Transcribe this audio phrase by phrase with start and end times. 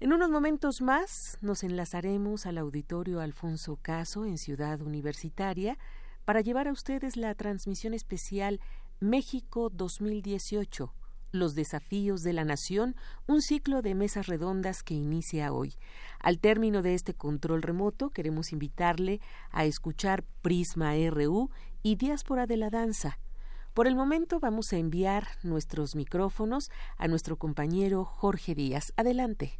[0.00, 5.76] En unos momentos más nos enlazaremos al auditorio Alfonso Caso en Ciudad Universitaria
[6.24, 8.60] para llevar a ustedes la transmisión especial
[8.98, 10.94] México 2018,
[11.32, 15.74] los desafíos de la nación, un ciclo de mesas redondas que inicia hoy.
[16.18, 19.20] Al término de este control remoto, queremos invitarle
[19.50, 21.50] a escuchar Prisma RU
[21.82, 23.18] y Diáspora de la Danza.
[23.74, 28.94] Por el momento vamos a enviar nuestros micrófonos a nuestro compañero Jorge Díaz.
[28.96, 29.59] Adelante.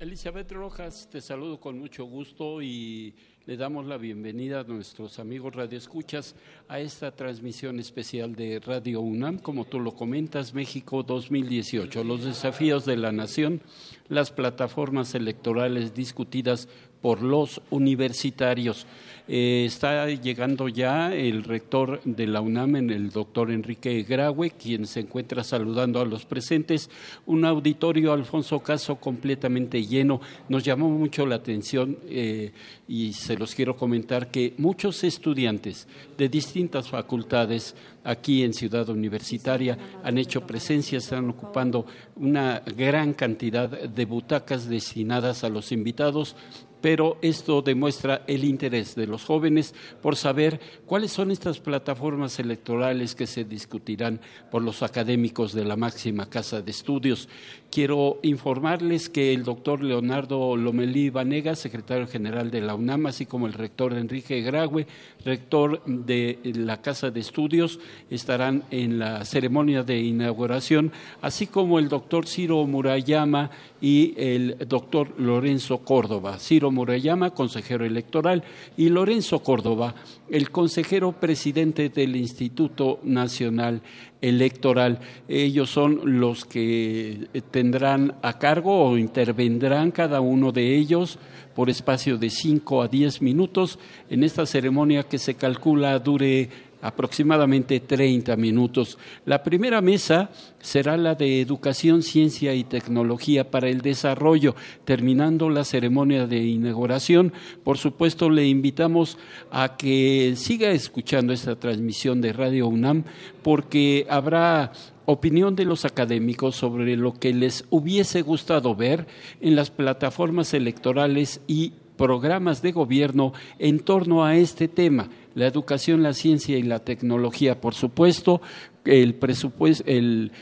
[0.00, 3.14] Elizabeth Rojas, te saludo con mucho gusto y
[3.46, 6.36] le damos la bienvenida a nuestros amigos radioescuchas
[6.68, 12.84] a esta transmisión especial de Radio UNAM, como tú lo comentas, México 2018, los desafíos
[12.84, 13.60] de la nación,
[14.08, 16.68] las plataformas electorales discutidas
[17.00, 18.86] por los universitarios.
[19.30, 25.00] Eh, está llegando ya el rector de la UNAM, el doctor Enrique Graue, quien se
[25.00, 26.88] encuentra saludando a los presentes.
[27.26, 30.22] Un auditorio, Alfonso Caso, completamente lleno.
[30.48, 32.52] Nos llamó mucho la atención eh,
[32.88, 39.76] y se los quiero comentar que muchos estudiantes de distintas facultades aquí en Ciudad Universitaria
[40.02, 41.84] han hecho presencia, están ocupando
[42.16, 46.34] una gran cantidad de butacas destinadas a los invitados
[46.80, 53.14] pero esto demuestra el interés de los jóvenes por saber cuáles son estas plataformas electorales
[53.14, 54.20] que se discutirán
[54.50, 57.28] por los académicos de la máxima casa de estudios.
[57.70, 63.46] Quiero informarles que el doctor Leonardo Lomelí Vanega, secretario general de la UNAM, así como
[63.46, 64.86] el rector Enrique Graue,
[65.22, 71.90] rector de la Casa de Estudios, estarán en la ceremonia de inauguración, así como el
[71.90, 73.50] doctor Ciro Murayama
[73.82, 76.38] y el doctor Lorenzo Córdoba.
[76.38, 78.44] Ciro Murayama, consejero electoral,
[78.78, 79.94] y Lorenzo Córdoba,
[80.30, 83.82] el consejero presidente del Instituto Nacional
[84.20, 84.98] Electoral.
[85.28, 91.18] Ellos son los que tendrán a cargo o intervendrán cada uno de ellos
[91.54, 96.48] por espacio de cinco a diez minutos en esta ceremonia que se calcula dure
[96.80, 98.98] aproximadamente 30 minutos.
[99.24, 100.30] La primera mesa
[100.60, 104.54] será la de Educación, Ciencia y Tecnología para el Desarrollo.
[104.84, 107.32] Terminando la ceremonia de inauguración,
[107.64, 109.18] por supuesto le invitamos
[109.50, 113.04] a que siga escuchando esta transmisión de Radio UNAM
[113.42, 114.72] porque habrá
[115.06, 119.06] opinión de los académicos sobre lo que les hubiese gustado ver
[119.40, 126.02] en las plataformas electorales y programas de gobierno en torno a este tema la educación,
[126.02, 128.40] la ciencia y la tecnología, por supuesto,
[128.84, 130.32] el presupuesto, el,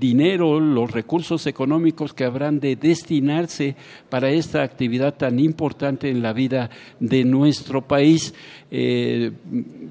[0.00, 3.76] dinero, los recursos económicos que habrán de destinarse
[4.08, 8.34] para esta actividad tan importante en la vida de nuestro país.
[8.70, 9.30] Eh,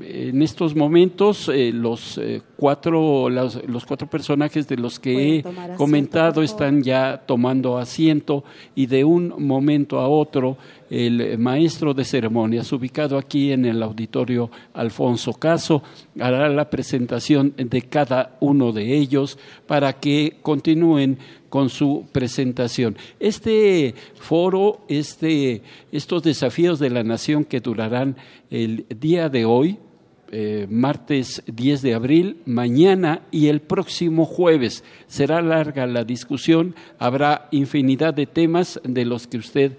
[0.02, 5.44] en estos momentos, eh, los, eh, cuatro, los, cuatro personajes de los que he
[5.78, 8.44] comentado están ya tomando asiento
[8.76, 10.58] y de un momento a otro
[10.94, 15.82] el maestro de ceremonias, ubicado aquí en el auditorio Alfonso Caso,
[16.20, 21.18] hará la presentación de cada uno de ellos para que continúen
[21.50, 22.96] con su presentación.
[23.20, 28.16] Este foro, este, estos desafíos de la nación que durarán
[28.52, 29.80] el día de hoy,
[30.32, 34.84] eh, martes 10 de abril, mañana y el próximo jueves.
[35.08, 39.78] Será larga la discusión, habrá infinidad de temas de los que usted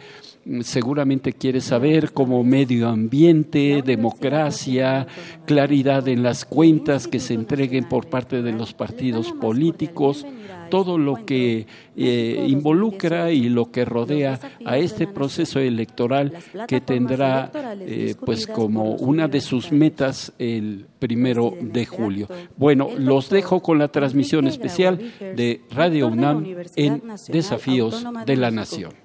[0.62, 5.06] seguramente quiere saber como medio ambiente, democracia,
[5.46, 10.26] claridad en las cuentas que se entreguen por parte de los partidos políticos,
[10.70, 11.66] todo lo que
[11.96, 16.32] eh, involucra y lo que rodea a este proceso electoral
[16.66, 17.50] que tendrá
[17.80, 22.28] eh, pues como una de sus metas el primero de julio.
[22.56, 26.44] Bueno, los dejo con la transmisión especial de Radio UNAM
[26.76, 29.03] en Desafíos de la Nación.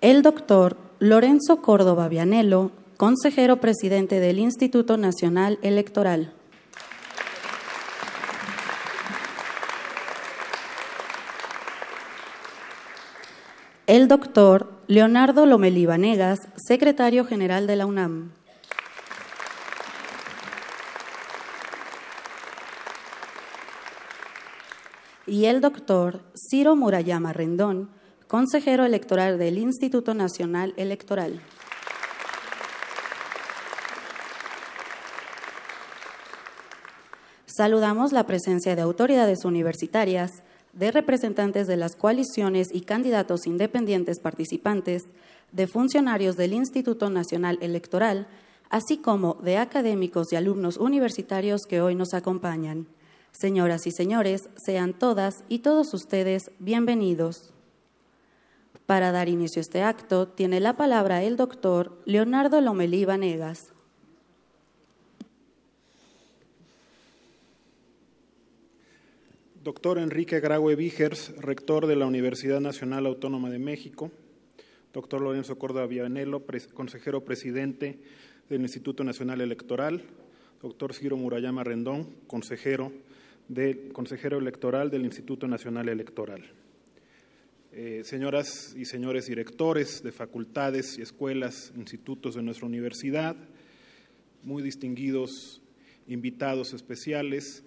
[0.00, 6.32] El doctor Lorenzo Córdoba Vianello, consejero presidente del Instituto Nacional Electoral.
[13.86, 18.32] El doctor Leonardo Lomelí Vanegas, secretario general de la UNAM.
[25.26, 27.99] Y el doctor Ciro Murayama Rendón,
[28.30, 31.40] consejero electoral del Instituto Nacional Electoral.
[37.46, 45.06] Saludamos la presencia de autoridades universitarias, de representantes de las coaliciones y candidatos independientes participantes,
[45.50, 48.28] de funcionarios del Instituto Nacional Electoral,
[48.68, 52.86] así como de académicos y alumnos universitarios que hoy nos acompañan.
[53.32, 57.52] Señoras y señores, sean todas y todos ustedes bienvenidos.
[58.90, 63.72] Para dar inicio a este acto, tiene la palabra el doctor Leonardo Lomelí Vanegas.
[69.62, 74.10] Doctor Enrique Graue Vigers, rector de la Universidad Nacional Autónoma de México.
[74.92, 76.42] Doctor Lorenzo Córdoba Vianelo,
[76.74, 78.00] consejero presidente
[78.48, 80.02] del Instituto Nacional Electoral.
[80.60, 82.90] Doctor Ciro Murayama Rendón, consejero,
[83.92, 86.42] consejero electoral del Instituto Nacional Electoral.
[87.72, 93.36] Eh, señoras y señores directores de facultades y escuelas, institutos de nuestra universidad,
[94.42, 95.62] muy distinguidos
[96.08, 97.62] invitados especiales,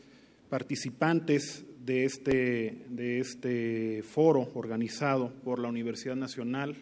[0.49, 6.75] participantes de este, de este foro organizado por la Universidad Nacional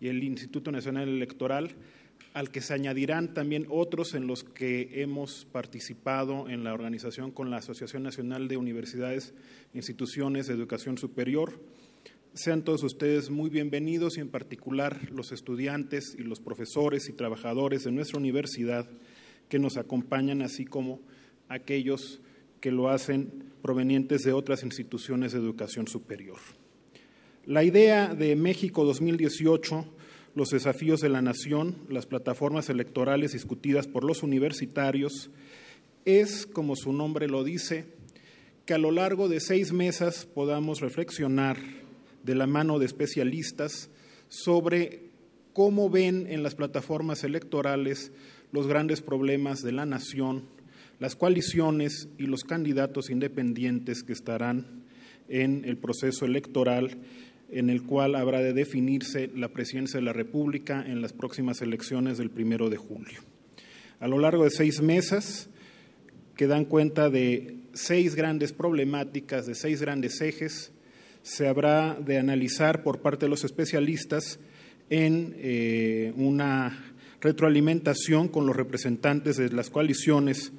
[0.00, 1.72] y el Instituto Nacional Electoral,
[2.32, 7.50] al que se añadirán también otros en los que hemos participado en la organización con
[7.50, 9.34] la Asociación Nacional de Universidades
[9.74, 11.60] e Instituciones de Educación Superior.
[12.38, 17.82] Sean todos ustedes muy bienvenidos y en particular los estudiantes y los profesores y trabajadores
[17.82, 18.88] de nuestra universidad
[19.48, 21.00] que nos acompañan, así como
[21.48, 22.20] aquellos
[22.60, 26.38] que lo hacen provenientes de otras instituciones de educación superior.
[27.44, 29.84] La idea de México 2018,
[30.36, 35.32] los desafíos de la nación, las plataformas electorales discutidas por los universitarios,
[36.04, 37.86] es, como su nombre lo dice,
[38.64, 41.56] que a lo largo de seis meses podamos reflexionar
[42.22, 43.90] de la mano de especialistas
[44.28, 45.10] sobre
[45.52, 48.12] cómo ven en las plataformas electorales
[48.52, 50.44] los grandes problemas de la nación
[50.98, 54.84] las coaliciones y los candidatos independientes que estarán
[55.28, 56.98] en el proceso electoral
[57.50, 62.18] en el cual habrá de definirse la presidencia de la República en las próximas elecciones
[62.18, 63.20] del primero de julio.
[64.00, 65.48] A lo largo de seis meses,
[66.36, 70.72] que dan cuenta de seis grandes problemáticas, de seis grandes ejes,
[71.28, 74.40] se habrá de analizar por parte de los especialistas
[74.88, 80.52] en eh, una retroalimentación con los representantes de las coaliciones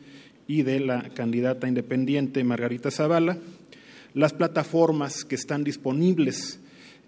[0.48, 3.40] y de la candidata independiente Margarita Zavala,
[4.14, 6.60] las plataformas que están disponibles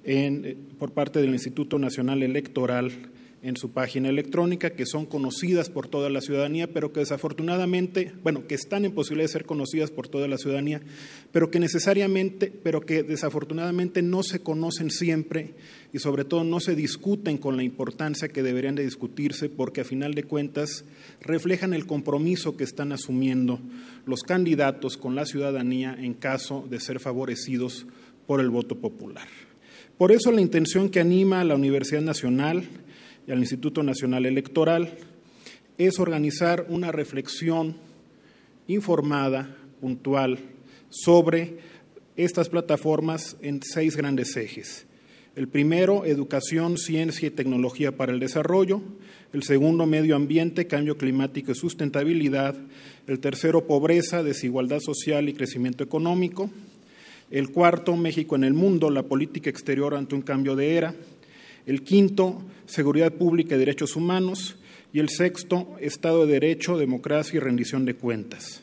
[0.06, 2.92] eh, por parte del Instituto Nacional Electoral
[3.44, 8.46] en su página electrónica, que son conocidas por toda la ciudadanía, pero que desafortunadamente, bueno,
[8.46, 10.82] que están en posibilidad de ser conocidas por toda la ciudadanía,
[11.32, 15.56] pero que necesariamente, pero que desafortunadamente no se conocen siempre
[15.92, 19.86] y sobre todo no se discuten con la importancia que deberían de discutirse, porque a
[19.86, 20.86] final de cuentas
[21.22, 23.60] reflejan el compromiso que están asumiendo
[24.06, 27.88] los candidatos con la ciudadanía en caso de ser favorecidos
[28.28, 29.28] por el voto popular.
[29.98, 32.64] Por eso la intención que anima a la Universidad Nacional
[33.28, 34.98] y al Instituto Nacional Electoral
[35.78, 37.76] es organizar una reflexión
[38.68, 40.40] informada, puntual,
[40.90, 41.58] sobre
[42.16, 44.86] estas plataformas en seis grandes ejes.
[45.34, 48.82] El primero, educación, ciencia y tecnología para el desarrollo.
[49.32, 52.56] El segundo, medio ambiente, cambio climático y sustentabilidad.
[53.08, 56.50] El tercero, pobreza, desigualdad social y crecimiento económico.
[57.30, 60.96] El cuarto, México en el mundo, la política exterior ante un cambio de era.
[61.66, 62.42] El quinto,
[62.72, 64.56] seguridad pública y derechos humanos.
[64.94, 68.62] Y el sexto, Estado de Derecho, democracia y rendición de cuentas.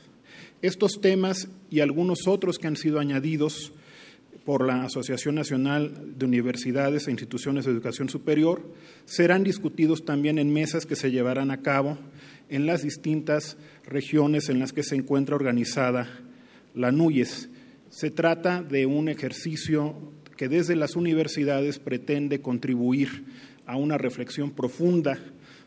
[0.61, 3.73] Estos temas y algunos otros que han sido añadidos
[4.45, 8.63] por la Asociación Nacional de Universidades e Instituciones de Educación Superior
[9.05, 11.99] serán discutidos también en mesas que se llevarán a cabo
[12.49, 13.57] en las distintas
[13.87, 16.09] regiones en las que se encuentra organizada
[16.75, 17.51] la NUYES.
[17.91, 19.95] Se trata de un ejercicio
[20.37, 23.25] que desde las universidades pretende contribuir
[23.69, 25.19] a una reflexión profunda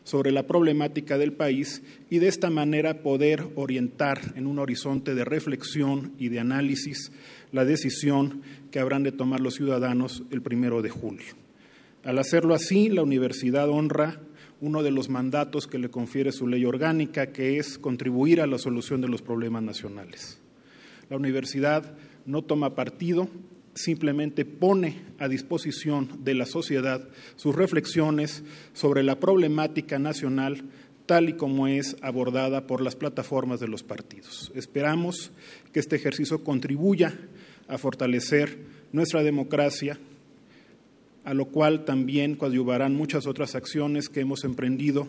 [0.04, 5.24] sobre la problemática del país y de esta manera poder orientar en un horizonte de
[5.24, 7.12] reflexión y de análisis
[7.52, 8.42] la decisión
[8.72, 11.34] que habrán de tomar los ciudadanos el primero de julio.
[12.04, 14.20] Al hacerlo así, la universidad honra
[14.60, 18.58] uno de los mandatos que le confiere su ley orgánica, que es contribuir a la
[18.58, 20.40] solución de los problemas nacionales.
[21.08, 23.28] La universidad no toma partido,
[23.74, 30.64] simplemente pone a disposición de la sociedad sus reflexiones sobre la problemática nacional
[31.06, 34.52] tal y como es abordada por las plataformas de los partidos.
[34.54, 35.32] Esperamos
[35.72, 37.18] que este ejercicio contribuya
[37.68, 38.58] a fortalecer
[38.92, 39.98] nuestra democracia,
[41.24, 45.06] a lo cual también coadyuvarán muchas otras acciones que hemos emprendido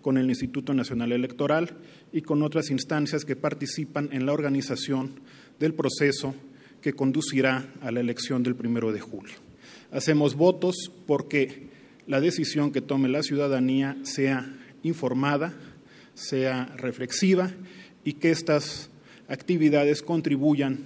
[0.00, 1.76] con el Instituto Nacional Electoral
[2.12, 5.20] y con otras instancias que participan en la organización
[5.58, 6.34] del proceso
[6.86, 9.34] que conducirá a la elección del primero de julio.
[9.90, 11.66] Hacemos votos porque
[12.06, 15.52] la decisión que tome la ciudadanía sea informada,
[16.14, 17.50] sea reflexiva
[18.04, 18.88] y que estas
[19.26, 20.78] actividades contribuyan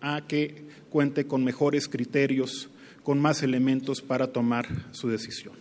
[0.00, 2.70] a que cuente con mejores criterios,
[3.02, 5.52] con más elementos para tomar su decisión.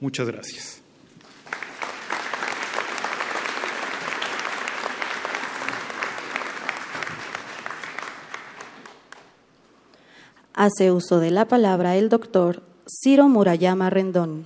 [0.00, 0.82] Muchas gracias.
[10.60, 14.44] Hace uso de la palabra el doctor Ciro Murayama Rendón.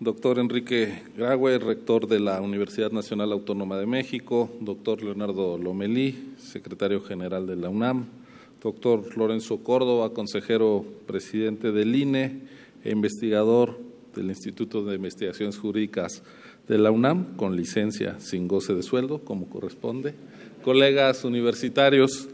[0.00, 7.00] Doctor Enrique Graue, rector de la Universidad Nacional Autónoma de México, doctor Leonardo Lomelí, secretario
[7.00, 8.06] general de la UNAM,
[8.60, 12.40] doctor Lorenzo Córdoba, consejero presidente del INE
[12.82, 13.78] e investigador
[14.16, 16.24] del Instituto de Investigaciones Jurídicas
[16.68, 20.14] de la UNAM con licencia sin goce de sueldo, como corresponde.
[20.62, 22.28] Colegas universitarios,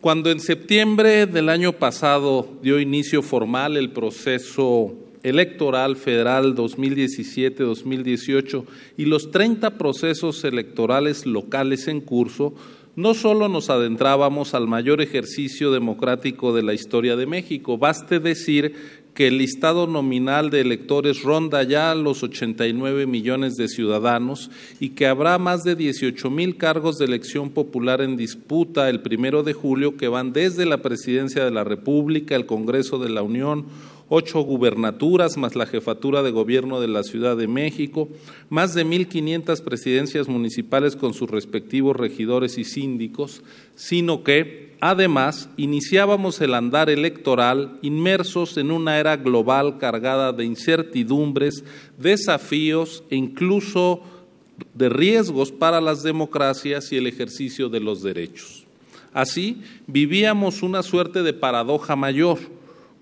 [0.00, 8.64] cuando en septiembre del año pasado dio inicio formal el proceso electoral federal 2017-2018
[8.96, 12.54] y los 30 procesos electorales locales en curso,
[12.94, 19.05] no solo nos adentrábamos al mayor ejercicio democrático de la historia de México, baste decir
[19.16, 25.06] que el listado nominal de electores ronda ya los 89 millones de ciudadanos y que
[25.06, 29.96] habrá más de 18 mil cargos de elección popular en disputa el primero de julio
[29.96, 33.64] que van desde la presidencia de la República, el Congreso de la Unión,
[34.08, 38.08] ocho gubernaturas más la jefatura de gobierno de la Ciudad de México,
[38.48, 43.42] más de 1.500 presidencias municipales con sus respectivos regidores y síndicos,
[43.74, 51.64] sino que Además, iniciábamos el andar electoral inmersos en una era global cargada de incertidumbres,
[51.98, 54.02] desafíos e incluso
[54.74, 58.66] de riesgos para las democracias y el ejercicio de los derechos.
[59.14, 62.38] Así, vivíamos una suerte de paradoja mayor,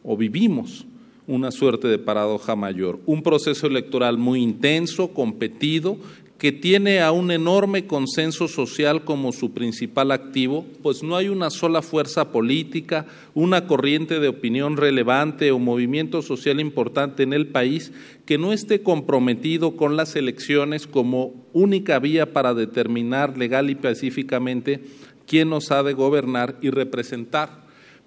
[0.04, 0.87] o vivimos
[1.26, 5.99] una suerte de paradoja mayor, un proceso electoral muy intenso, competido,
[6.38, 11.49] que tiene a un enorme consenso social como su principal activo, pues no hay una
[11.49, 17.93] sola fuerza política, una corriente de opinión relevante o movimiento social importante en el país
[18.26, 24.83] que no esté comprometido con las elecciones como única vía para determinar legal y pacíficamente
[25.26, 27.63] quién nos ha de gobernar y representar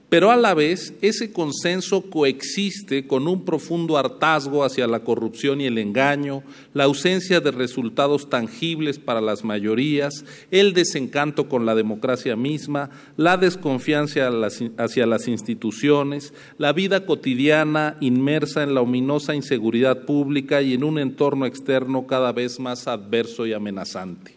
[0.10, 5.66] pero a la vez ese consenso coexiste con un profundo hartazgo hacia la corrupción y
[5.66, 12.38] el engaño, la ausencia de resultados tangibles para las mayorías, el desencanto con la democracia
[12.38, 14.30] misma, la desconfianza
[14.78, 21.00] hacia las instituciones, la vida cotidiana inmersa en la ominosa inseguridad pública y en un
[21.00, 24.37] entorno externo cada vez más adverso y amenazante.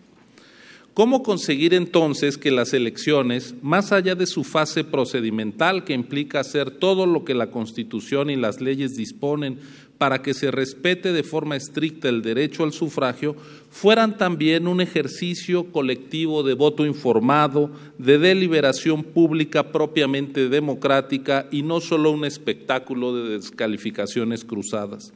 [1.01, 6.71] ¿Cómo conseguir entonces que las elecciones, más allá de su fase procedimental que implica hacer
[6.73, 9.61] todo lo que la Constitución y las leyes disponen
[9.97, 13.35] para que se respete de forma estricta el derecho al sufragio,
[13.71, 21.81] fueran también un ejercicio colectivo de voto informado, de deliberación pública propiamente democrática y no
[21.81, 25.15] solo un espectáculo de descalificaciones cruzadas?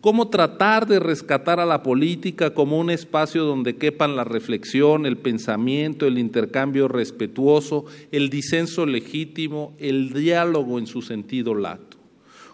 [0.00, 5.18] Cómo tratar de rescatar a la política como un espacio donde quepan la reflexión, el
[5.18, 11.98] pensamiento, el intercambio respetuoso, el disenso legítimo, el diálogo en su sentido lato.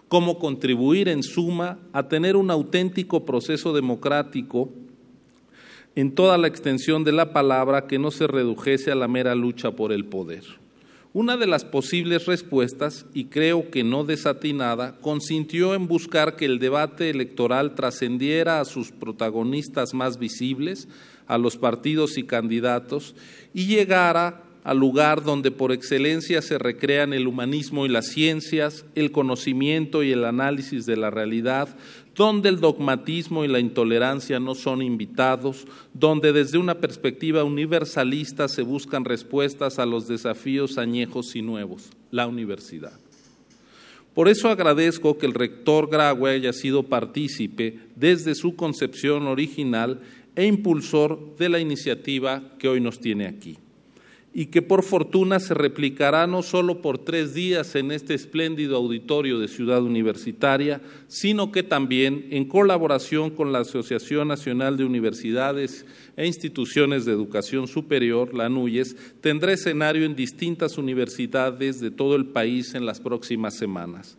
[0.07, 4.69] Cómo contribuir, en suma, a tener un auténtico proceso democrático
[5.95, 9.71] en toda la extensión de la palabra que no se redujese a la mera lucha
[9.71, 10.43] por el poder.
[11.13, 16.59] Una de las posibles respuestas, y creo que no desatinada, consintió en buscar que el
[16.59, 20.87] debate electoral trascendiera a sus protagonistas más visibles,
[21.25, 23.15] a los partidos y candidatos,
[23.53, 29.13] y llegara al lugar donde por excelencia se recrean el humanismo y las ciencias, el
[29.13, 31.69] conocimiento y el análisis de la realidad,
[32.17, 38.63] donde el dogmatismo y la intolerancia no son invitados, donde desde una perspectiva universalista se
[38.63, 42.99] buscan respuestas a los desafíos añejos y nuevos, la universidad.
[44.15, 50.01] Por eso agradezco que el rector Graue haya sido partícipe desde su concepción original
[50.35, 53.59] e impulsor de la iniciativa que hoy nos tiene aquí
[54.33, 59.39] y que por fortuna se replicará no solo por tres días en este espléndido auditorio
[59.39, 66.27] de Ciudad Universitaria, sino que también en colaboración con la Asociación Nacional de Universidades e
[66.27, 72.75] Instituciones de Educación Superior, la ANUYES, tendrá escenario en distintas universidades de todo el país
[72.75, 74.17] en las próximas semanas.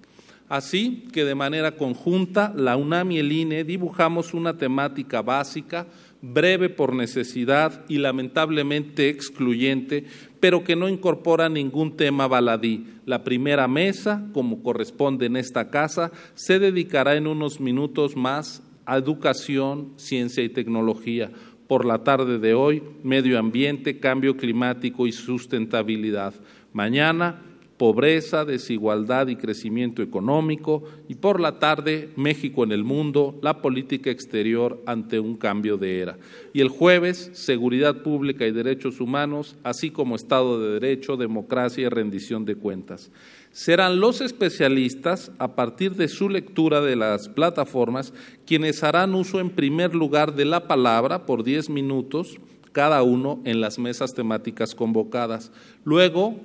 [0.48, 5.86] Así que de manera conjunta, la UNAM y el INE dibujamos una temática básica,
[6.20, 10.04] breve por necesidad y lamentablemente excluyente,
[10.40, 12.86] pero que no incorpora ningún tema baladí.
[13.06, 18.96] La primera mesa, como corresponde en esta casa, se dedicará en unos minutos más a
[18.96, 21.30] educación, ciencia y tecnología.
[21.66, 26.34] Por la tarde de hoy, medio ambiente, cambio climático y sustentabilidad.
[26.72, 27.42] Mañana,
[27.78, 34.10] pobreza, desigualdad y crecimiento económico, y por la tarde México en el mundo, la política
[34.10, 36.18] exterior ante un cambio de era.
[36.52, 41.88] Y el jueves, seguridad pública y derechos humanos, así como Estado de Derecho, democracia y
[41.88, 43.10] rendición de cuentas.
[43.52, 48.12] Serán los especialistas, a partir de su lectura de las plataformas,
[48.44, 52.38] quienes harán uso en primer lugar de la palabra por diez minutos
[52.72, 55.50] cada uno en las mesas temáticas convocadas.
[55.84, 56.36] Luego,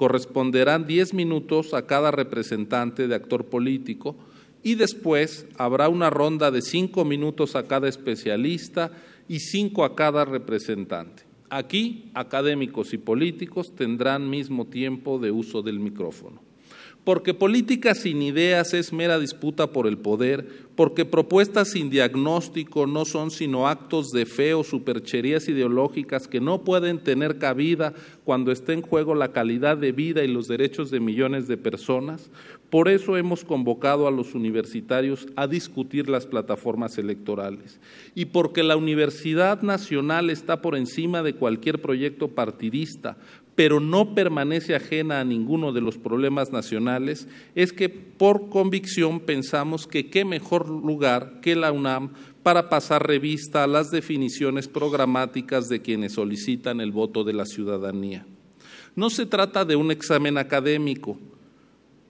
[0.00, 4.16] corresponderán 10 minutos a cada representante de actor político
[4.62, 8.92] y después habrá una ronda de cinco minutos a cada especialista
[9.28, 11.24] y cinco a cada representante.
[11.50, 16.49] Aquí, académicos y políticos tendrán mismo tiempo de uso del micrófono
[17.04, 23.04] porque política sin ideas es mera disputa por el poder, porque propuestas sin diagnóstico no
[23.04, 28.72] son sino actos de fe o supercherías ideológicas que no pueden tener cabida cuando está
[28.72, 32.30] en juego la calidad de vida y los derechos de millones de personas.
[32.70, 37.80] Por eso hemos convocado a los universitarios a discutir las plataformas electorales.
[38.14, 43.16] Y porque la Universidad Nacional está por encima de cualquier proyecto partidista,
[43.60, 49.86] pero no permanece ajena a ninguno de los problemas nacionales, es que por convicción pensamos
[49.86, 55.82] que qué mejor lugar que la UNAM para pasar revista a las definiciones programáticas de
[55.82, 58.24] quienes solicitan el voto de la ciudadanía.
[58.96, 61.18] No se trata de un examen académico,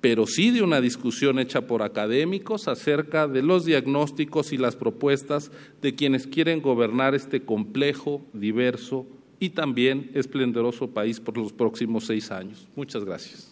[0.01, 5.51] pero sí de una discusión hecha por académicos acerca de los diagnósticos y las propuestas
[5.83, 9.09] de quienes quieren gobernar este complejo, diverso,
[9.41, 12.69] y también esplendoroso país por los próximos seis años.
[12.77, 13.51] Muchas gracias.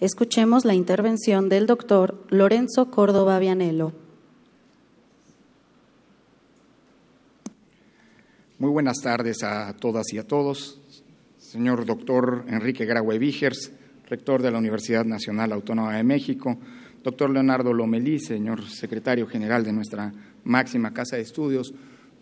[0.00, 3.92] Escuchemos la intervención del doctor Lorenzo Córdoba Vianello.
[8.58, 10.80] Muy buenas tardes a todas y a todos.
[11.38, 13.70] Señor doctor Enrique Graue Vigers,
[14.12, 16.58] rector de la Universidad Nacional Autónoma de México,
[17.02, 20.12] doctor Leonardo Lomelí, señor secretario general de nuestra
[20.44, 21.72] máxima casa de estudios,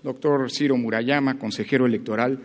[0.01, 2.39] doctor Ciro Murayama, consejero electoral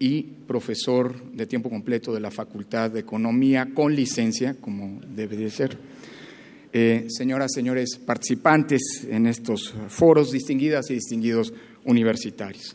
[0.00, 5.50] y profesor de tiempo completo de la Facultad de Economía con licencia, como debe de
[5.50, 5.78] ser.
[6.72, 12.74] Eh, señoras, señores participantes en estos foros, distinguidas y distinguidos universitarios.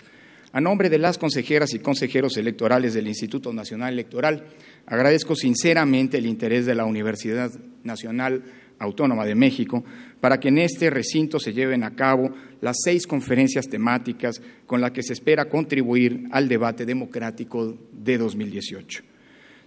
[0.54, 4.46] A nombre de las consejeras y consejeros electorales del Instituto Nacional Electoral,
[4.90, 7.52] Agradezco sinceramente el interés de la Universidad
[7.84, 8.44] Nacional
[8.80, 9.84] Autónoma de México
[10.20, 14.92] para que en este recinto se lleven a cabo las seis conferencias temáticas con las
[14.92, 19.04] que se espera contribuir al debate democrático de 2018.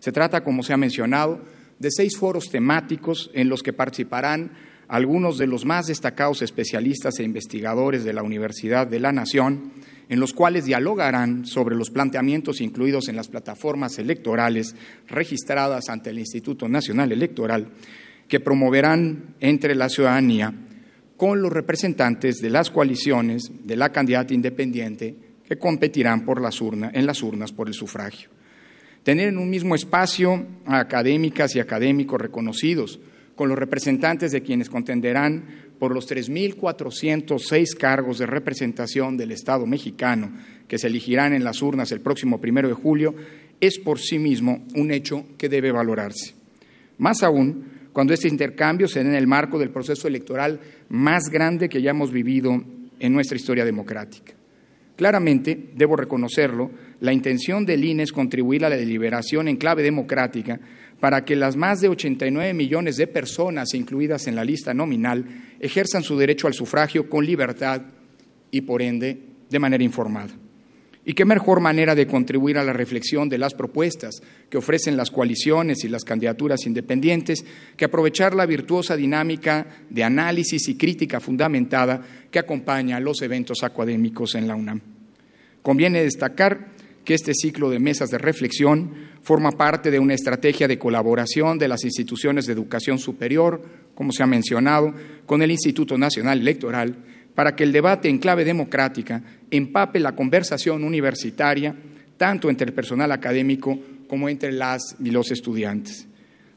[0.00, 1.40] Se trata, como se ha mencionado,
[1.78, 4.50] de seis foros temáticos en los que participarán
[4.88, 9.72] algunos de los más destacados especialistas e investigadores de la Universidad de la Nación,
[10.12, 14.76] en los cuales dialogarán sobre los planteamientos incluidos en las plataformas electorales
[15.08, 17.68] registradas ante el Instituto Nacional Electoral,
[18.28, 20.52] que promoverán entre la ciudadanía
[21.16, 25.16] con los representantes de las coaliciones de la candidata independiente
[25.48, 28.28] que competirán por las en las urnas por el sufragio.
[29.04, 33.00] Tener en un mismo espacio a académicas y académicos reconocidos,
[33.34, 40.30] con los representantes de quienes contenderán por los 3.406 cargos de representación del Estado mexicano
[40.68, 43.16] que se elegirán en las urnas el próximo primero de julio,
[43.60, 46.34] es por sí mismo un hecho que debe valorarse.
[46.98, 51.68] Más aún, cuando este intercambio se da en el marco del proceso electoral más grande
[51.68, 52.62] que hayamos vivido
[53.00, 54.34] en nuestra historia democrática.
[54.94, 60.60] Claramente, debo reconocerlo, la intención del INE es contribuir a la deliberación en clave democrática
[61.02, 65.24] para que las más de 89 millones de personas incluidas en la lista nominal
[65.58, 67.82] ejerzan su derecho al sufragio con libertad
[68.52, 69.18] y, por ende,
[69.50, 70.30] de manera informada.
[71.04, 75.10] Y qué mejor manera de contribuir a la reflexión de las propuestas que ofrecen las
[75.10, 77.44] coaliciones y las candidaturas independientes
[77.76, 84.36] que aprovechar la virtuosa dinámica de análisis y crítica fundamentada que acompaña los eventos académicos
[84.36, 84.80] en la UNAM.
[85.62, 86.68] Conviene destacar
[87.04, 88.90] que este ciclo de mesas de reflexión
[89.22, 93.62] forma parte de una estrategia de colaboración de las instituciones de educación superior,
[93.94, 94.94] como se ha mencionado,
[95.26, 96.96] con el Instituto Nacional Electoral,
[97.34, 101.74] para que el debate en clave democrática empape la conversación universitaria
[102.16, 106.06] tanto entre el personal académico como entre las y los estudiantes.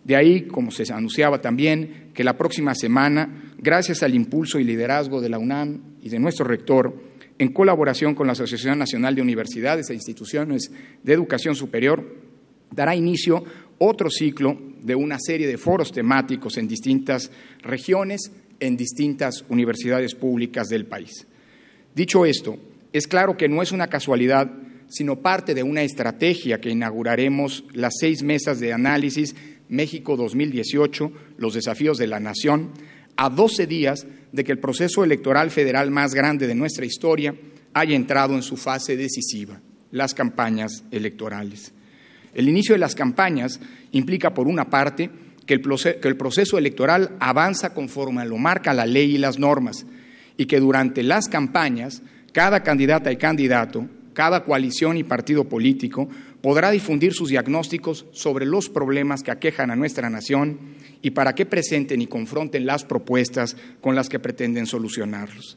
[0.04, 5.22] De ahí, como se anunciaba también, que la próxima semana, gracias al impulso y liderazgo
[5.22, 6.96] de la UNAM y de nuestro rector,
[7.38, 10.72] en colaboración con la Asociación Nacional de Universidades e Instituciones
[11.04, 12.04] de Educación Superior,
[12.72, 13.44] dará inicio
[13.78, 20.68] otro ciclo de una serie de foros temáticos en distintas regiones, en distintas universidades públicas
[20.70, 21.28] del país.
[21.94, 22.58] Dicho esto,
[22.94, 24.52] es claro que no es una casualidad,
[24.88, 29.36] sino parte de una estrategia que inauguraremos las seis mesas de análisis
[29.68, 32.72] México 2018, los desafíos de la nación,
[33.18, 37.34] a 12 días de que el proceso electoral federal más grande de nuestra historia
[37.74, 41.72] haya entrado en su fase decisiva, las campañas electorales.
[42.34, 45.10] El inicio de las campañas implica, por una parte,
[45.46, 45.62] que el,
[46.18, 49.86] proceso electoral avanza conforme lo marca la ley y las normas,
[50.36, 52.02] y que durante las campañas
[52.34, 56.10] cada candidata y candidato, cada coalición y partido político
[56.42, 60.60] podrá difundir sus diagnósticos sobre los problemas que aquejan a nuestra nación
[61.06, 65.56] y para que presenten y confronten las propuestas con las que pretenden solucionarlos.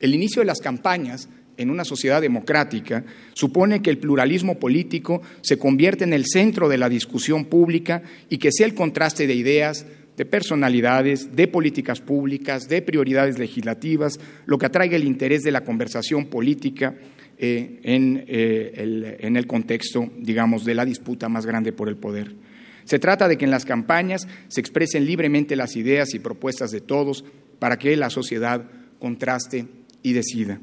[0.00, 5.56] El inicio de las campañas en una sociedad democrática supone que el pluralismo político se
[5.56, 9.86] convierte en el centro de la discusión pública y que sea el contraste de ideas,
[10.16, 15.62] de personalidades, de políticas públicas, de prioridades legislativas, lo que atraiga el interés de la
[15.62, 16.96] conversación política
[17.38, 21.96] eh, en, eh, el, en el contexto, digamos, de la disputa más grande por el
[21.96, 22.47] poder.
[22.88, 26.80] Se trata de que en las campañas se expresen libremente las ideas y propuestas de
[26.80, 27.22] todos
[27.58, 28.64] para que la sociedad
[28.98, 29.66] contraste
[30.02, 30.58] y decida.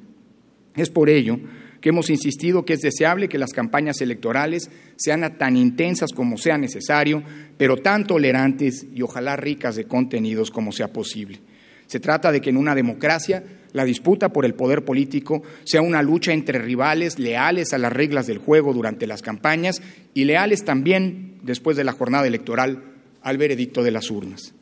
[0.76, 1.40] Es por ello
[1.82, 6.58] que hemos insistido que es deseable que las campañas electorales sean tan intensas como sea
[6.58, 7.22] necesario,
[7.60, 11.42] pero tan tolerantes y ojalá ricas de contenidos como sea posible.
[11.86, 13.44] Se trata de que en una democracia
[13.76, 18.26] la disputa por el poder político sea una lucha entre rivales leales a las reglas
[18.26, 19.82] del juego durante las campañas
[20.14, 22.82] y leales también después de la jornada electoral
[23.22, 24.54] al veredicto de las urnas.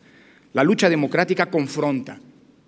[0.53, 2.19] La lucha democrática confronta,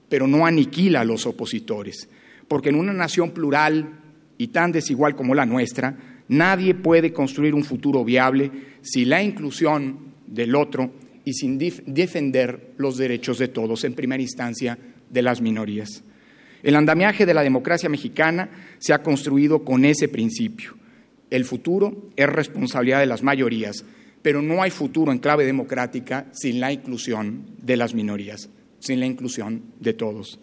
[0.08, 2.10] pero no aniquila a los opositores,
[2.48, 4.02] porque en una nación plural
[4.38, 8.52] y tan desigual como la nuestra, nadie puede construir un futuro viable
[8.84, 10.92] sin la inclusión del otro
[11.24, 14.78] y sin defender los derechos de todos, en primera instancia
[15.10, 16.04] de las minorías.
[16.66, 18.50] El andamiaje de la democracia mexicana
[18.80, 20.74] se ha construido con ese principio.
[21.30, 23.86] El futuro es responsabilidad de las mayorías,
[24.24, 28.50] pero no hay futuro en clave democrática sin la inclusión de las minorías,
[28.80, 30.40] sin la inclusión de todos.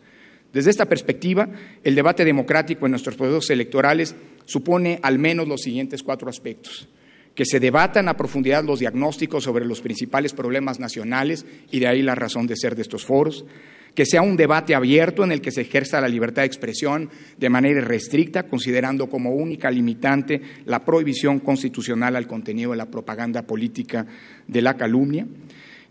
[0.53, 1.49] Desde esta perspectiva,
[1.83, 6.89] el debate democrático en nuestros procesos electorales supone al menos los siguientes cuatro aspectos
[7.35, 12.03] que se debatan a profundidad los diagnósticos sobre los principales problemas nacionales y de ahí
[12.03, 13.45] la razón de ser de estos foros,
[13.94, 17.50] que sea un debate abierto en el que se ejerza la libertad de expresión de
[17.50, 24.07] manera irrestricta, considerando como única limitante la prohibición constitucional al contenido de la propaganda política
[24.46, 25.26] de la calumnia,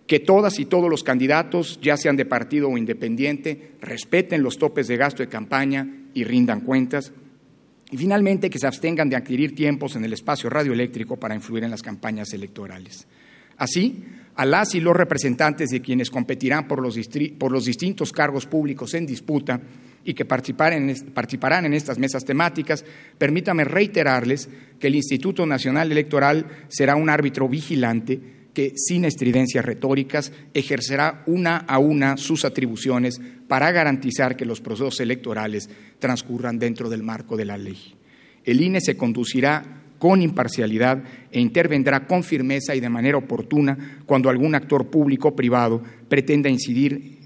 [0.08, 4.88] que todas y todos los candidatos, ya sean de partido o independiente, respeten los topes
[4.88, 7.14] de gasto de campaña y rindan cuentas,
[7.92, 11.72] y finalmente que se abstengan de adquirir tiempos en el espacio radioeléctrico para influir en
[11.72, 13.06] las campañas electorales.
[13.58, 14.04] Así,
[14.42, 19.62] a las y los representantes de quienes competirán por los, distintos cargos públicos en disputa
[20.04, 22.84] y que participarán en estas mesas temáticas,
[23.20, 24.50] permítame reiterarles
[24.80, 28.20] que el Instituto Nacional Electoral será un árbitro vigilante
[28.52, 35.02] que, sin estridencias retóricas, ejercerá una a una sus atribuciones para garantizar que los procesos
[35.02, 37.94] electorales transcurran dentro del marco de la ley.
[38.44, 44.32] El INE se conducirá con imparcialidad e intervendrá con firmeza y de manera oportuna cuando
[44.32, 45.78] algún actor público o privado
[46.10, 47.22] pretenda incidir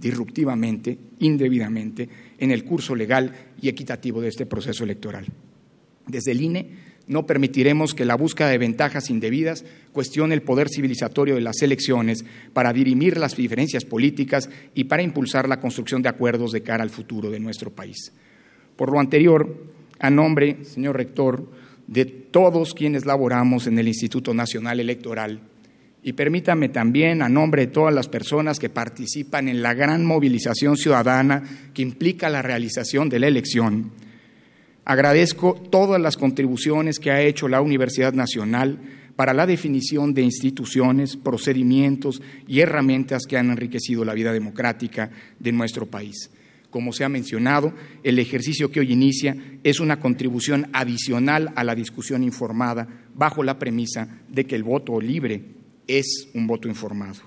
[0.00, 5.26] disruptivamente, indebidamente, en el curso legal y equitativo de este proceso electoral.
[6.06, 6.70] Desde el INE
[7.08, 12.24] no permitiremos que la búsqueda de ventajas indebidas cuestione el poder civilizatorio de las elecciones
[12.54, 16.88] para dirimir las diferencias políticas y para impulsar la construcción de acuerdos de cara al
[16.88, 18.14] futuro de nuestro país.
[18.76, 19.66] Por lo anterior,
[19.98, 25.40] a nombre, señor rector, de todos quienes laboramos en el Instituto Nacional Electoral.
[26.02, 30.76] Y permítame también, a nombre de todas las personas que participan en la gran movilización
[30.76, 31.42] ciudadana
[31.74, 33.90] que implica la realización de la elección,
[34.84, 38.78] agradezco todas las contribuciones que ha hecho la Universidad Nacional
[39.16, 45.52] para la definición de instituciones, procedimientos y herramientas que han enriquecido la vida democrática de
[45.52, 46.30] nuestro país.
[46.70, 51.74] Como se ha mencionado, el ejercicio que hoy inicia es una contribución adicional a la
[51.74, 55.42] discusión informada bajo la premisa de que el voto libre
[55.86, 57.20] es un voto informado.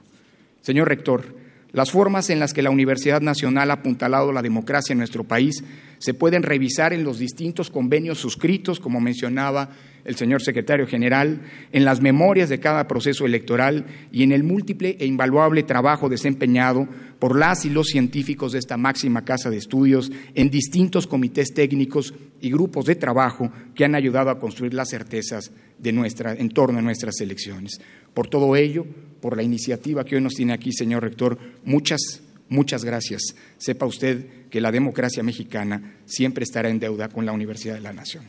[0.61, 1.40] Señor rector,
[1.73, 5.63] Las formas en las que la Universidad Nacional ha apuntalado la democracia en nuestro país
[5.99, 9.69] se pueden revisar en los distintos convenios suscritos, como mencionaba
[10.03, 14.97] el señor secretario general, en las memorias de cada proceso electoral y en el múltiple
[14.99, 16.87] e invaluable trabajo desempeñado
[17.19, 22.15] por las y los científicos de esta máxima casa de estudios en distintos comités técnicos
[22.41, 25.51] y grupos de trabajo que han ayudado a construir las certezas
[25.83, 27.79] en torno a nuestras elecciones.
[28.13, 28.87] Por todo ello,
[29.21, 33.21] por la iniciativa que hoy nos tiene aquí, señor rector, muchas, muchas gracias.
[33.57, 37.93] Sepa usted que la democracia mexicana siempre estará en deuda con la Universidad de la
[37.93, 38.23] Nación.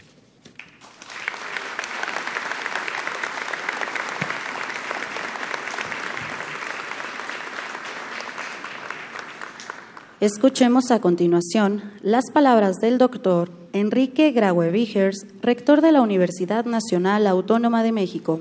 [10.23, 17.27] Escuchemos a continuación las palabras del doctor Enrique Graue Vigers, rector de la Universidad Nacional
[17.27, 18.41] Autónoma de México.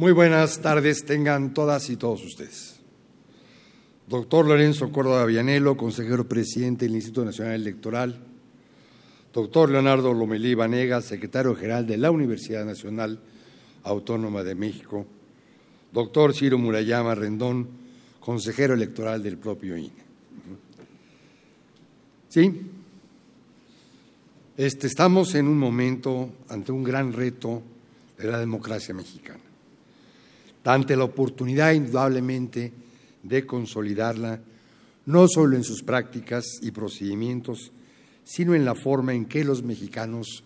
[0.00, 2.80] Muy buenas tardes tengan todas y todos ustedes.
[4.08, 8.18] Doctor Lorenzo Córdoba Vianelo, consejero presidente del Instituto Nacional Electoral.
[9.30, 13.20] Doctor Leonardo Lomelí Vanega, secretario general de la Universidad Nacional
[13.82, 15.04] Autónoma de México.
[15.92, 17.68] Doctor Ciro Murayama Rendón,
[18.20, 19.92] consejero electoral del propio INE.
[22.30, 22.70] Sí,
[24.56, 27.62] este, estamos en un momento ante un gran reto
[28.16, 29.49] de la democracia mexicana,
[30.64, 32.72] ante la oportunidad indudablemente
[33.22, 34.40] de consolidarla,
[35.06, 37.72] no solo en sus prácticas y procedimientos,
[38.24, 40.44] sino en la forma en que los mexicanos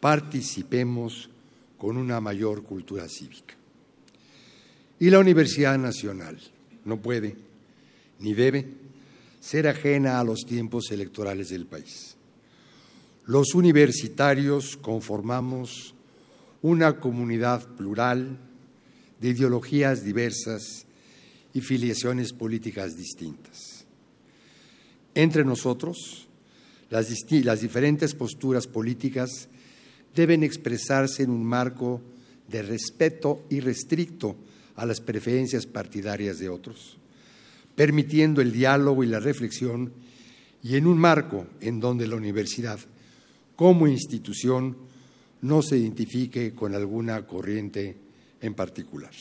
[0.00, 1.28] participemos
[1.76, 3.54] con una mayor cultura cívica.
[4.98, 6.38] Y la Universidad Nacional
[6.84, 7.36] no puede
[8.20, 8.68] ni debe
[9.40, 12.16] ser ajena a los tiempos electorales del país.
[13.26, 15.94] Los universitarios conformamos
[16.62, 18.38] una comunidad plural
[19.22, 20.84] de ideologías diversas
[21.54, 23.86] y filiaciones políticas distintas.
[25.14, 26.28] Entre nosotros,
[26.90, 27.08] las,
[27.60, 29.48] diferentes posturas políticas
[30.14, 32.02] deben expresarse en un marco
[32.48, 34.36] de respeto irrestricto
[34.76, 36.98] a las preferencias partidarias de otros
[37.74, 39.92] permitiendo el diálogo y la reflexión
[40.62, 42.78] y en un marco en donde la universidad,
[43.56, 44.76] como institución,
[45.40, 47.96] no se identifique con alguna corriente
[48.42, 49.12] en particular.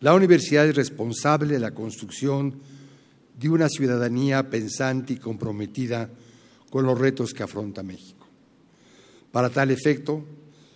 [0.00, 2.54] La universidad es responsable de la construcción
[3.38, 6.10] de una ciudadanía pensante y comprometida
[6.70, 8.26] con los retos que afronta México.
[9.32, 10.24] Para tal efecto,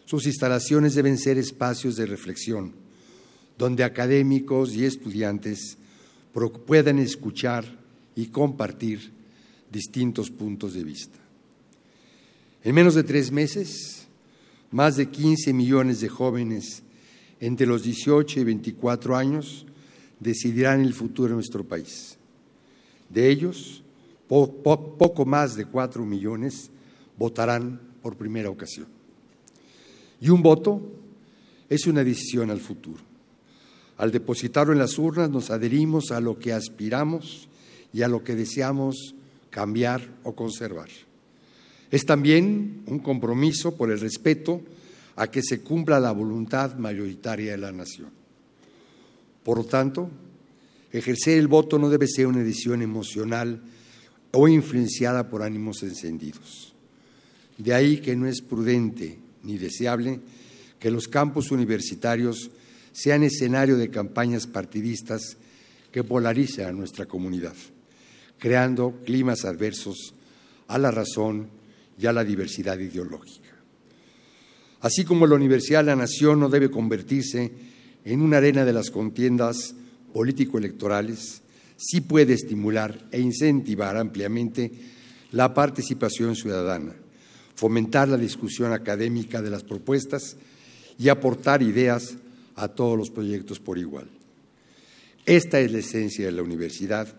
[0.07, 2.75] sus instalaciones deben ser espacios de reflexión,
[3.57, 5.77] donde académicos y estudiantes
[6.67, 7.65] puedan escuchar
[8.15, 9.13] y compartir
[9.71, 11.19] distintos puntos de vista.
[12.63, 13.98] En menos de tres meses,
[14.71, 16.83] más de 15 millones de jóvenes
[17.41, 19.67] entre los 18 y 24 años
[20.21, 22.19] decidirán el futuro de nuestro país.
[23.09, 23.83] De ellos,
[24.29, 26.71] poco más de 4 millones
[27.17, 28.87] votarán por primera ocasión.
[30.21, 30.83] Y un voto
[31.69, 33.01] es una decisión al futuro.
[33.97, 37.49] Al depositarlo en las urnas nos adherimos a lo que aspiramos
[37.93, 39.15] y a lo que deseamos
[39.51, 40.89] cambiar o conservar.
[41.91, 44.61] Es también un compromiso por el respeto
[45.17, 48.11] a que se cumpla la voluntad mayoritaria de la nación.
[49.43, 50.11] Por lo tanto,
[50.93, 53.61] ejercer el voto no debe ser una decisión emocional
[54.33, 56.75] o influenciada por ánimos encendidos.
[57.57, 60.21] De ahí que no es prudente ni deseable
[60.79, 62.51] que los campos universitarios
[62.93, 65.37] sean escenario de campañas partidistas
[65.91, 67.55] que polaricen a nuestra comunidad,
[68.39, 70.15] creando climas adversos
[70.69, 71.49] a la razón
[71.99, 73.49] y a la diversidad ideológica.
[74.81, 77.53] Así como la Universidad de la Nación no debe convertirse
[78.05, 79.75] en una arena de las contiendas
[80.13, 81.43] político-electorales,
[81.77, 84.71] sí puede estimular e incentivar ampliamente
[85.33, 86.95] la participación ciudadana,
[87.55, 90.37] fomentar la discusión académica de las propuestas
[90.99, 92.17] y aportar ideas
[92.55, 94.09] a todos los proyectos por igual.
[95.27, 97.15] Esta es la esencia de la universidad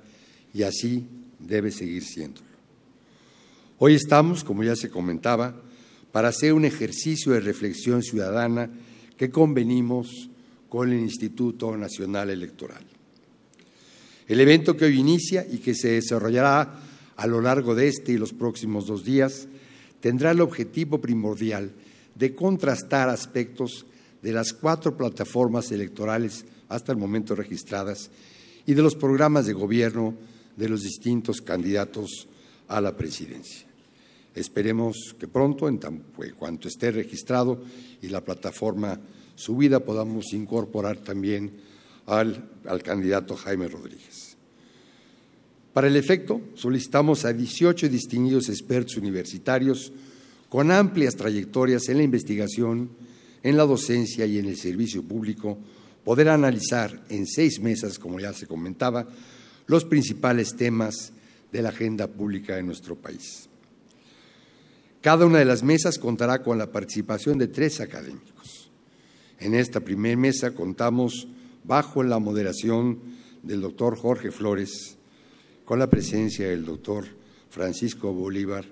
[0.53, 1.05] y así
[1.39, 2.48] debe seguir siéndolo.
[3.81, 5.55] Hoy estamos, como ya se comentaba,
[6.11, 8.69] para hacer un ejercicio de reflexión ciudadana
[9.15, 10.29] que convenimos
[10.67, 12.83] con el Instituto Nacional Electoral.
[14.27, 16.77] El evento que hoy inicia y que se desarrollará
[17.15, 19.47] a lo largo de este y los próximos dos días
[20.01, 21.71] tendrá el objetivo primordial
[22.15, 23.85] de contrastar aspectos
[24.21, 28.11] de las cuatro plataformas electorales hasta el momento registradas
[28.65, 30.15] y de los programas de gobierno
[30.57, 32.27] de los distintos candidatos
[32.67, 33.68] a la presidencia.
[34.35, 35.79] Esperemos que pronto, en
[36.37, 37.61] cuanto esté registrado
[38.01, 38.99] y la plataforma
[39.35, 41.51] subida, podamos incorporar también
[42.05, 44.37] al, al candidato Jaime Rodríguez.
[45.73, 49.91] Para el efecto, solicitamos a 18 distinguidos expertos universitarios
[50.49, 52.89] con amplias trayectorias en la investigación,
[53.43, 55.57] en la docencia y en el servicio público,
[56.03, 59.07] poder analizar en seis mesas, como ya se comentaba,
[59.67, 61.13] los principales temas
[61.51, 63.47] de la agenda pública de nuestro país.
[65.01, 68.69] Cada una de las mesas contará con la participación de tres académicos.
[69.39, 71.27] En esta primera mesa contamos
[71.63, 72.99] bajo la moderación
[73.43, 74.97] del doctor Jorge Flores,
[75.63, 77.05] con la presencia del doctor
[77.49, 78.65] Francisco Bolívar,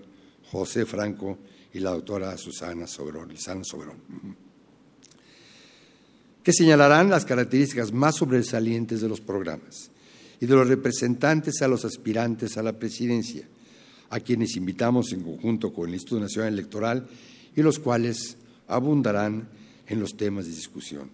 [0.52, 1.38] José Franco
[1.74, 3.98] y la doctora Susana Soberón, Soberón,
[6.44, 9.92] que señalarán las características más sobresalientes de los programas
[10.40, 13.48] y de los representantes a los aspirantes a la presidencia,
[14.10, 17.08] a quienes invitamos en conjunto con el Instituto Nacional Electoral
[17.56, 19.48] y los cuales abundarán
[19.88, 21.10] en los temas de discusión.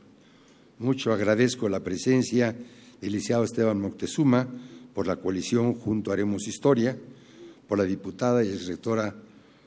[0.79, 2.55] Mucho agradezco la presencia
[3.01, 4.47] del licenciado Esteban Moctezuma
[4.93, 6.97] por la coalición Junto Haremos Historia,
[7.67, 9.15] por la diputada y rectora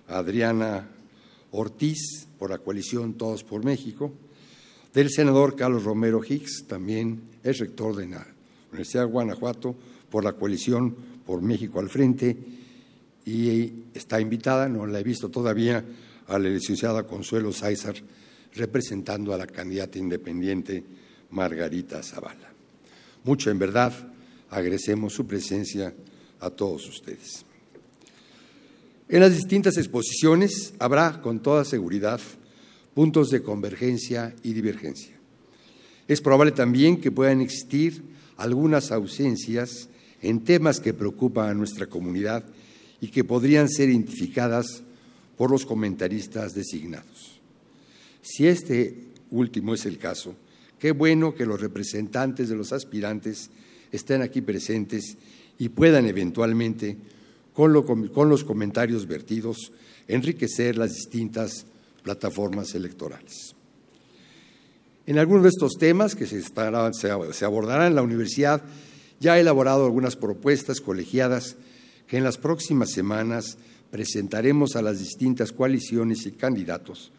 [0.09, 0.89] Adriana
[1.51, 4.13] Ortiz, por la coalición Todos por México,
[4.93, 8.27] del senador Carlos Romero Hicks, también es rector de la
[8.71, 9.75] Universidad de Guanajuato,
[10.11, 10.95] por la coalición
[11.27, 12.37] por México al frente,
[13.27, 15.85] y está invitada, no la he visto todavía,
[16.29, 17.97] a la licenciada Consuelo Sáizar,
[18.55, 20.83] representando a la candidata independiente
[21.31, 22.53] Margarita Zavala.
[23.25, 23.93] Mucho, en verdad,
[24.49, 25.93] agradecemos su presencia
[26.41, 27.45] a todos ustedes.
[29.09, 32.21] En las distintas exposiciones habrá, con toda seguridad,
[32.95, 35.17] puntos de convergencia y divergencia.
[36.07, 38.03] Es probable también que puedan existir
[38.37, 39.89] algunas ausencias
[40.23, 42.45] en temas que preocupan a nuestra comunidad
[43.01, 44.83] y que podrían ser identificadas
[45.37, 47.41] por los comentaristas designados.
[48.23, 48.97] Si este
[49.31, 50.35] último es el caso,
[50.79, 53.51] qué bueno que los representantes de los aspirantes
[53.93, 55.17] estén aquí presentes
[55.59, 56.97] y puedan eventualmente
[57.53, 59.73] con, los comentarios vertidos,
[60.09, 61.65] enriquecer las distintas
[62.03, 63.55] plataformas electorales.
[65.07, 68.63] En algunos de estos temas que se, se abordarán, la universidad
[69.21, 71.57] ya ha elaborado algunas propuestas colegiadas
[72.07, 73.59] que en las próximas semanas
[73.91, 77.13] presentaremos a las distintas coaliciones y candidatos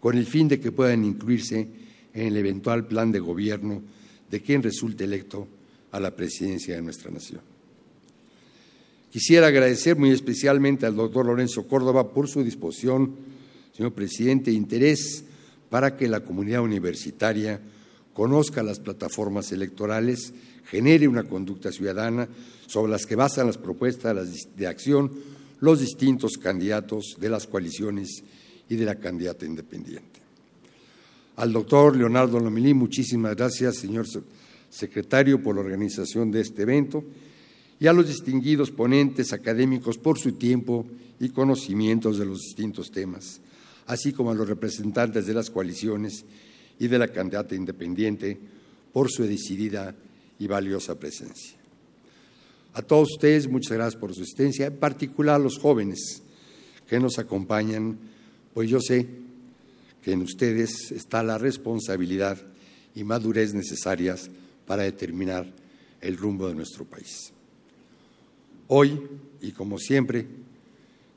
[0.00, 1.68] con el fin de que puedan incluirse
[2.12, 3.82] en el eventual plan de gobierno
[4.30, 5.46] de quien resulte electo
[5.92, 7.40] a la presidencia de nuestra nación.
[9.10, 13.14] Quisiera agradecer muy especialmente al doctor Lorenzo Córdoba por su disposición,
[13.76, 15.24] señor presidente, e interés
[15.68, 17.60] para que la comunidad universitaria
[18.14, 20.32] conozca las plataformas electorales,
[20.72, 22.26] genere una conducta ciudadana
[22.66, 25.12] sobre las que basan las propuestas de acción
[25.60, 28.24] los distintos candidatos de las coaliciones
[28.70, 30.20] y de la candidata independiente.
[31.36, 34.06] Al doctor Leonardo Lomelí, muchísimas gracias, señor
[34.70, 37.04] secretario, por la organización de este evento
[37.78, 40.86] y a los distinguidos ponentes académicos por su tiempo
[41.20, 43.42] y conocimientos de los distintos temas,
[43.86, 46.24] así como a los representantes de las coaliciones
[46.78, 48.40] y de la candidata independiente
[48.92, 49.94] por su decidida
[50.38, 51.56] y valiosa presencia.
[52.74, 56.22] A todos ustedes, muchas gracias por su asistencia, en particular a los jóvenes
[56.88, 57.98] que nos acompañan,
[58.54, 59.06] pues yo sé
[60.02, 62.38] que en ustedes está la responsabilidad
[62.94, 64.30] y madurez necesarias
[64.66, 65.46] para determinar
[66.00, 67.32] el rumbo de nuestro país
[68.74, 68.98] hoy
[69.42, 70.26] y como siempre,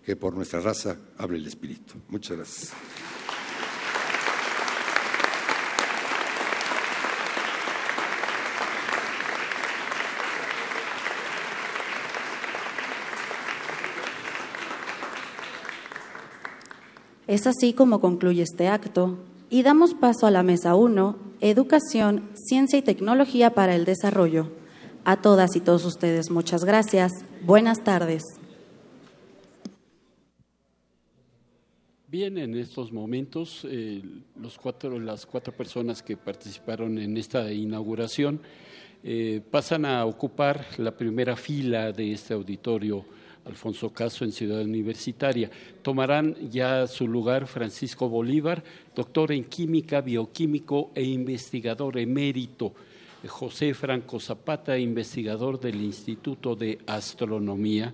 [0.06, 1.94] que por nuestra raza hable el Espíritu.
[2.10, 2.74] Muchas gracias.
[17.28, 19.18] Es así como concluye este acto
[19.50, 24.52] y damos paso a la mesa 1, Educación, Ciencia y Tecnología para el Desarrollo.
[25.06, 27.12] A todas y todos ustedes, muchas gracias.
[27.44, 28.24] Buenas tardes.
[32.08, 34.04] Bien, en estos momentos eh,
[34.40, 38.40] los cuatro, las cuatro personas que participaron en esta inauguración
[39.04, 43.04] eh, pasan a ocupar la primera fila de este auditorio
[43.46, 45.50] Alfonso Caso en Ciudad Universitaria.
[45.82, 48.64] Tomarán ya su lugar Francisco Bolívar,
[48.96, 52.74] doctor en química, bioquímico e investigador emérito
[53.28, 57.94] José Franco Zapata, investigador del Instituto de Astronomía,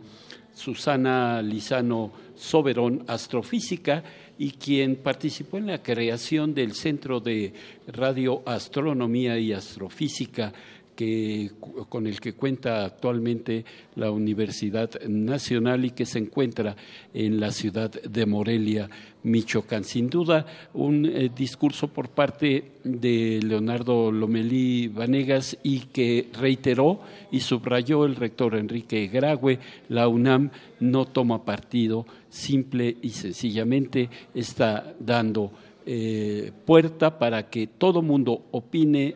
[0.54, 4.04] Susana Lizano Soberón, astrofísica,
[4.38, 7.54] y quien participó en la creación del Centro de
[7.88, 10.52] Radioastronomía y Astrofísica
[10.96, 11.52] que,
[11.89, 13.66] con el que cuenta actualmente
[13.96, 16.76] la Universidad Nacional y que se encuentra
[17.14, 18.89] en la ciudad de Morelia,
[19.24, 19.84] Michoacán.
[19.84, 27.42] Sin duda, un eh, discurso por parte de Leonardo Lomelí Vanegas y que reiteró y
[27.42, 35.52] subrayó el rector Enrique Grague, la UNAM no toma partido, simple y sencillamente está dando
[35.86, 39.16] eh, puerta para que todo mundo opine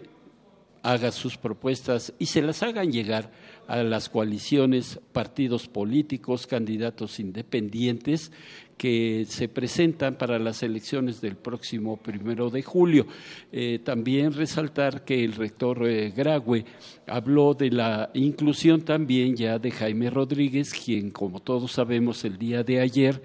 [0.86, 3.32] haga sus propuestas y se las hagan llegar
[3.68, 8.32] a las coaliciones, partidos políticos, candidatos independientes
[8.78, 13.08] que se presentan para las elecciones del próximo primero de julio.
[13.52, 16.66] Eh, también resaltar que el rector eh, Grague
[17.08, 22.64] habló de la inclusión también ya de Jaime Rodríguez, quien, como todos sabemos, el día
[22.64, 23.24] de ayer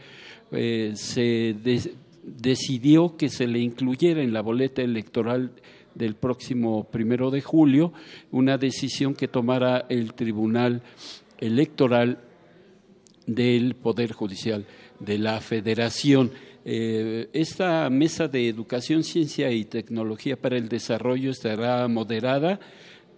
[0.51, 1.55] eh, se
[2.23, 5.53] decidió que se le incluyera en la boleta electoral
[5.95, 7.93] del próximo primero de julio,
[8.31, 10.83] una decisión que tomará el Tribunal
[11.39, 12.19] Electoral
[13.27, 14.67] del Poder Judicial
[14.99, 16.31] de la Federación.
[16.65, 22.61] Eh, esta mesa de educación, ciencia y tecnología para el desarrollo estará moderada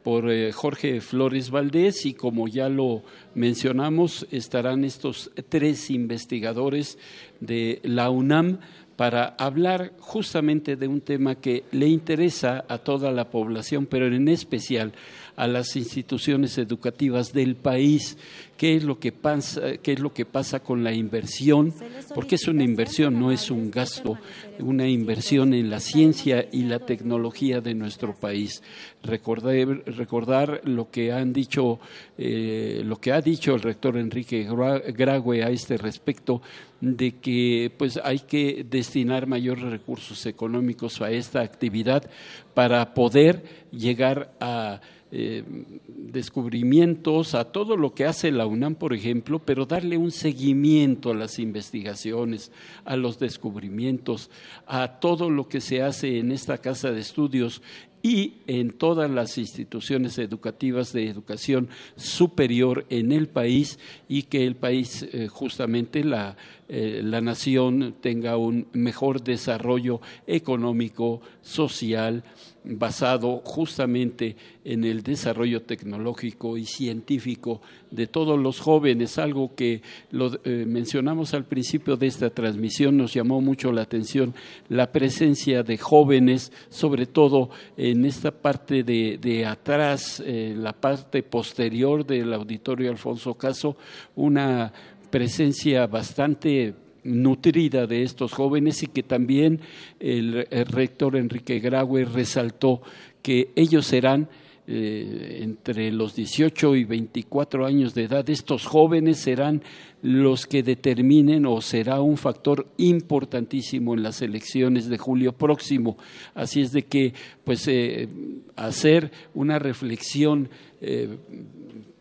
[0.02, 3.02] por eh, Jorge Flores Valdés y como ya lo
[3.34, 6.98] mencionamos, estarán estos tres investigadores
[7.40, 8.58] de la UNAM
[9.02, 14.28] para hablar justamente de un tema que le interesa a toda la población, pero en
[14.28, 14.92] especial
[15.36, 18.16] a las instituciones educativas del país,
[18.56, 21.74] qué es lo que pasa, qué es lo que pasa con la inversión,
[22.14, 24.18] porque es una inversión, no es un gasto,
[24.60, 28.62] una inversión en la ciencia y la tecnología de nuestro país.
[29.02, 31.80] Recordar, recordar lo que han dicho,
[32.18, 36.42] eh, lo que ha dicho el rector Enrique Grague a este respecto,
[36.80, 42.10] de que pues hay que destinar mayores recursos económicos a esta actividad
[42.54, 44.80] para poder llegar a
[45.14, 45.44] eh,
[45.86, 51.14] descubrimientos, a todo lo que hace la UNAM, por ejemplo, pero darle un seguimiento a
[51.14, 52.50] las investigaciones,
[52.86, 54.30] a los descubrimientos,
[54.66, 57.60] a todo lo que se hace en esta casa de estudios
[58.02, 64.56] y en todas las instituciones educativas de educación superior en el país y que el
[64.56, 66.36] país, eh, justamente la,
[66.74, 72.24] eh, la nación, tenga un mejor desarrollo económico, social,
[72.64, 77.60] basado justamente en el desarrollo tecnológico y científico
[77.90, 83.12] de todos los jóvenes, algo que lo eh, mencionamos al principio de esta transmisión, nos
[83.12, 84.34] llamó mucho la atención
[84.68, 92.06] la presencia de jóvenes, sobre todo en esta parte de, atrás, eh, la parte posterior
[92.06, 93.76] del auditorio Alfonso Caso,
[94.14, 94.72] una
[95.12, 99.60] presencia bastante nutrida de estos jóvenes y que también
[100.00, 102.80] el, rector Enrique Graue resaltó
[103.20, 104.30] que ellos serán
[104.66, 109.62] eh, entre los 18 y 24 años de edad, estos jóvenes serán
[110.00, 115.98] los que determinen o será un factor importantísimo en las elecciones de julio próximo.
[116.34, 117.12] Así es de que,
[117.44, 118.08] pues, eh,
[118.56, 120.48] hacer una reflexión,
[120.80, 121.18] eh,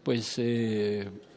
[0.04, 0.40] pues,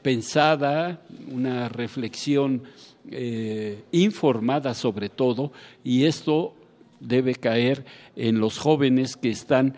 [0.05, 1.01] pensada,
[1.33, 2.63] una reflexión
[3.11, 5.51] eh, informada sobre todo
[5.83, 6.55] y esto
[7.01, 9.75] debe caer en los jóvenes que están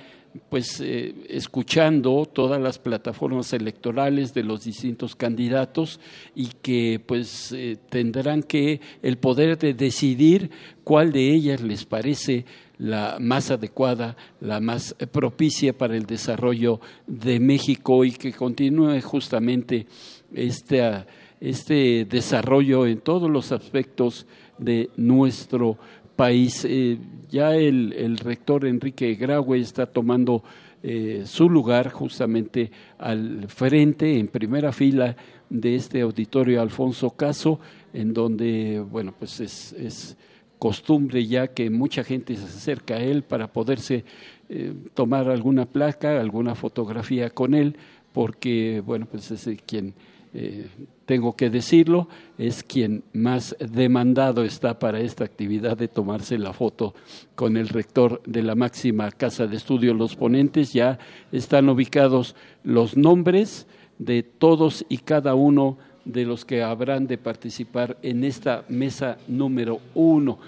[0.49, 6.01] pues eh, escuchando todas las plataformas electorales de los distintos candidatos
[6.35, 10.51] y que pues eh, tendrán que el poder de decidir
[10.83, 12.45] cuál de ellas les parece
[12.79, 19.87] la más adecuada, la más propicia para el desarrollo de México y que continúe justamente
[20.35, 21.07] esta
[21.41, 24.27] este desarrollo en todos los aspectos
[24.59, 25.77] de nuestro
[26.17, 26.65] país.
[26.65, 26.99] Eh,
[27.29, 30.43] ya el, rector Enrique Graue está tomando
[30.83, 35.17] eh, su lugar justamente al frente, en primera fila
[35.51, 37.61] de este auditorio Alfonso Caso,
[37.93, 40.17] en donde, bueno, pues es, es
[40.59, 44.05] costumbre ya que mucha gente se acerca a él para poderse
[44.49, 47.77] eh, tomar alguna placa, alguna fotografía con él,
[48.13, 49.95] porque, bueno, pues es quien
[50.39, 50.67] eh,
[51.07, 56.95] tengo que decirlo, es quien más demandado está para esta actividad de tomarse la foto
[57.35, 59.95] con el rector de la máxima casa de estudio.
[59.95, 60.99] Los ponentes ya
[61.33, 63.67] están ubicados los nombres
[63.99, 69.81] de todos y cada uno de los que habrán de participar en esta mesa número
[69.95, 70.39] uno.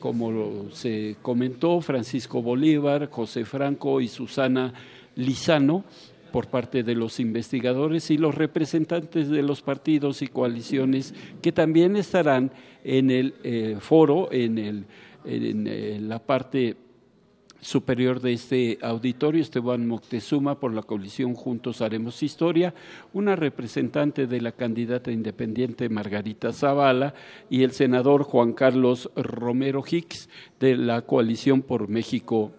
[0.00, 4.72] Como se comentó, Francisco Bolívar, José Franco y Susana
[5.16, 5.84] Lizano
[6.32, 11.96] por parte de los investigadores y los representantes de los partidos y coaliciones que también
[11.96, 12.52] estarán
[12.84, 14.84] en el eh, foro, en, el,
[15.24, 16.76] en, la parte
[17.60, 22.72] superior de este auditorio, Esteban Moctezuma, por la coalición Juntos Haremos Historia,
[23.12, 27.14] una representante de la candidata independiente Margarita Zavala
[27.50, 30.28] y el senador Juan Carlos Romero Hicks
[30.60, 32.52] de la coalición por México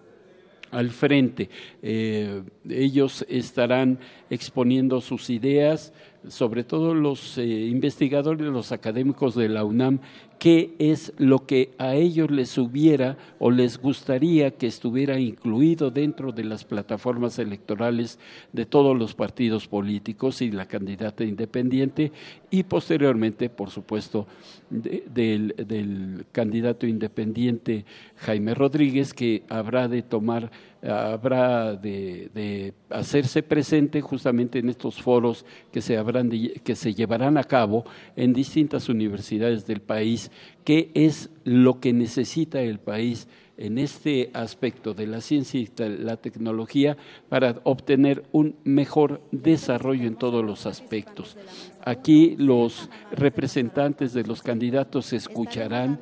[0.70, 1.50] al frente.
[1.82, 3.98] Eh, ellos estarán
[4.30, 5.92] exponiendo sus ideas,
[6.28, 10.00] sobre todo los eh, investigadores, los académicos de la UNAM,
[10.38, 16.32] qué es lo que a ellos les hubiera o les gustaría que estuviera incluido dentro
[16.32, 18.18] de las plataformas electorales
[18.52, 22.12] de todos los partidos políticos y la candidata independiente
[22.50, 24.26] y posteriormente, por supuesto,
[24.70, 27.84] del, del candidato independiente
[28.16, 30.50] Jaime Rodríguez, que habrá de tomar
[30.82, 37.44] habrá de, hacerse presente justamente en estos foros que se, habrán que se llevarán a
[37.44, 37.84] cabo
[38.16, 40.30] en distintas universidades del país,
[40.64, 43.28] qué es lo que necesita el país
[43.60, 46.96] en este aspecto de la ciencia y la tecnología
[47.28, 51.36] para obtener un mejor desarrollo en todos los aspectos.
[51.84, 56.00] Aquí los representantes de los candidatos escucharán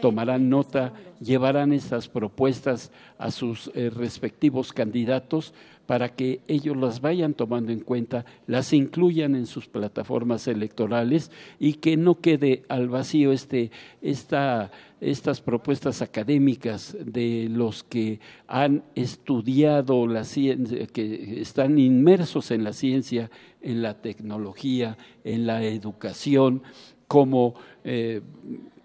[0.00, 5.54] tomarán nota, llevarán estas propuestas a sus eh, respectivos candidatos
[5.88, 11.74] para que ellos las vayan tomando en cuenta, las incluyan en sus plataformas electorales y
[11.74, 13.70] que no quede al vacío este,
[14.02, 22.64] esta, estas propuestas académicas de los que han estudiado la ciencia, que están inmersos en
[22.64, 23.30] la ciencia,
[23.62, 26.62] en la tecnología, en la educación,
[27.06, 27.54] como
[27.84, 28.20] eh,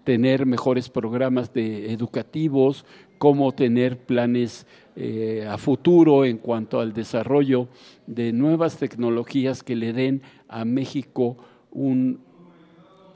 [0.04, 2.84] tener mejores programas educativos,
[3.18, 7.68] cómo tener planes eh, a futuro en cuanto al desarrollo
[8.06, 11.36] de nuevas tecnologías que le den a México
[11.72, 12.20] un,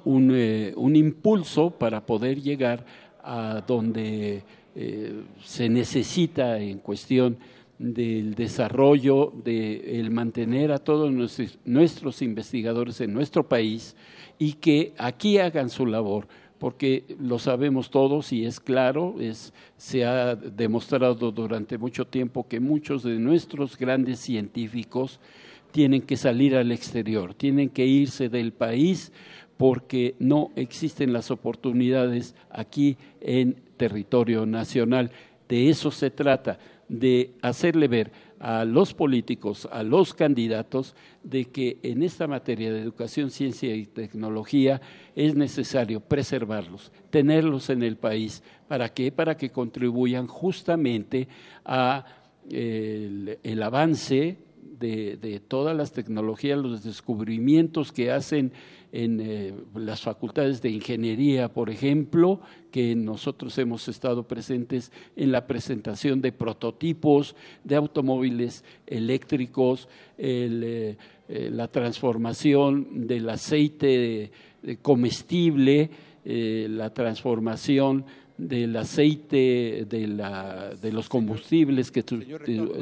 [0.05, 2.85] un, eh, impulso para poder llegar
[3.23, 4.43] a donde
[4.75, 7.37] eh, se necesita en cuestión
[7.79, 11.13] del desarrollo, de el mantener a todos
[11.65, 13.95] nuestros investigadores en nuestro país
[14.39, 16.27] y que aquí hagan su labor
[16.59, 22.61] porque lo sabemos todos y es claro, es, se ha demostrado durante mucho tiempo que
[22.61, 25.21] muchos de nuestros grandes científicos
[25.71, 29.13] tienen que salir al exterior, tienen que irse del país
[29.57, 35.11] porque no existen las oportunidades aquí en territorio nacional.
[35.49, 41.79] De eso se trata, de hacerle ver a los políticos, a los candidatos, de que
[41.83, 44.81] en esta materia de educación, ciencia y tecnología
[45.17, 48.43] es necesario preservarlos, tenerlos en el país.
[48.69, 49.11] ¿Para qué?
[49.11, 51.29] Para que contribuyan justamente
[51.65, 52.05] a
[52.51, 54.39] el, avance
[54.79, 58.53] de, de, todas las tecnologías, los descubrimientos que hacen
[58.93, 65.47] en eh, las facultades de ingeniería, por ejemplo, que nosotros hemos estado presentes en la
[65.47, 70.97] presentación de prototipos de automóviles eléctricos, eh,
[71.29, 74.31] eh, la transformación del aceite
[74.83, 75.91] comestible,
[76.25, 78.05] la transformación
[78.37, 82.05] del aceite, de, la, de los combustibles que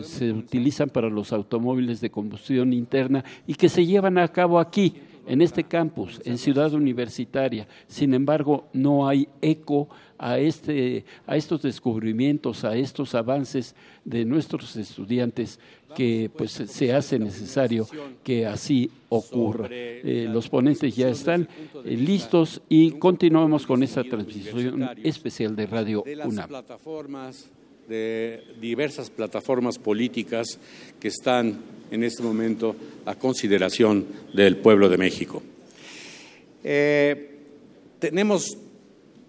[0.03, 4.95] se utilizan para los automóviles de combustión interna y que se llevan a cabo aquí
[5.27, 7.67] en este campus, en Ciudad Universitaria.
[7.89, 13.75] Sin embargo, no hay eco a, este, a estos descubrimientos, a estos avances
[14.05, 15.59] de nuestros estudiantes
[15.95, 17.87] que pues se hace necesario
[18.23, 19.69] que así ocurra.
[19.71, 21.49] Eh, los ponentes ya están
[21.85, 26.51] eh, listos y continuamos con esta transmisión especial de Radio UNAM
[27.89, 30.59] de diversas plataformas políticas
[30.99, 31.59] que están
[31.91, 35.43] en este momento a consideración del pueblo de México.
[36.69, 37.31] Eh,
[38.01, 38.59] tenemos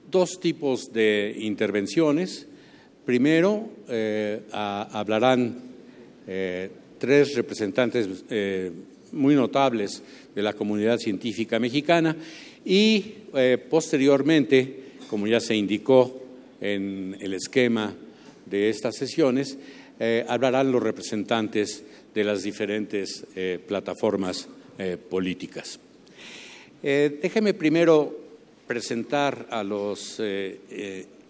[0.09, 2.47] dos tipos de intervenciones.
[3.05, 5.61] Primero, eh, hablarán
[6.27, 8.07] eh, tres representantes
[9.11, 10.01] muy notables
[10.33, 12.15] de la comunidad científica mexicana
[12.65, 13.13] y
[13.69, 16.19] posteriormente, como ya se indicó
[16.59, 17.93] en el esquema
[18.45, 19.57] de estas sesiones,
[20.27, 21.83] hablarán los representantes
[22.17, 24.49] de las diferentes eh, plataformas
[24.79, 25.79] eh, políticas.
[26.81, 28.11] Eh, déjeme primero
[28.65, 30.19] presentar a los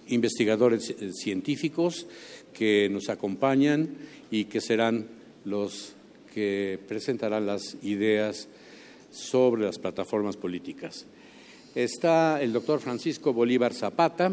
[0.08, 2.08] investigadores científicos
[2.54, 3.90] que nos acompañan
[4.32, 5.08] y que serán
[5.44, 5.94] los
[6.34, 8.48] que presentarán las ideas
[9.12, 11.06] sobre las plataformas políticas.
[11.76, 14.32] Está el doctor Francisco Bolívar Zapata,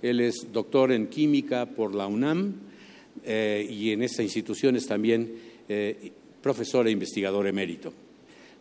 [0.00, 2.54] él es doctor en química por la UNAM
[3.24, 6.10] y en esta institución es también eh,
[6.42, 7.92] profesor e investigador emérito.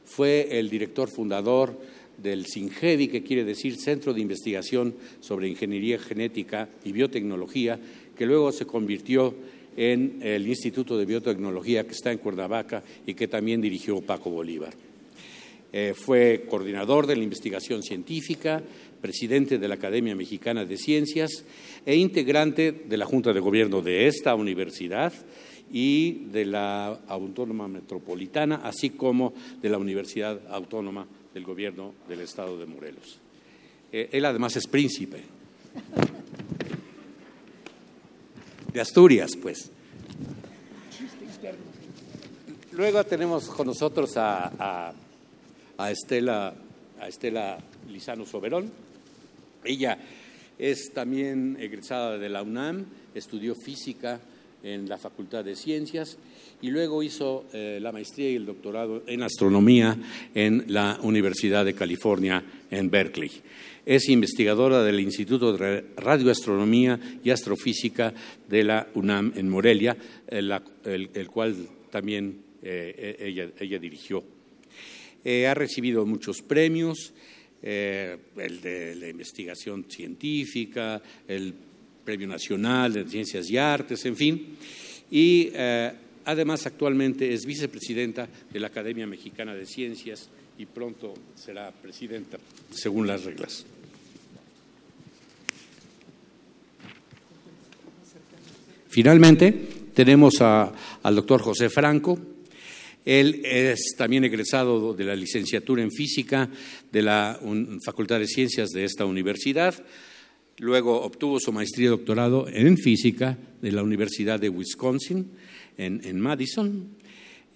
[0.05, 1.73] Fue el director fundador
[2.21, 7.79] del CINGEDI, que quiere decir Centro de Investigación sobre Ingeniería Genética y Biotecnología,
[8.15, 9.33] que luego se convirtió
[9.75, 14.73] en el Instituto de Biotecnología que está en Cuernavaca y que también dirigió Paco Bolívar.
[15.73, 18.61] Eh, fue coordinador de la investigación científica,
[19.01, 21.43] presidente de la Academia Mexicana de Ciencias
[21.85, 25.13] e integrante de la Junta de Gobierno de esta universidad
[25.71, 32.57] y de la Autónoma Metropolitana, así como de la Universidad Autónoma del Gobierno del Estado
[32.57, 33.19] de Morelos.
[33.91, 35.23] Eh, él además es príncipe
[38.73, 39.71] de Asturias, pues.
[42.71, 44.93] Luego tenemos con nosotros a,
[45.89, 46.53] Estela,
[46.99, 47.57] a Estela
[47.89, 48.71] Lizano Soberón.
[49.63, 49.97] Ella
[50.57, 54.21] es también egresada de la UNAM, estudió física
[54.63, 56.17] en la Facultad de Ciencias
[56.61, 59.97] y luego hizo eh, la maestría y el doctorado en astronomía
[60.35, 63.31] en la Universidad de California en Berkeley.
[63.85, 68.13] Es investigadora del Instituto de Radioastronomía y Astrofísica
[68.47, 69.97] de la UNAM en Morelia,
[70.27, 71.55] el, cual
[71.89, 74.23] también eh, ella, ella, dirigió.
[75.23, 77.13] Eh, ha recibido muchos premios,
[77.61, 81.53] el de la investigación científica, el
[82.09, 84.57] Premio Nacional de Ciencias y Artes, en fin.
[85.11, 85.51] Y
[86.25, 92.39] además actualmente es vicepresidenta de la Academia Mexicana de Ciencias y pronto será presidenta
[92.71, 93.63] según las reglas.
[98.87, 99.53] Finalmente,
[99.93, 102.17] tenemos al doctor José Franco.
[103.05, 106.49] Él es también egresado de la licenciatura en física
[106.91, 107.39] de la
[107.85, 109.75] Facultad de Ciencias de esta universidad.
[110.59, 115.31] Luego obtuvo su maestría y doctorado en física de la Universidad de Wisconsin
[115.77, 116.89] en, Madison.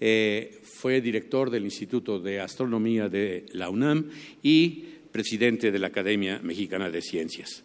[0.00, 4.08] Eh, fue director del Instituto de Astronomía de la UNAM
[4.42, 7.62] y presidente de la Academia Mexicana de Ciencias.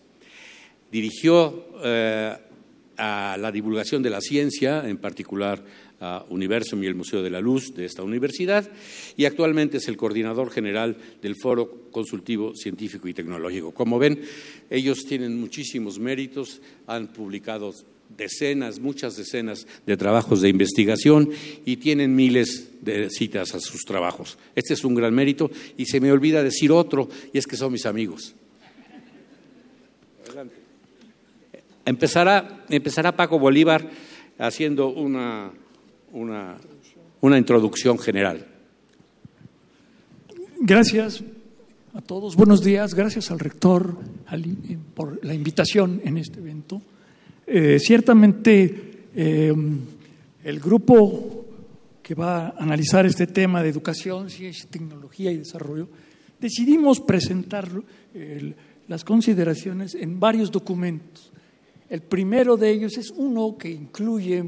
[0.91, 2.35] Dirigió eh,
[2.97, 5.63] a la divulgación de la ciencia, en particular
[5.99, 8.69] a Universum y el Museo de la Luz de esta universidad,
[9.17, 13.71] y actualmente es el coordinador general del Foro Consultivo Científico y Tecnológico.
[13.71, 14.21] Como ven,
[14.69, 17.73] ellos tienen muchísimos méritos, han publicado
[18.17, 21.29] decenas, muchas decenas de trabajos de investigación
[21.65, 24.37] y tienen miles de citas a sus trabajos.
[24.55, 27.71] Este es un gran mérito y se me olvida decir otro, y es que son
[27.71, 28.33] mis amigos.
[31.85, 33.89] Empezará Paco Bolívar
[34.37, 35.51] haciendo una,
[36.11, 36.57] una,
[37.21, 38.45] una introducción general.
[40.61, 41.23] Gracias
[41.93, 43.97] a todos, buenos días, gracias al rector
[44.93, 46.81] por la invitación en este evento.
[47.47, 49.53] Eh, ciertamente, eh,
[50.43, 51.45] el grupo
[52.03, 55.89] que va a analizar este tema de educación, ciencia, tecnología y desarrollo,
[56.39, 57.69] decidimos presentar
[58.87, 61.31] las consideraciones en varios documentos.
[61.89, 64.43] El primero de ellos es uno que incluye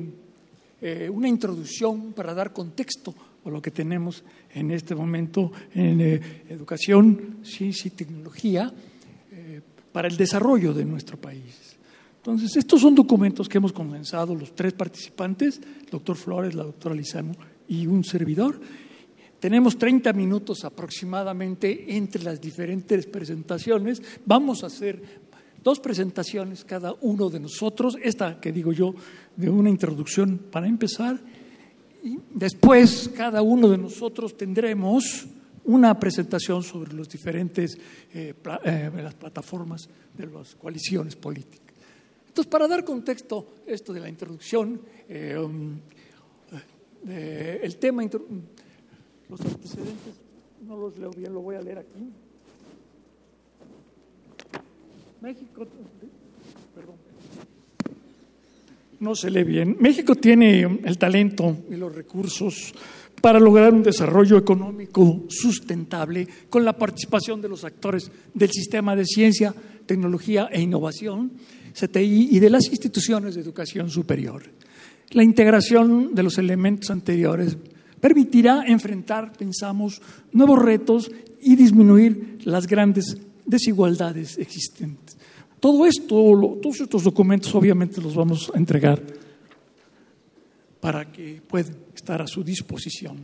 [0.82, 3.14] eh, una introducción para dar contexto
[3.46, 4.24] a lo que tenemos
[4.54, 6.02] en este momento en
[6.50, 8.72] educación, ciencia y tecnología
[9.92, 11.72] para el desarrollo de nuestro país.
[12.18, 16.94] Entonces, estos son documentos que hemos comenzado los tres participantes, el doctor Flores, la doctora
[16.94, 17.34] Lizano
[17.68, 18.62] y un servidor.
[19.40, 24.04] Tenemos 30 minutos aproximadamente entre las diferentes presentaciones.
[24.24, 25.02] Vamos a hacer
[25.64, 28.94] dos presentaciones cada uno de nosotros, esta que digo yo,
[29.36, 31.20] de una introducción para empezar.
[32.04, 35.28] Y después cada uno de nosotros tendremos
[35.66, 37.78] una presentación sobre los diferentes
[38.14, 41.76] eh, eh, las plataformas de las coaliciones políticas.
[42.28, 45.80] Entonces, para dar contexto esto de la introducción, eh, um,
[47.08, 50.16] el tema, los antecedentes,
[50.66, 52.10] no los leo bien, lo voy a leer aquí.
[55.20, 55.68] México,
[59.02, 59.76] no se lee bien.
[59.80, 62.74] México tiene el talento y los recursos
[63.20, 69.06] para lograr un desarrollo económico sustentable con la participación de los actores del sistema de
[69.06, 69.54] ciencia,
[69.86, 71.32] tecnología e innovación
[71.74, 74.44] CTI y de las instituciones de educación superior.
[75.12, 77.58] La integración de los elementos anteriores
[78.00, 85.18] permitirá enfrentar, pensamos, nuevos retos y disminuir las grandes desigualdades existentes.
[85.62, 86.16] Todo esto,
[86.62, 89.02] todos estos documentos obviamente los vamos a entregar
[90.80, 93.20] para que puedan estar a su disposición.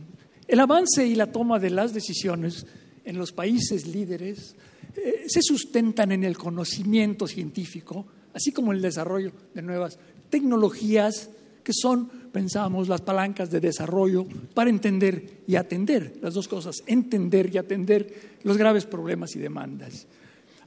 [0.46, 2.64] El avance y la toma de las decisiones
[3.04, 4.54] en los países líderes
[4.96, 9.98] eh, se sustentan en el conocimiento científico, así como el desarrollo de nuevas
[10.30, 11.30] tecnologías
[11.64, 14.24] que son pensamos, las palancas de desarrollo
[14.54, 20.06] para entender y atender las dos cosas, entender y atender los graves problemas y demandas.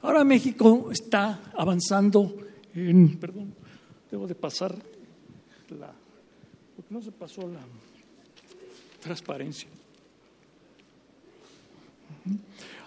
[0.02, 2.34] Ahora México está avanzando
[2.74, 3.54] en, perdón,
[4.10, 4.74] debo de pasar
[5.78, 5.92] la,
[6.76, 7.60] porque no se pasó la
[9.00, 9.68] transparencia.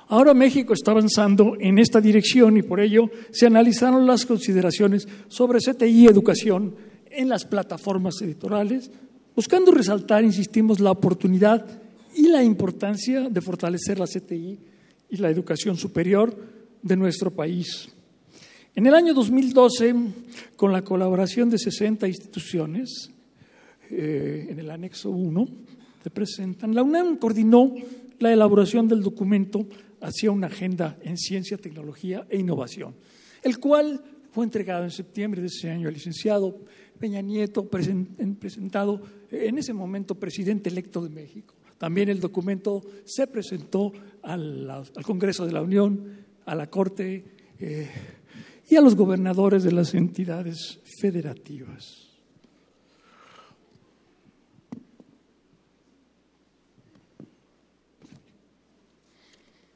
[0.08, 5.60] Ahora México está avanzando en esta dirección y por ello se analizaron las consideraciones sobre
[5.60, 6.76] CTI educación
[7.10, 8.92] en las plataformas editoriales,
[9.34, 11.66] buscando resaltar, insistimos, la oportunidad
[12.14, 14.60] y la importancia de fortalecer la CTI
[15.10, 16.55] y la educación superior
[16.86, 17.90] de nuestro país.
[18.76, 19.96] En el año 2012,
[20.56, 23.10] con la colaboración de 60 instituciones,
[23.90, 25.48] eh, en el anexo 1,
[26.04, 27.74] se presentan, la UNAM coordinó
[28.20, 29.66] la elaboración del documento
[30.00, 32.94] hacia una agenda en ciencia, tecnología e innovación,
[33.42, 36.60] el cual fue entregado en septiembre de ese año al licenciado
[37.00, 41.56] Peña Nieto, presentado en ese momento presidente electo de México.
[41.78, 47.24] También el documento se presentó al, Congreso de la Unión, a la Corte
[47.60, 47.90] eh,
[48.70, 52.06] y a los gobernadores de las entidades federativas.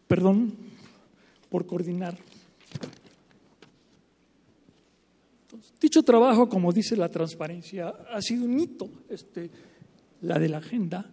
[0.08, 0.54] Perdón
[1.50, 2.18] por coordinar.
[5.80, 9.50] Dicho trabajo, como dice la transparencia, ha sido un hito, este,
[10.22, 11.10] la de la agenda,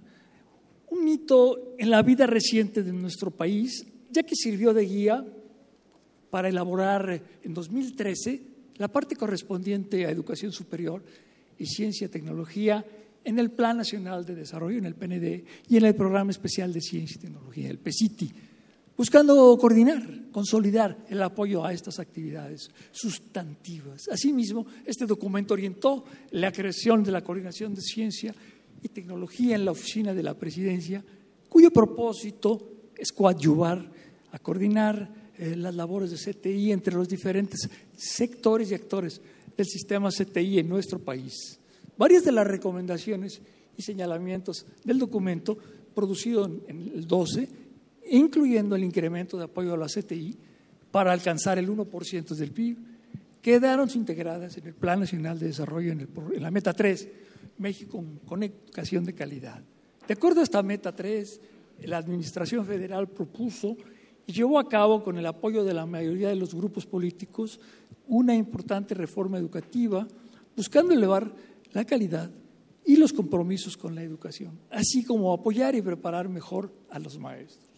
[0.90, 5.24] un hito en la vida reciente de nuestro país, ya que sirvió de guía
[6.36, 8.42] para elaborar en 2013
[8.76, 11.02] la parte correspondiente a educación superior
[11.58, 12.84] y ciencia y tecnología
[13.24, 16.82] en el Plan Nacional de Desarrollo, en el PND, y en el Programa Especial de
[16.82, 18.32] Ciencia y Tecnología, el PECITI
[18.98, 24.06] buscando coordinar, consolidar el apoyo a estas actividades sustantivas.
[24.12, 28.34] Asimismo, este documento orientó la creación de la Coordinación de Ciencia
[28.82, 31.02] y Tecnología en la oficina de la Presidencia,
[31.48, 33.90] cuyo propósito es coadyuvar
[34.32, 39.20] a coordinar eh, las labores de CTI entre los diferentes sectores y actores
[39.56, 41.58] del sistema CTI en nuestro país.
[41.96, 43.40] Varias de las recomendaciones
[43.76, 45.56] y señalamientos del documento
[45.94, 47.66] producido en el 12
[48.10, 50.36] incluyendo el incremento de apoyo a la CTI
[50.90, 52.76] para alcanzar el 1% del PIB,
[53.42, 56.08] quedaron integradas en el Plan Nacional de Desarrollo en,
[56.40, 57.08] la Meta 3,
[57.58, 59.60] México con educación de calidad.
[60.06, 61.40] De acuerdo a esta Meta 3,
[61.84, 63.76] la Administración Federal propuso
[64.26, 67.60] llevó a cabo, con el apoyo de la mayoría de los grupos políticos,
[68.08, 70.06] una importante reforma educativa
[70.56, 71.32] buscando elevar
[71.72, 72.30] la calidad
[72.84, 77.68] y los compromisos con la educación, así como apoyar y preparar mejor a los maestros.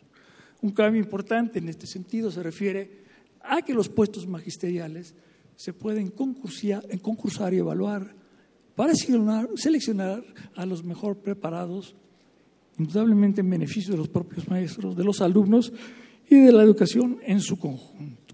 [0.60, 3.04] Un cambio importante en este sentido se refiere
[3.40, 5.14] a que los puestos magisteriales
[5.56, 8.14] se pueden concursar, y evaluar
[8.76, 10.22] para seleccionar
[10.54, 11.96] a los mejor preparados,
[12.78, 15.72] indudablemente en beneficio de los propios maestros, de los alumnos
[16.30, 18.28] y de la educación en su conjunto.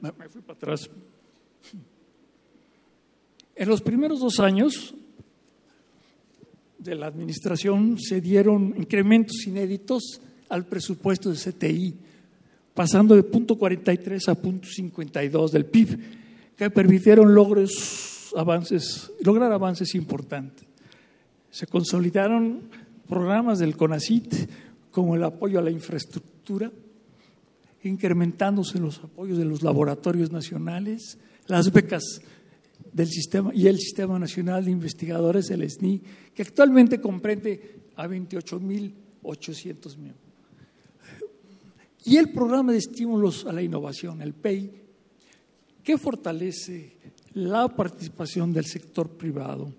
[0.00, 0.90] me fui para atrás.
[3.54, 4.94] En los primeros dos años
[6.78, 11.94] de la administración se dieron incrementos inéditos al presupuesto de CTI,
[12.74, 15.98] pasando de punto 43 a punto 52 del PIB,
[16.56, 20.66] que permitieron logros, avances, lograr avances importantes.
[21.50, 22.62] Se consolidaron
[23.08, 24.34] programas del CONACIT
[24.90, 26.70] como el apoyo a la infraestructura,
[27.82, 32.20] incrementándose los apoyos de los laboratorios nacionales, las becas
[32.92, 36.02] del sistema y el Sistema Nacional de Investigadores, el SNI,
[36.34, 40.27] que actualmente comprende a 28.800 miembros.
[42.08, 44.72] Y el programa de estímulos a la innovación, el PEI,
[45.84, 46.96] que fortalece
[47.34, 49.70] la participación del sector privado.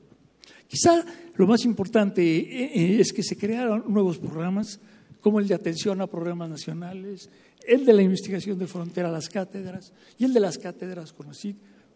[0.67, 1.03] Quizá
[1.33, 4.79] lo más importante eh, eh, es que se crearon nuevos programas
[5.21, 7.31] como el de atención a programas nacionales,
[7.67, 11.31] el de la investigación de frontera a las cátedras y el de las cátedras con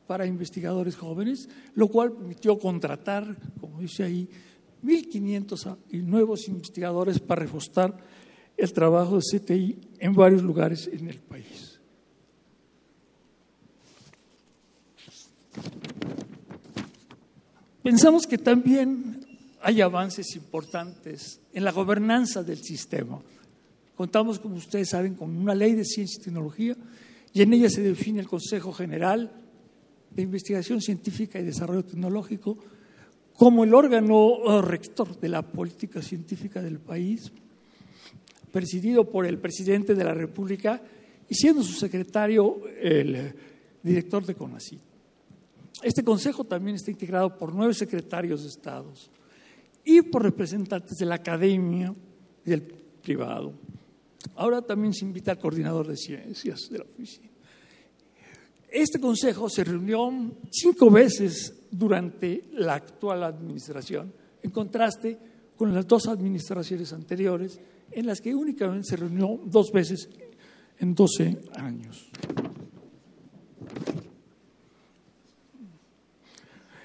[0.07, 4.27] para investigadores jóvenes, lo cual permitió contratar, como dice ahí,
[4.83, 7.95] 1.500 nuevos investigadores para reforzar
[8.57, 11.79] el trabajo de CTI en varios lugares en el país.
[17.83, 19.25] Pensamos que también
[19.61, 23.21] hay avances importantes en la gobernanza del sistema.
[23.95, 26.75] Contamos, como ustedes saben, con una ley de ciencia y tecnología
[27.33, 29.31] y en ella se define el Consejo General
[30.11, 32.57] de Investigación Científica y Desarrollo Tecnológico
[33.33, 37.31] como el órgano eh, rector de la política científica del país,
[38.53, 40.79] presidido por el presidente de la República
[41.27, 43.33] y siendo su secretario el
[43.81, 44.79] director de CONACYT.
[45.81, 49.09] Este consejo también está integrado por nueve secretarios de Estados
[49.83, 51.93] y por representantes de la academia
[52.45, 53.53] y del privado.
[54.35, 57.29] Ahora también se invita al coordinador de ciencias de la oficina.
[58.69, 60.11] Este consejo se reunió
[60.51, 65.17] cinco veces durante la actual administración, en contraste
[65.57, 67.59] con las dos administraciones anteriores,
[67.91, 70.09] en las que únicamente se reunió dos veces
[70.79, 72.09] en 12 años.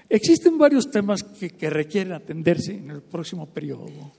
[0.09, 4.11] Existen varios temas que, requieren atenderse en el próximo periodo.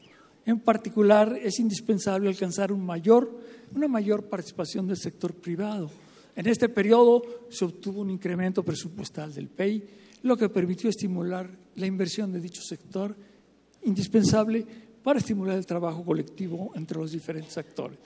[0.47, 5.91] En particular, es indispensable alcanzar una mayor participación del sector privado.
[6.37, 9.85] En este periodo se obtuvo un incremento presupuestal del PEI,
[10.23, 13.17] lo que permitió estimular la inversión de dicho sector,
[13.83, 14.65] indispensable
[15.03, 17.99] para estimular el trabajo colectivo entre los diferentes actores.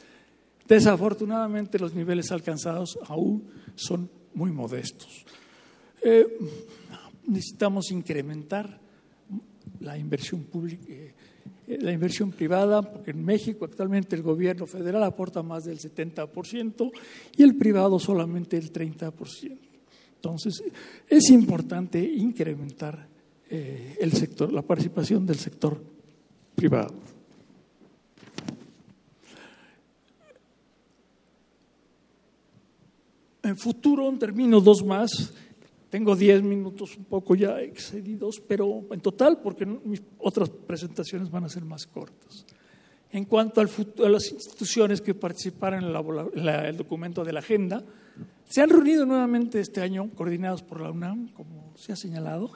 [0.66, 5.24] Desafortunadamente, los niveles alcanzados aún son muy modestos.
[6.02, 6.26] Eh,
[7.26, 8.80] necesitamos incrementar
[9.80, 11.14] la inversión pública, eh,
[11.80, 16.90] la inversión privada, porque en México actualmente el gobierno federal aporta más del 70%
[17.36, 19.58] y el privado solamente el 30%.
[20.16, 20.62] Entonces,
[21.08, 23.06] es importante incrementar
[23.50, 25.93] eh, el sector, la participación del sector
[26.54, 26.94] privado.
[33.42, 35.32] En futuro termino dos más
[35.94, 41.44] tengo diez minutos un poco ya excedidos, pero en total, porque mis otras presentaciones van
[41.44, 42.44] a ser más cortas.
[43.12, 43.70] En cuanto al
[44.04, 47.84] a las instituciones que participaron en, el documento de la agenda,
[48.44, 52.50] se han reunido nuevamente este año, coordinados por la UNAM, como se ha señalado,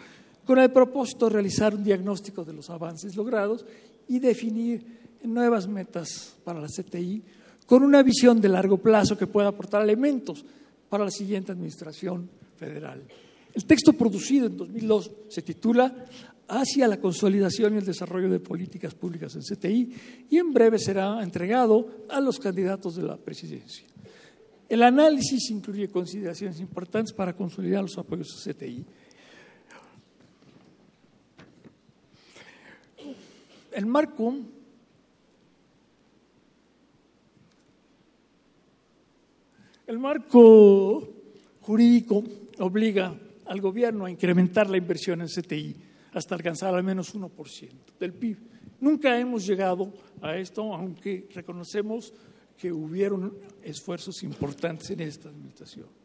[0.45, 3.65] con el propósito de realizar un diagnóstico de los avances logrados
[4.09, 7.23] y definir nuevas metas para la CTI,
[7.67, 10.45] con una visión de largo plazo que pueda aportar elementos
[10.89, 13.03] para la siguiente administración federal.
[13.55, 16.07] El texto producido en 2002 se titula
[16.51, 19.93] Hacia la consolidación y el desarrollo de políticas públicas en CTI
[20.31, 23.87] y en breve será entregado a los candidatos de la presidencia.
[24.69, 28.85] El análisis incluye consideraciones importantes para consolidar los apoyos a CTI.
[33.73, 34.35] El marco
[39.87, 41.09] el marco
[41.61, 42.23] jurídico
[42.59, 43.15] obliga
[43.47, 45.77] al gobierno a incrementar la inversión en CTI
[46.13, 48.37] hasta alcanzar al menos 1% del PIB.
[48.81, 52.13] Nunca hemos llegado a esto, aunque reconocemos
[52.57, 55.98] que hubieron esfuerzos importantes en esta administración.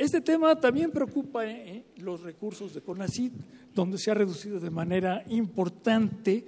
[0.00, 1.84] Este tema también preocupa ¿eh?
[1.98, 3.34] los recursos de CONACYT,
[3.74, 6.42] donde se ha reducido de manera importante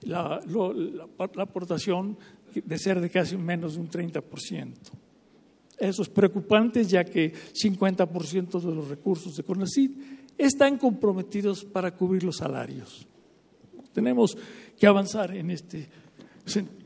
[0.00, 2.18] la, la aportación
[2.52, 4.72] de ser de casi menos de un 30%.
[5.78, 9.92] Eso es preocupante ya que 50% de los recursos de CONACYT
[10.36, 13.06] están comprometidos para cubrir los salarios.
[13.92, 14.36] Tenemos
[14.76, 15.88] que avanzar en este
[16.44, 16.81] sentido.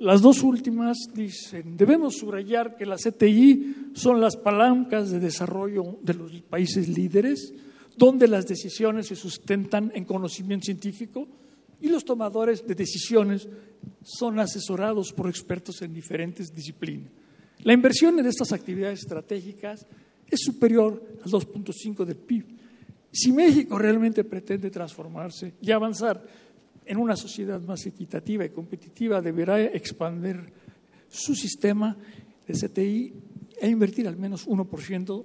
[0.00, 6.14] Las dos últimas dicen, debemos subrayar que las CTI son las palancas de desarrollo de
[6.14, 7.52] los países líderes,
[7.98, 11.28] donde las decisiones se sustentan en conocimiento científico,
[11.82, 13.46] y los tomadores de decisiones
[14.02, 17.10] son asesorados por expertos en diferentes disciplinas.
[17.62, 19.86] La inversión en estas actividades estratégicas
[20.30, 22.46] es superior al 2.5 del PIB.
[23.12, 26.24] Si México realmente pretende transformarse y avanzar
[26.86, 30.52] en una sociedad más equitativa y competitiva, deberá expandir
[31.08, 31.96] su sistema
[32.46, 33.12] de CTI
[33.60, 35.24] e invertir al menos 1%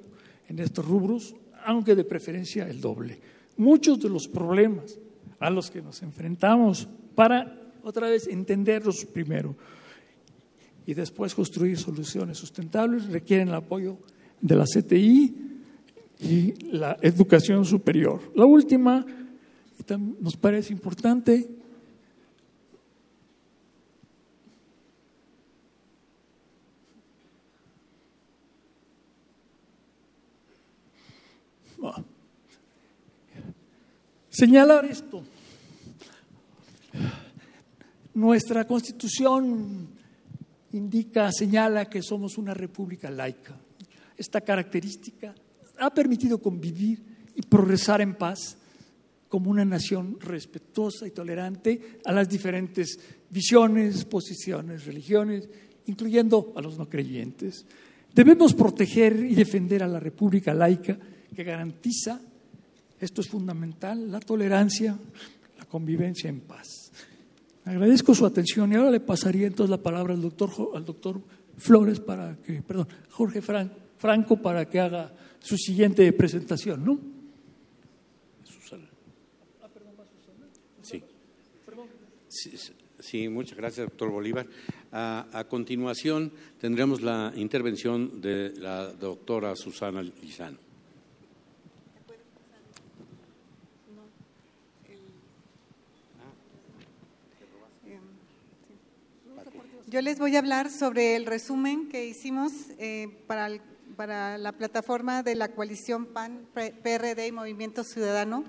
[0.50, 1.36] en estos rubros,
[1.66, 3.20] aunque de preferencia el doble.
[3.58, 5.00] Muchos de los problemas
[5.40, 9.56] a los que nos enfrentamos para otra vez entenderlos primero
[10.86, 13.98] y después construir soluciones sustentables requieren el apoyo
[14.42, 15.36] de la CTI
[16.20, 18.22] y la educación superior.
[18.36, 19.06] La última,
[19.94, 21.48] nos parece importante,
[34.30, 35.24] señalar esto.
[38.14, 39.88] Nuestra constitución
[40.72, 43.56] indica, señala que somos una república laica.
[44.18, 45.36] Esta característica
[45.78, 47.04] ha permitido convivir
[47.36, 48.58] y progresar en paz
[49.30, 53.00] como una nación respetuosa y tolerante a las diferentes
[53.30, 55.50] visiones, posiciones, religiones,
[55.88, 57.66] incluyendo a los no creyentes.
[58.14, 60.98] Debemos proteger y defender a la República laica
[61.36, 62.22] que garantiza,
[63.00, 64.98] esto es fundamental, la tolerancia,
[65.58, 66.92] la convivencia en paz.
[67.66, 71.22] Agradezco su atención y ahora le pasaría entonces la palabra al doctor, al doctor
[71.58, 77.15] Flores para que, perdón, Jorge Franco para que haga su siguiente presentación, ¿no?
[83.00, 83.30] Sí.
[83.30, 84.48] Muchas gracias, doctor Bolívar.
[84.92, 90.58] A, continuación tendremos la intervención de la doctora Susana Lizano.
[99.88, 103.50] Yo les voy a hablar sobre el resumen que hicimos eh, para,
[103.96, 108.44] para la plataforma de la coalición PAN, PRD y Movimiento Ciudadano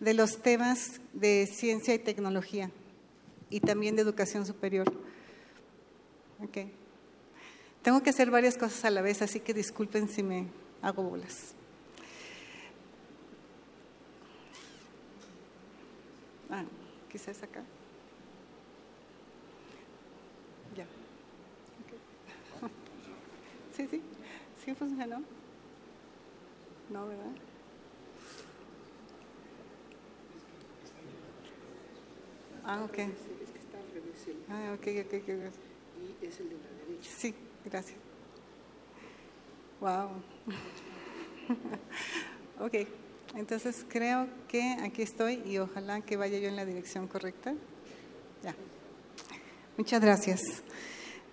[0.00, 2.70] de los temas de ciencia y tecnología
[3.50, 4.90] y también de educación superior.
[6.44, 6.72] Okay.
[7.82, 10.46] Tengo que hacer varias cosas a la vez, así que disculpen si me
[10.80, 11.54] hago bolas.
[16.50, 16.64] Ah,
[17.10, 17.62] quizás acá.
[20.76, 20.86] Ya.
[23.76, 24.02] Sí, sí.
[24.62, 25.22] Sí funcionó.
[26.90, 27.30] No, ¿verdad?
[32.64, 32.98] Ah, ok.
[34.48, 35.28] Ah, ok, ok, ok.
[36.22, 37.10] Y es el de la derecha.
[37.18, 37.98] Sí, gracias.
[39.80, 40.10] Wow.
[42.66, 42.86] ok,
[43.34, 47.54] entonces creo que aquí estoy y ojalá que vaya yo en la dirección correcta.
[48.42, 48.54] Ya.
[49.76, 50.62] Muchas gracias.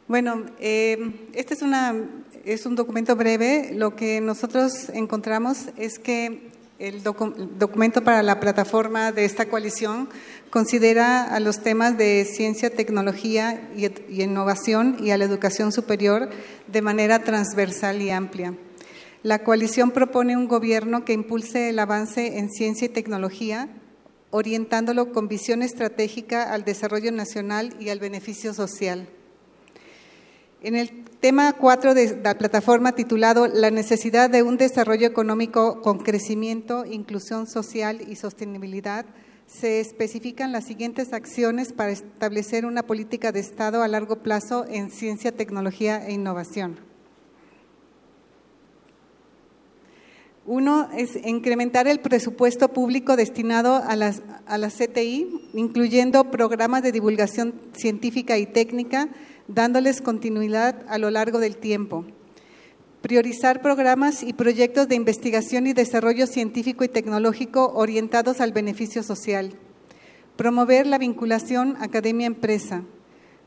[0.08, 1.94] Bueno, eh, este es, una,
[2.46, 3.72] es un documento breve.
[3.74, 10.10] Lo que nosotros encontramos es que el documento para la plataforma de esta coalición
[10.52, 16.30] considera a los temas de ciencia, tecnología y, innovación y a la educación superior
[16.68, 18.54] de manera transversal y amplia.
[19.24, 23.70] La coalición propone un gobierno que impulse el avance en ciencia y tecnología,
[24.30, 29.10] orientándolo con visión estratégica al desarrollo nacional y al beneficio social.
[30.62, 36.00] En el tema 4 de la plataforma titulado La necesidad de un desarrollo económico con
[36.00, 39.06] crecimiento, inclusión social y sostenibilidad,
[39.46, 44.90] se especifican las siguientes acciones para establecer una política de Estado a largo plazo en
[44.90, 46.80] ciencia, tecnología e innovación.
[50.48, 56.94] Uno es incrementar el presupuesto público destinado a las, a la CTI, incluyendo programas de
[56.94, 59.10] divulgación científica y técnica,
[59.48, 62.06] dándoles continuidad a lo largo del tiempo.
[63.02, 69.54] Priorizar programas y proyectos de investigación y desarrollo científico y tecnológico orientados al beneficio social.
[70.36, 72.84] Promover la vinculación academia-empresa.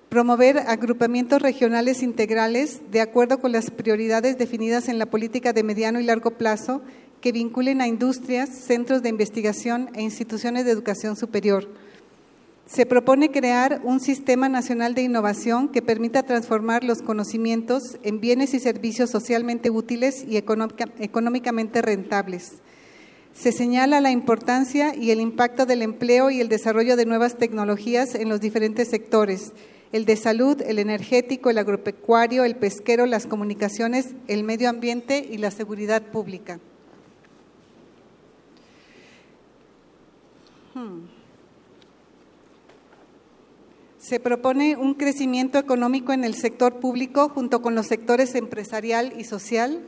[0.08, 6.00] Promover agrupamientos regionales integrales de acuerdo con las prioridades definidas en la política de mediano
[6.00, 6.82] y largo plazo
[7.20, 11.68] que vinculen a industrias, centros de investigación e instituciones de educación superior
[12.70, 18.54] se propone crear un sistema nacional de innovación que permita transformar los conocimientos en bienes
[18.54, 22.58] y servicios socialmente útiles y económicamente rentables.
[23.34, 28.14] Se señala la importancia y el impacto del empleo y el desarrollo de nuevas tecnologías
[28.14, 29.52] en los diferentes sectores,
[29.90, 35.38] el de salud, el energético, el agropecuario, el pesquero, las comunicaciones, el medio ambiente y
[35.38, 36.60] la seguridad pública.
[40.72, 41.09] Hmm.
[44.10, 49.22] Se propone un crecimiento económico en el sector público junto con los sectores empresarial y
[49.22, 49.82] social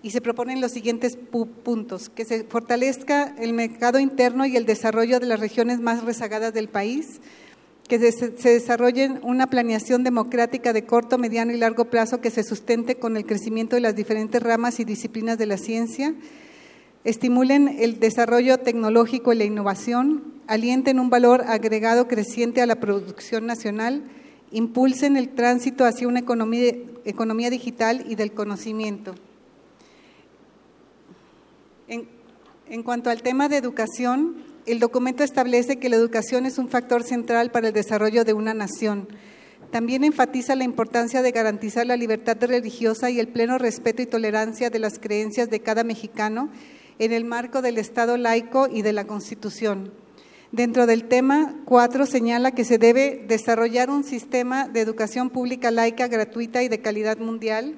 [0.00, 5.18] y se proponen los siguientes puntos, que se fortalezca el mercado interno y el desarrollo
[5.18, 7.20] de las regiones más rezagadas del país,
[7.88, 12.94] que se desarrollen una planeación democrática de corto, mediano y largo plazo que se sustente
[12.94, 16.14] con el crecimiento de las diferentes ramas y disciplinas de la ciencia,
[17.04, 23.46] estimulen el desarrollo tecnológico y la innovación, alienten un valor agregado creciente a la producción
[23.46, 24.02] nacional,
[24.50, 29.14] impulsen el tránsito hacia una economía, digital y del conocimiento.
[31.86, 32.08] En,
[32.68, 34.36] en cuanto al tema de educación,
[34.66, 38.52] el documento establece que la educación es un factor central para el desarrollo de una
[38.52, 39.08] nación.
[39.70, 44.70] También enfatiza la importancia de garantizar la libertad religiosa y el pleno respeto y tolerancia
[44.70, 46.50] de las creencias de cada mexicano
[46.98, 49.92] en el marco del Estado laico y de la Constitución.
[50.50, 56.08] Dentro del tema 4 señala que se debe desarrollar un sistema de educación pública laica,
[56.08, 57.76] gratuita y de calidad mundial,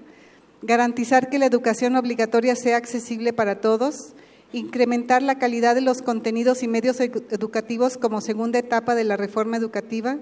[0.62, 4.14] garantizar que la educación obligatoria sea accesible para todos,
[4.52, 9.56] incrementar la calidad de los contenidos y medios educativos como segunda etapa de la reforma
[9.56, 10.18] educativa,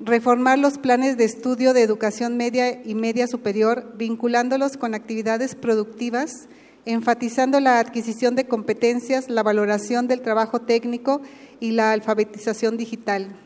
[0.00, 6.48] reformar los planes de estudio de educación media y media superior, vinculándolos con actividades productivas,
[6.84, 11.20] enfatizando la adquisición de competencias, la valoración del trabajo técnico
[11.60, 13.36] y la alfabetización digital.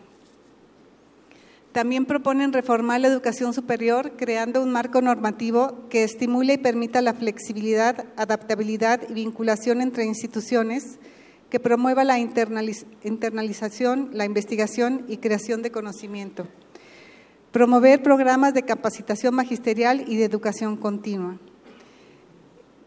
[1.72, 7.14] También proponen reformar la educación superior creando un marco normativo que estimule y permita la
[7.14, 10.99] flexibilidad, adaptabilidad y vinculación entre instituciones,
[11.49, 16.47] que promueva la internalización, la investigación y creación de conocimiento.
[17.53, 21.39] Promover programas de capacitación magisterial y de educación continua.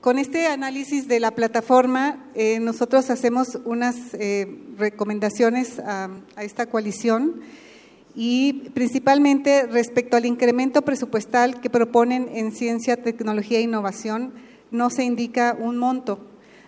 [0.06, 4.46] Con este análisis de la plataforma, eh, nosotros hacemos unas eh,
[4.78, 7.42] recomendaciones a, a esta coalición
[8.14, 14.36] y principalmente respecto al incremento presupuestal que proponen en ciencia, tecnología e innovación,
[14.70, 16.20] no se indica un monto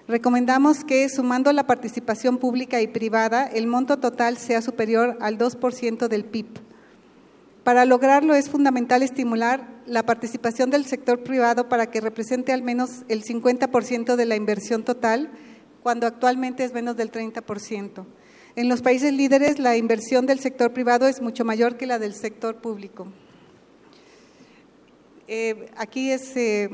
[0.08, 6.08] Recomendamos que, sumando la participación pública y privada, el monto total sea superior al 2%
[6.08, 6.67] del PIB.
[7.68, 13.04] Para lograrlo es fundamental estimular la participación del sector privado para que represente al menos
[13.10, 15.30] el 50% de la inversión total,
[15.84, 18.06] cuando actualmente es menos del 30%.
[18.56, 22.14] En los países líderes, la inversión del sector privado es mucho mayor que la del
[22.14, 23.12] sector público.
[25.28, 26.70] Eh, aquí es eh,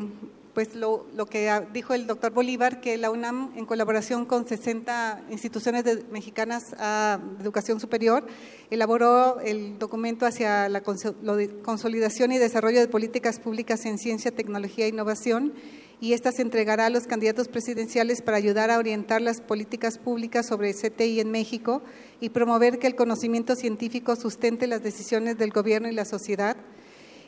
[0.54, 5.84] pues lo, que dijo el doctor Bolívar, que la UNAM, en colaboración con 60 instituciones
[6.12, 8.28] mexicanas de educación superior,
[8.70, 14.89] elaboró el documento hacia la consolidación y desarrollo de políticas públicas en ciencia, tecnología e
[14.89, 15.54] innovación,
[15.99, 20.45] y esta se entregará a los candidatos presidenciales para ayudar a orientar las políticas públicas
[20.45, 21.82] sobre CTI en México
[22.20, 26.58] y promover que el conocimiento científico sustente las decisiones del gobierno y la sociedad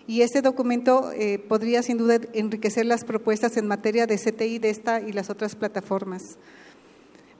[0.07, 4.69] y este documento eh, podría sin duda enriquecer las propuestas en materia de CTI de
[4.69, 6.37] esta y las otras plataformas.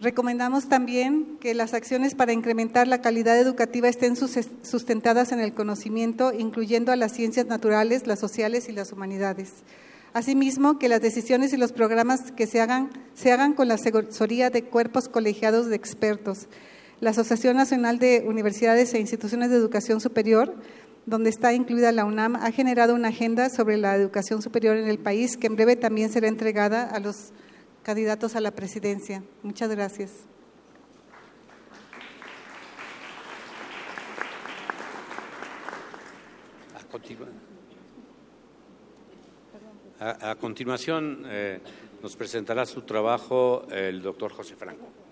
[0.01, 6.33] Recomendamos también que las acciones para incrementar la calidad educativa estén sustentadas en el conocimiento,
[6.33, 9.53] incluyendo a las ciencias naturales, las sociales y las humanidades.
[10.13, 14.49] Asimismo, que las decisiones y los programas que se hagan, se hagan con la asesoría
[14.49, 16.47] de cuerpos colegiados de expertos.
[17.01, 20.55] La Asociación Nacional de Universidades e Instituciones de Educación Superior
[21.05, 24.99] donde está incluida la UNAM, ha generado una agenda sobre la educación superior en el
[24.99, 27.31] país que en breve también será entregada a los
[27.83, 29.23] candidatos a la presidencia.
[29.43, 30.11] Muchas gracias.
[39.99, 41.59] A, continuación, eh,
[42.01, 45.04] nos presentará su trabajo el doctor José Franco.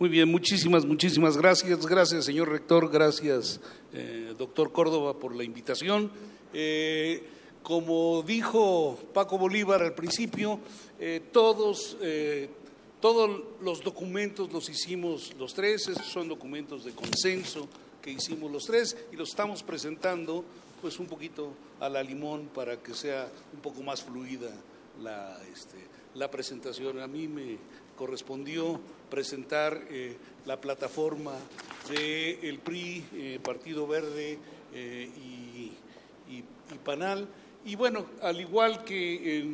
[0.00, 1.84] Muy bien, muchísimas, muchísimas gracias.
[1.84, 2.90] Gracias, señor rector.
[2.90, 3.60] Gracias,
[3.92, 6.10] eh, doctor Córdoba, por la invitación.
[6.54, 7.22] Eh,
[7.62, 10.58] como dijo Paco Bolívar al principio,
[10.98, 11.98] eh, todos,
[12.98, 17.68] todos los documentos los hicimos los tres, esos son documentos de consenso
[18.00, 20.42] que hicimos los tres y los estamos presentando
[20.80, 24.48] pues un poquito a la limón para que sea un poco más fluida
[25.02, 25.76] la, este,
[26.14, 27.00] la presentación.
[27.00, 27.58] A mí me
[28.00, 28.80] correspondió
[29.10, 31.34] presentar eh, la plataforma
[31.90, 34.38] del PRI, eh, Partido Verde
[34.72, 35.70] eh, y,
[36.82, 37.28] Panal.
[37.66, 39.44] Y bueno, al igual que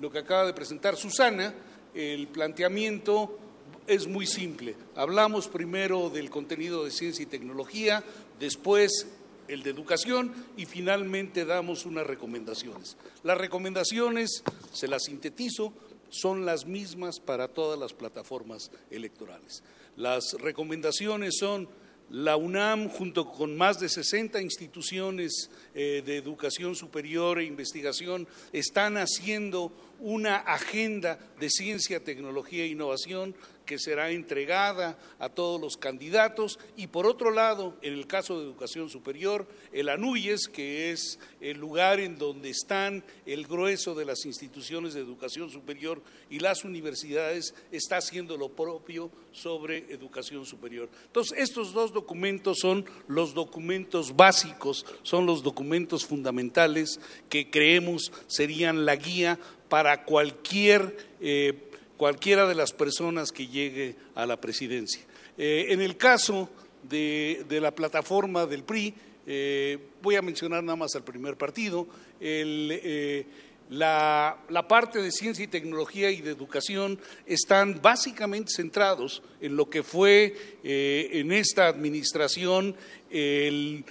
[0.00, 1.54] lo que acaba de presentar Susana,
[1.94, 3.38] el planteamiento
[3.86, 4.74] es muy simple.
[4.96, 8.02] Hablamos primero del contenido de ciencia y tecnología,
[8.40, 9.06] después
[9.46, 12.96] el de educación y finalmente damos unas recomendaciones.
[13.22, 14.42] Las recomendaciones,
[14.72, 15.72] se las sintetizo,
[16.14, 19.62] son las mismas para todas las plataformas electorales.
[19.96, 21.68] Las recomendaciones son
[22.10, 28.96] la UNAM, junto con más de 60 instituciones eh, de educación superior e investigación, están
[28.98, 33.34] haciendo una agenda de ciencia, tecnología e innovación
[33.64, 38.44] que será entregada a todos los candidatos y por otro lado, en el caso de
[38.44, 44.24] educación superior, el ANUYES, que es el lugar en donde están el grueso de las
[44.26, 50.88] instituciones de educación superior y las universidades, está haciendo lo propio sobre educación superior.
[51.06, 58.84] Entonces, estos dos documentos son los documentos básicos, son los documentos fundamentales que creemos serían
[58.84, 59.38] la guía
[59.68, 61.70] para cualquier, eh,
[62.04, 65.00] cualquiera de las personas que llegue a la presidencia.
[65.38, 66.50] Eh, en el caso
[66.82, 68.92] de, la plataforma del PRI,
[69.26, 71.88] eh, voy a mencionar nada más al primer partido,
[72.20, 73.24] el,
[73.70, 74.36] la,
[74.68, 80.36] parte de ciencia y tecnología y de educación están básicamente centrados en lo que fue
[80.62, 82.76] eh, en esta administración
[83.08, 83.82] el,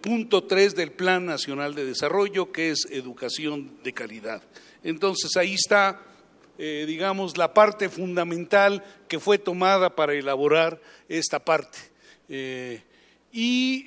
[0.00, 4.42] punto 3 del Plan Nacional de Desarrollo, que es educación de calidad.
[4.82, 6.07] Entonces ahí está,
[6.58, 11.78] eh, digamos, la parte fundamental que fue tomada para elaborar esta parte.
[12.28, 12.82] Eh,
[13.30, 13.84] y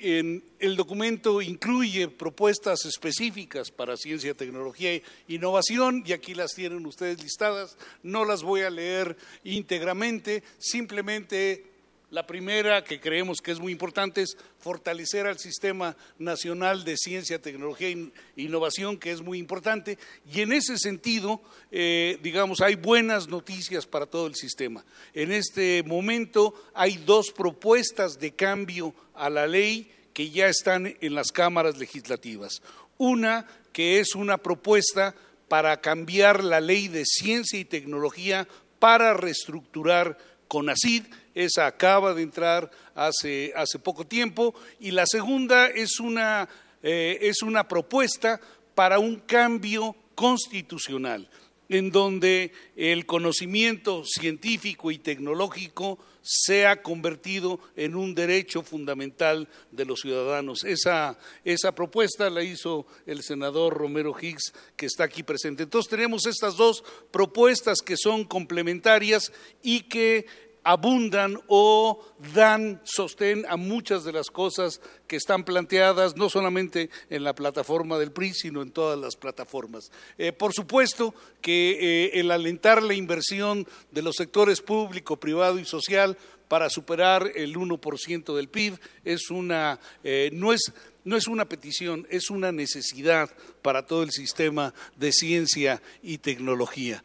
[0.60, 7.22] el documento incluye propuestas específicas para ciencia, tecnología e innovación, y aquí las tienen ustedes
[7.22, 7.76] listadas.
[8.02, 11.71] No las voy a leer íntegramente, simplemente
[12.12, 17.40] la primera, que creemos que es muy importante, es fortalecer al Sistema Nacional de Ciencia,
[17.40, 19.96] Tecnología e Innovación, que es muy importante.
[20.30, 21.40] Y en ese sentido,
[21.70, 24.84] eh, digamos, hay buenas noticias para todo el sistema.
[25.14, 31.14] En este momento hay dos propuestas de cambio a la ley que ya están en
[31.14, 32.60] las cámaras legislativas.
[32.98, 35.14] Una que es una propuesta
[35.48, 38.46] para cambiar la ley de ciencia y tecnología
[38.78, 40.18] para reestructurar
[40.52, 41.04] CONACID,
[41.34, 46.48] esa acaba de entrar hace, hace poco tiempo, y la segunda es una,
[46.82, 48.40] eh, es una propuesta
[48.74, 51.28] para un cambio constitucional,
[51.68, 60.00] en donde el conocimiento científico y tecnológico sea convertido en un derecho fundamental de los
[60.00, 60.64] ciudadanos.
[60.64, 65.64] Esa, esa, propuesta la hizo el senador Romero Higgs, que está aquí presente.
[65.64, 69.32] Entonces tenemos estas dos propuestas que son complementarias
[69.62, 70.26] y que
[70.64, 72.00] abundan o
[72.34, 77.98] dan sostén a muchas de las cosas que están planteadas, no solamente en la plataforma
[77.98, 79.90] del PRI, sino en todas las plataformas.
[80.18, 85.64] Eh, por supuesto que eh, el alentar la inversión de los sectores público, privado y
[85.64, 86.16] social
[86.48, 90.72] para superar el 1% del PIB es una, eh, no, es,
[91.04, 93.30] no es una petición, es una necesidad
[93.62, 97.02] para todo el sistema de ciencia y tecnología.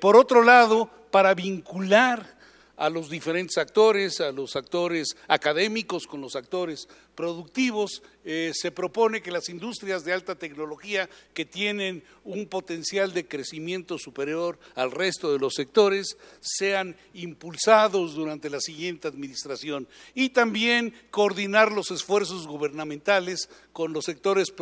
[0.00, 2.39] por otro lado, para vincular
[2.80, 8.02] a los diferentes actores, a los actores académicos con los actores productivos.
[8.24, 13.98] Eh, se propone que las industrias de alta tecnología que tienen un potencial de crecimiento
[13.98, 21.72] superior al resto de los sectores sean impulsados durante la siguiente administración y también coordinar
[21.72, 24.54] los esfuerzos gubernamentales con los sectores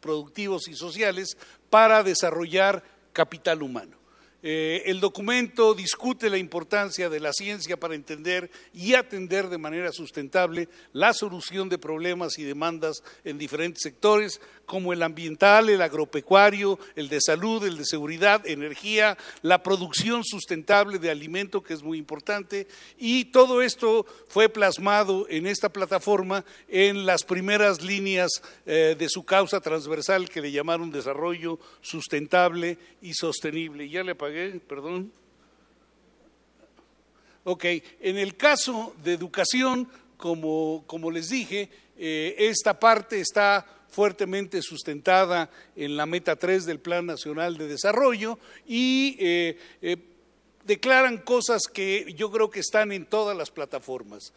[0.00, 1.38] productivos y sociales
[1.70, 2.84] para desarrollar
[3.14, 4.03] capital humano.
[4.46, 9.90] Eh, el documento discute la importancia de la ciencia para entender y atender de manera
[9.90, 16.78] sustentable la solución de problemas y demandas en diferentes sectores, como el ambiental, el agropecuario,
[16.94, 21.96] el de salud, el de seguridad, energía, la producción sustentable de alimento, que es muy
[21.96, 22.66] importante,
[22.98, 29.24] y todo esto fue plasmado en esta plataforma en las primeras líneas eh, de su
[29.24, 33.88] causa transversal que le llamaron desarrollo sustentable y sostenible.
[33.88, 34.14] Ya le
[34.66, 35.12] perdón.
[37.44, 37.64] Ok,
[38.00, 45.50] en el caso de educación, como, como les dije, eh, esta parte está fuertemente sustentada
[45.76, 49.96] en la meta 3 del Plan Nacional de Desarrollo y eh, eh,
[50.64, 54.32] declaran cosas que yo creo que están en todas las plataformas,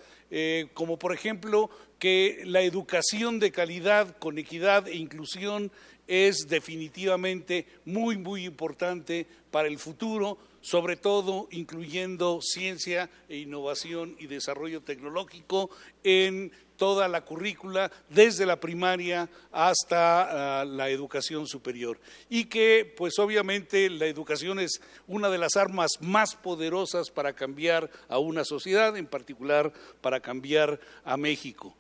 [0.73, 1.69] como por ejemplo
[1.99, 5.71] que la educación de calidad con equidad e inclusión
[6.07, 9.27] es definitivamente muy, muy importante
[9.57, 15.71] para el futuro, sobre todo incluyendo ciencia e innovación y desarrollo tecnológico
[16.03, 21.99] en toda la currícula, desde la primaria hasta ah, la educación superior.
[22.29, 27.89] Y que, pues obviamente, la educación es una de las armas más poderosas para cambiar
[28.09, 31.75] a una sociedad, en particular para cambiar a México.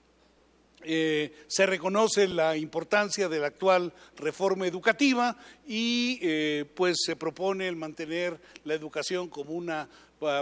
[0.83, 5.35] Eh, se reconoce la importancia de la actual reforma educativa
[5.67, 9.89] y eh, pues se propone el mantener la educación como una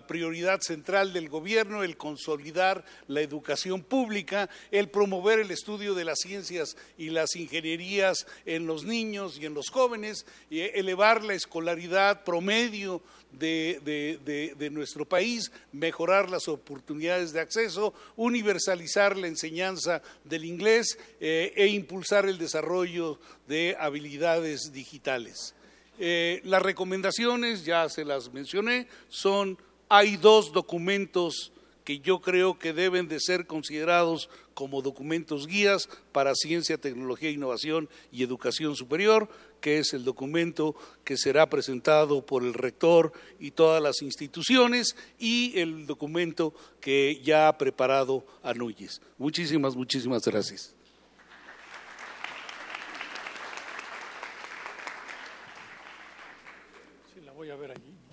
[0.08, 6.20] prioridad central del gobierno el consolidar la educación pública, el promover el estudio de las
[6.20, 12.24] ciencias y las ingenierías en los niños y en los jóvenes, y elevar la escolaridad
[12.24, 21.52] promedio de, nuestro país, mejorar las oportunidades de acceso, universalizar la enseñanza del inglés eh,
[21.56, 25.54] e impulsar el desarrollo de habilidades digitales.
[26.00, 29.58] Eh, las recomendaciones, ya se las mencioné, son,
[29.90, 31.52] hay dos documentos
[31.86, 37.88] que yo creo que deben de ser considerados como documentos guías para ciencia, tecnología, innovación
[38.12, 39.30] y educación superior,
[39.62, 45.58] que es el documento que será presentado por el rector y todas las instituciones y
[45.60, 49.02] el documento que ya ha preparado Anuyes.
[49.18, 50.75] Muchísimas, muchísimas gracias.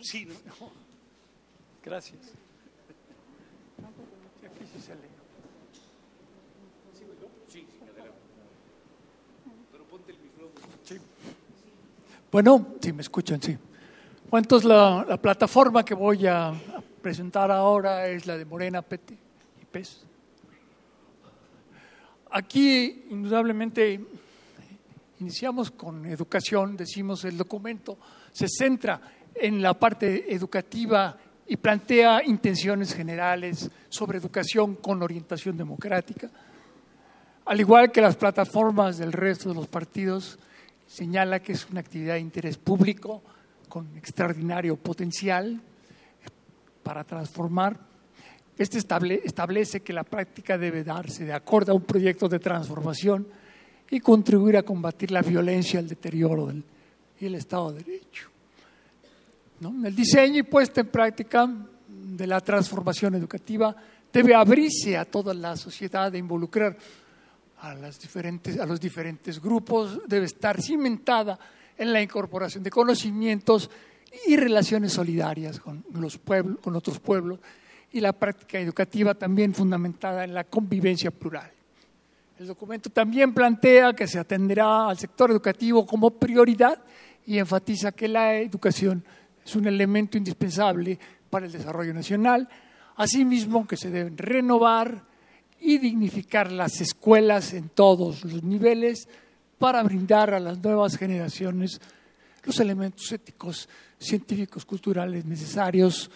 [0.03, 0.35] Sí, ¿no?
[1.85, 2.21] Gracias.
[4.45, 5.01] Aquí se lee.
[9.71, 10.67] Pero ponte el micrófono.
[12.31, 13.57] Bueno, sí, me escuchan, sí.
[14.31, 16.53] Bueno, entonces la, la plataforma que voy a
[17.01, 19.17] presentar ahora es la de Morena Pete
[19.61, 20.05] y PES.
[22.31, 24.01] Aquí, indudablemente,
[25.21, 27.99] iniciamos con educación, decimos el documento
[28.33, 29.01] se centra
[29.35, 36.31] en la parte educativa y plantea intenciones generales sobre educación con orientación democrática.
[37.45, 40.39] Al igual que las plataformas del resto de los partidos,
[40.87, 43.23] señala que es una actividad de interés público
[43.69, 45.61] con extraordinario potencial
[46.83, 47.79] para transformar.
[48.57, 53.27] Este establece que la práctica debe darse de acuerdo a un proyecto de transformación
[53.91, 56.53] y contribuir a combatir la violencia, el deterioro
[57.19, 58.32] y el Estado de Derecho.
[59.63, 61.49] El diseño y puesta en práctica
[61.87, 63.77] de la transformación educativa
[64.13, 66.77] debe abrirse a toda la sociedad de involucrar
[67.61, 71.39] a, a los diferentes grupos, debe estar cimentada
[71.79, 73.71] en la incorporación de conocimientos
[74.27, 77.39] y relaciones solidarias con, los pueblos, con otros pueblos
[77.93, 81.51] y la práctica educativa también fundamentada en la convivencia plural.
[82.39, 86.83] El documento también plantea que se atenderá al sector educativo como prioridad
[87.25, 89.05] y enfatiza que la educación
[89.45, 90.99] es un elemento indispensable
[91.31, 92.49] para el desarrollo nacional,
[92.97, 95.05] asimismo que se deben renovar
[95.61, 99.09] y dignificar las escuelas en todos los niveles
[99.59, 101.81] para brindar a las nuevas generaciones
[102.45, 106.11] los elementos éticos, científicos, culturales necesarios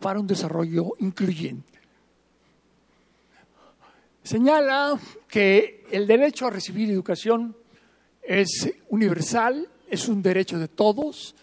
[0.00, 1.80] para un desarrollo incluyente.
[4.22, 4.98] Señala
[5.28, 7.56] que el derecho a recibir educación
[8.22, 11.34] es universal, es un derecho de todos,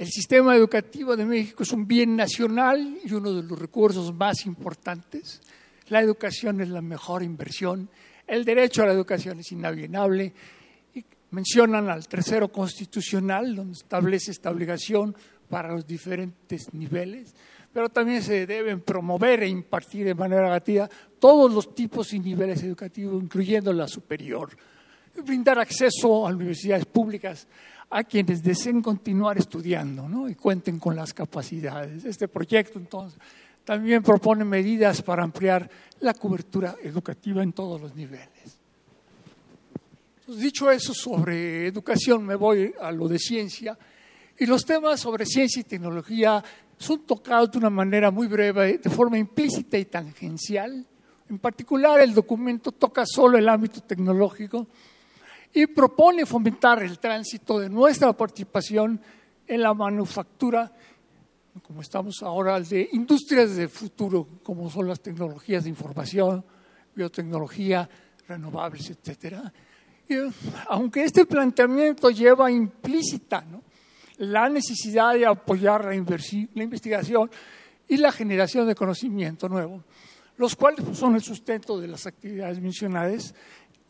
[0.00, 4.46] el sistema educativo de México es un bien nacional y uno de los recursos más
[4.46, 5.42] importantes.
[5.88, 7.90] La educación es la mejor inversión.
[8.26, 10.32] El derecho a la educación es inalienable.
[11.32, 15.14] Mencionan al tercero constitucional, donde establece esta obligación
[15.50, 17.34] para los diferentes niveles,
[17.70, 22.62] pero también se deben promover e impartir de manera gratuita todos los tipos y niveles
[22.62, 24.56] educativos, incluyendo la superior.
[25.22, 27.46] Brindar acceso a universidades públicas
[27.90, 30.28] a quienes deseen continuar estudiando ¿no?
[30.28, 32.04] y cuenten con las capacidades.
[32.04, 33.18] Este proyecto, entonces,
[33.64, 35.68] también propone medidas para ampliar
[36.00, 38.58] la cobertura educativa en todos los niveles.
[40.26, 43.76] dicho eso sobre educación, me voy a lo de ciencia.
[44.38, 46.42] Y los temas sobre ciencia y tecnología
[46.78, 50.86] son tocados de una manera muy breve, de forma implícita y tangencial.
[51.28, 54.66] En particular, el documento toca solo el ámbito tecnológico,
[55.52, 59.00] y propone fomentar el tránsito de nuestra participación
[59.46, 60.72] en la manufactura,
[61.62, 66.44] como estamos ahora, de industrias de futuro, como son las tecnologías de información,
[66.94, 67.88] biotecnología,
[68.28, 69.38] renovables, etc.
[70.68, 73.44] aunque este planteamiento lleva implícita
[74.18, 77.30] la necesidad de apoyar la, la investigación
[77.88, 79.82] y la generación de conocimiento nuevo,
[80.36, 83.34] los cuales son el sustento de las actividades mencionadas,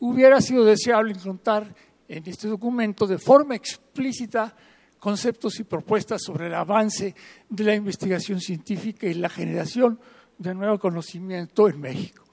[0.01, 1.73] hubiera sido deseable encontrar
[2.07, 4.53] en este documento de forma explícita
[4.99, 7.15] conceptos y propuestas sobre el avance
[7.49, 9.99] de la investigación científica y la generación
[10.37, 12.23] de nuevo conocimiento en México.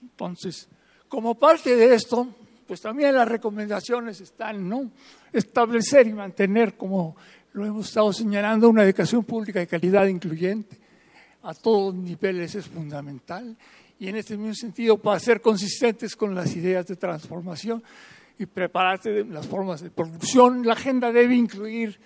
[0.00, 0.68] Entonces,
[1.08, 2.28] como parte de esto,
[2.66, 4.90] pues también las recomendaciones están, ¿no?
[5.32, 7.16] Establecer y mantener, como
[7.52, 10.78] lo hemos estado señalando, una educación pública de calidad incluyente
[11.42, 13.56] a todos niveles es fundamental
[13.98, 17.82] y en este mismo sentido para ser consistentes con las ideas de transformación
[18.38, 21.98] y prepararse de las formas de producción, la agenda debe incluir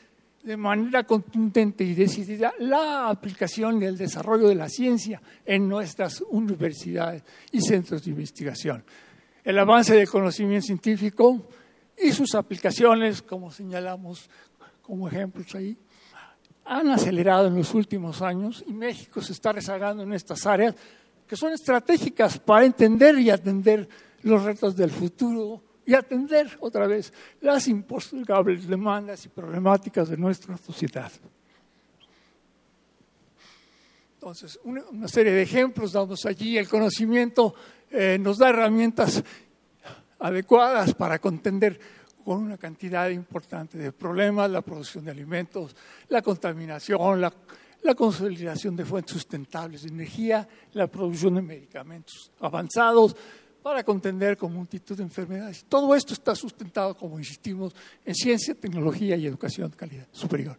[0.43, 6.23] de manera contundente y decidida la aplicación y el desarrollo de la ciencia en nuestras
[6.31, 7.23] universidades
[7.53, 8.85] y centros de investigación.
[9.45, 11.47] El avance del conocimiento científico
[11.99, 14.31] y sus aplicaciones, como señalamos
[14.81, 15.77] como ejemplos ahí,
[16.65, 20.75] han acelerado en los últimos años y México se está rezagando en estas áreas
[21.31, 23.89] que son estratégicas para entender y atender
[24.24, 30.57] los retos del futuro y atender otra vez las impostergables demandas y problemáticas de nuestra
[30.57, 31.12] sociedad.
[34.15, 36.59] Entonces, una, serie de ejemplos damos allí.
[36.59, 37.55] El conocimiento
[37.93, 39.23] eh, nos da herramientas
[40.19, 41.78] adecuadas para contender
[42.24, 45.77] con una cantidad importante de problemas, la producción de alimentos,
[46.09, 47.32] la contaminación, la
[47.82, 53.16] la consolidación de fuentes sustentables de energía, la producción de medicamentos avanzados
[53.62, 55.65] para contender con multitud de enfermedades.
[55.69, 57.74] Todo esto está sustentado, como insistimos,
[58.05, 60.57] en ciencia, tecnología y educación de calidad superior.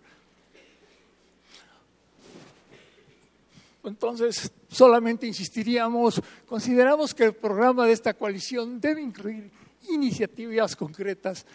[3.84, 9.50] Entonces, solamente insistiríamos, consideramos que el programa de esta coalición debe incluir
[9.90, 11.46] iniciativas concretas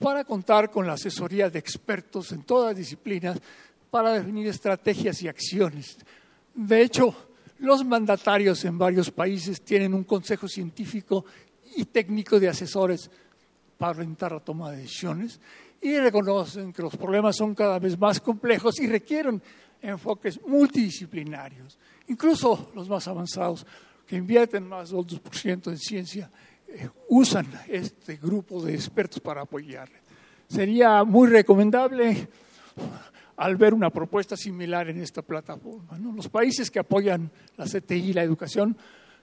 [0.00, 3.38] para contar con la asesoría de expertos en todas disciplinas
[3.90, 5.98] para definir estrategias y acciones.
[6.54, 7.14] De hecho,
[7.58, 11.24] los mandatarios en varios países tienen un consejo científico
[11.76, 13.10] y técnico de asesores
[13.76, 15.40] para orientar la toma de decisiones
[15.80, 19.40] y reconocen que los problemas son cada vez más complejos y requieren
[19.80, 21.78] enfoques multidisciplinarios.
[22.08, 23.66] Incluso los más avanzados,
[24.06, 26.30] que invierten más del 2% en ciencia,
[26.66, 29.98] eh, usan este grupo de expertos para apoyarle.
[30.48, 32.28] Sería muy recomendable
[33.38, 35.98] al ver una propuesta similar en esta plataforma.
[35.98, 38.76] Los países que apoyan la CTI y la educación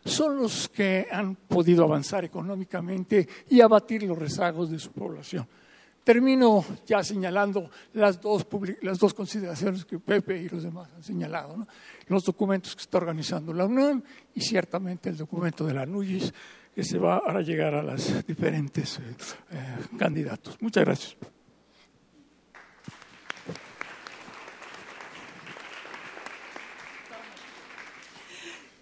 [0.04, 5.48] son los que han podido avanzar económicamente y abatir los rezagos de su población.
[6.04, 8.46] Termino ya señalando las dos,
[8.84, 11.68] las dos consideraciones que Pepe y los demás han señalado.
[12.08, 16.32] Los documentos que está organizando la UNAM y ciertamente el documento de la NUYIS
[16.74, 20.58] que se va a llegar a los diferentes eh, candidatos.
[20.62, 21.35] Muchas gracias.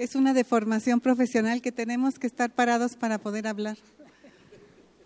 [0.04, 3.78] Es una deformación profesional que tenemos que estar parados para poder hablar.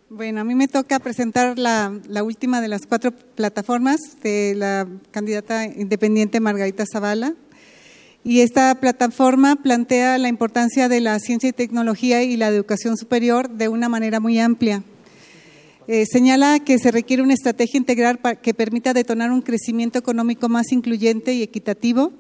[0.10, 1.92] Bueno, a mí me toca presentar la,
[2.24, 7.36] última de las cuatro plataformas de la candidata independiente Margarita Zavala.
[8.24, 13.52] Y esta plataforma plantea la importancia de la ciencia y tecnología y la educación superior
[13.52, 14.82] de una manera muy amplia.
[15.88, 20.72] Eh, señala que se requiere una estrategia integral que permita detonar un crecimiento económico más
[20.72, 22.14] incluyente y equitativo.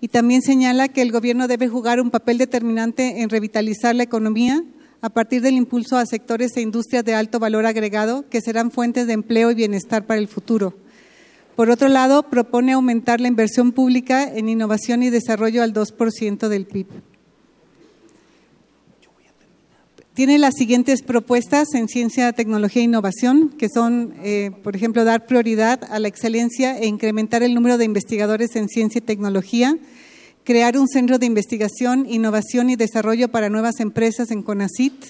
[0.00, 4.62] Y también señala que el gobierno debe jugar un papel determinante en revitalizar la economía,
[5.00, 9.06] a partir del impulso a sectores e industrias de alto valor agregado que serán fuentes
[9.06, 10.74] de empleo y bienestar para el futuro.
[11.54, 16.66] Por otro lado, propone aumentar la inversión pública en innovación y desarrollo al 2% del
[16.66, 16.86] PIB.
[20.18, 25.26] Tiene las siguientes propuestas en ciencia, tecnología e innovación, que son, eh, por ejemplo, dar
[25.26, 29.78] prioridad a la excelencia e incrementar el número de investigadores en ciencia y tecnología,
[30.42, 35.04] crear un centro de investigación, innovación y desarrollo para nuevas empresas en CONACIT,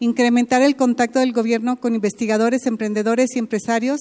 [0.00, 4.00] incrementar el contacto del gobierno con investigadores, emprendedores y empresarios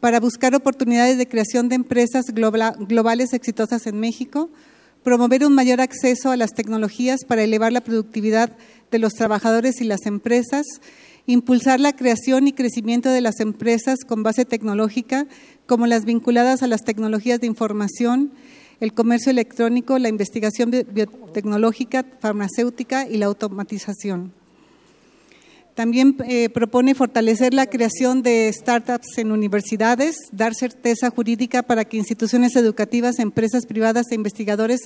[0.00, 4.50] para buscar oportunidades de creación de empresas globales exitosas en México,
[5.04, 8.56] promover un mayor acceso a las tecnologías para elevar la productividad
[8.90, 10.66] de los trabajadores y las empresas,
[11.26, 15.26] impulsar la creación y crecimiento de las empresas con base tecnológica,
[15.66, 18.32] como las vinculadas a las tecnologías de información,
[18.80, 24.32] el comercio electrónico, la investigación biotecnológica, farmacéutica y la automatización.
[25.74, 31.96] También eh, propone fortalecer la creación de startups en universidades, dar certeza jurídica para que
[31.96, 34.82] instituciones educativas, empresas privadas e investigadores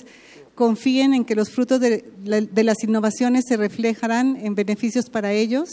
[0.59, 2.03] confíen en que los frutos de
[2.63, 5.69] las innovaciones se reflejarán en beneficios para ellos.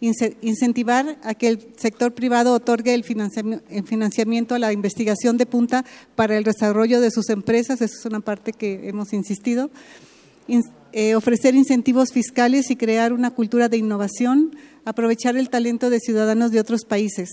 [0.00, 5.84] Incentivar a que el sector privado otorgue el financiamiento a la investigación de punta
[6.16, 9.70] para el desarrollo de sus empresas, esa es una parte que hemos insistido,
[10.92, 16.50] eh, ofrecer incentivos fiscales y crear una cultura de innovación, aprovechar el talento de ciudadanos
[16.50, 17.28] de otros países.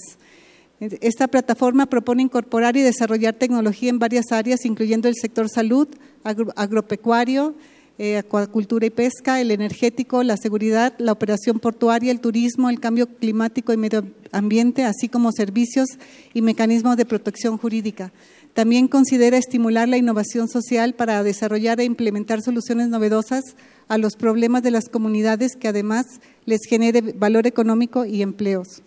[0.80, 5.88] Esta plataforma propone incorporar y desarrollar tecnología en varias áreas, incluyendo el sector salud,
[6.24, 7.56] agropecuario,
[7.98, 13.08] eh, acuacultura y pesca, el energético, la seguridad, la operación portuaria, el turismo, el cambio
[13.08, 15.88] climático y medio ambiente, así como servicios
[16.34, 18.12] y mecanismos de protección jurídica.
[18.54, 23.44] También considera estimular la innovación social para desarrollar e implementar soluciones novedosas
[23.88, 26.06] a los problemas de las comunidades que además
[26.46, 28.82] les genere valor económico y empleos.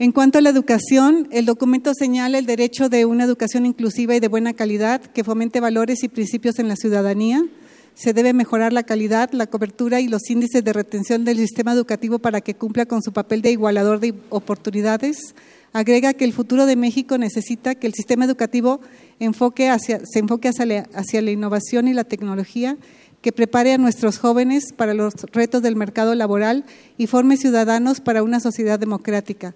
[0.00, 4.20] En cuanto a la educación, el documento señala el derecho de una educación inclusiva y
[4.20, 7.44] de buena calidad que fomente valores y principios en la ciudadanía,
[7.92, 12.18] se debe mejorar la calidad, la cobertura y los índices de retención del sistema educativo
[12.18, 15.34] para que cumpla con su papel de igualador de oportunidades.
[15.74, 18.80] Agrega que el futuro de México necesita que el sistema educativo
[19.18, 22.78] enfoque hacia, se enfoque hacia la, hacia la innovación y la tecnología,
[23.20, 26.64] que prepare a nuestros jóvenes para los retos del mercado laboral
[26.96, 29.54] y forme ciudadanos para una sociedad democrática.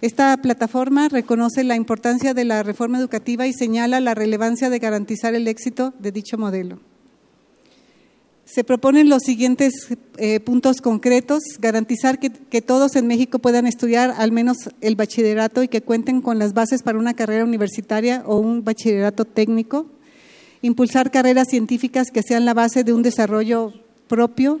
[0.00, 5.34] Esta plataforma reconoce la importancia de la reforma educativa y señala la relevancia de garantizar
[5.34, 6.78] el éxito de dicho modelo.
[8.44, 14.32] Se proponen los siguientes eh, puntos concretos, garantizar que, todos en México puedan estudiar al
[14.32, 18.64] menos el bachillerato y que cuenten con las bases para una carrera universitaria o un
[18.64, 19.86] bachillerato técnico,
[20.62, 23.72] impulsar carreras científicas que sean la base de un desarrollo
[24.08, 24.60] propio,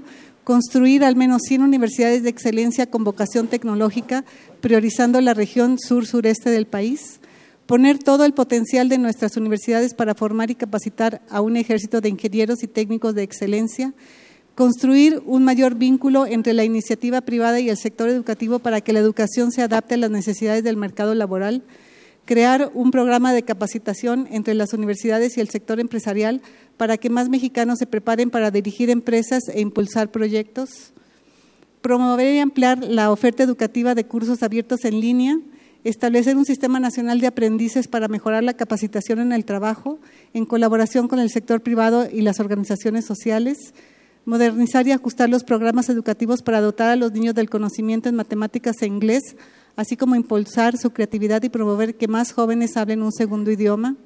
[0.50, 4.24] construir al menos 100 universidades de excelencia con vocación tecnológica,
[4.60, 7.20] priorizando la región sur-sureste del país,
[7.66, 12.08] poner todo el potencial de nuestras universidades para formar y capacitar a un ejército de
[12.08, 13.94] ingenieros y técnicos de excelencia,
[14.56, 18.98] construir un mayor vínculo entre la iniciativa privada y el sector educativo para que la
[18.98, 21.62] educación se adapte a las necesidades del mercado laboral,
[22.24, 26.42] crear un programa de capacitación entre las universidades y el sector empresarial
[26.76, 30.92] para que más mexicanos se preparen para dirigir empresas e impulsar proyectos,
[31.80, 35.38] promover y ampliar la oferta educativa de cursos abiertos en línea,
[35.84, 39.98] establecer un sistema nacional de aprendices para mejorar la capacitación en el trabajo
[40.34, 43.74] en colaboración con el sector privado y las organizaciones sociales,
[44.24, 48.82] modernizar y ajustar los programas educativos para dotar a los niños del conocimiento en matemáticas
[48.82, 49.36] e inglés,
[49.76, 53.96] así como impulsar su creatividad y promover que más jóvenes hablen un segundo idioma,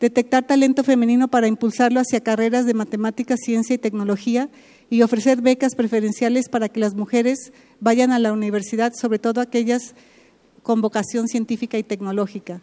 [0.00, 4.48] detectar talento femenino para impulsarlo hacia carreras de matemáticas, ciencia y tecnología
[4.90, 9.94] y ofrecer becas preferenciales para que las mujeres vayan a la universidad, sobre todo aquellas
[10.62, 12.60] con vocación científica y tecnológica.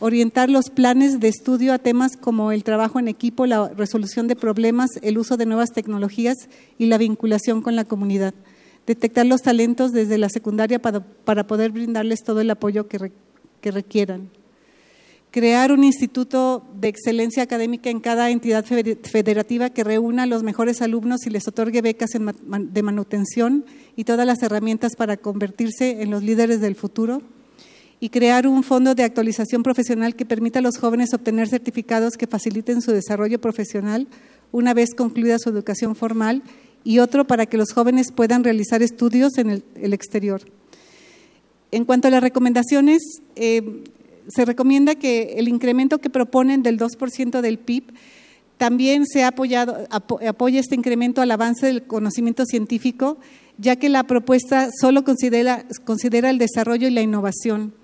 [0.00, 4.36] Orientar los planes de estudio a temas como el trabajo en equipo, la resolución de
[4.36, 6.48] problemas, el uso de nuevas tecnologías
[6.78, 8.34] y la vinculación con la comunidad.
[8.86, 14.30] Detectar los talentos desde la secundaria para, poder brindarles todo el apoyo que requieran.
[15.34, 20.80] Crear un instituto de excelencia académica en cada entidad federativa que reúna a los mejores
[20.80, 23.64] alumnos y les otorgue becas de manutención
[23.96, 27.20] y todas las herramientas para convertirse en los líderes del futuro,
[27.98, 32.26] y crear un fondo de actualización profesional que permita a los jóvenes obtener certificados que
[32.26, 34.06] faciliten su desarrollo profesional
[34.52, 36.42] una vez concluida su educación formal
[36.84, 40.42] y otro para que los jóvenes puedan realizar estudios en el, exterior.
[41.70, 43.02] En cuanto a las recomendaciones,
[43.34, 43.82] eh,
[44.28, 47.84] se recomienda que el incremento que proponen del 2% del PIB
[48.58, 53.18] también se ha apoyado, apoya este incremento al avance del conocimiento científico,
[53.58, 57.74] ya que la propuesta solo considera, considera el desarrollo y la innovación.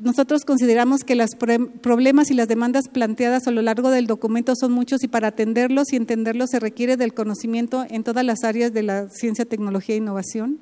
[0.00, 4.70] Nosotros consideramos que los problemas y las demandas planteadas a lo largo del documento son
[4.70, 8.84] muchos y para atenderlos y entenderlos se requiere del conocimiento en todas las áreas de
[8.84, 10.60] la ciencia, tecnología e innovación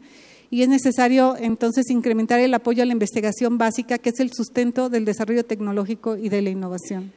[0.50, 4.88] y es necesario entonces incrementar el apoyo a la investigación básica, que es el sustento
[4.88, 7.12] del desarrollo tecnológico y de la innovación.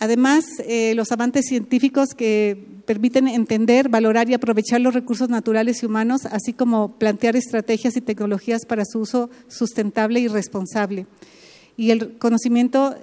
[0.00, 5.86] Además, eh, los avances científicos que permiten entender, valorar y aprovechar los recursos naturales y
[5.86, 11.06] humanos, así como plantear estrategias y tecnologías para su uso sustentable y responsable.
[11.76, 12.96] Y el conocimiento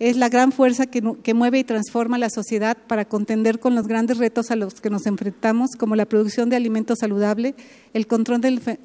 [0.00, 4.18] es la gran fuerza que, mueve y transforma la sociedad para contender con los grandes
[4.18, 7.54] retos a los que nos enfrentamos, como la producción de alimentos saludables,
[7.94, 8.40] el control,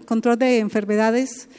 [0.06, 1.50] control de enfermedades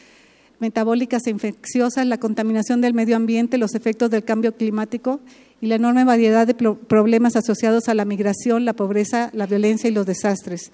[0.58, 5.20] metabólicas e infecciosas, la contaminación del medio ambiente, los efectos del cambio climático
[5.60, 9.92] y la enorme variedad de problemas asociados a la migración, la pobreza, la violencia y
[9.92, 10.72] los desastres.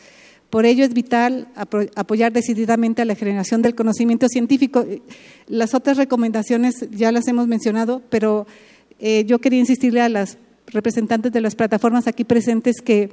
[0.50, 1.46] Por ello es vital
[1.94, 4.84] apoyar decididamente a la generación del conocimiento científico.
[5.46, 8.48] Las otras recomendaciones ya las hemos mencionado, pero
[8.98, 13.12] eh, yo quería insistirle a las representantes de las plataformas aquí presentes que,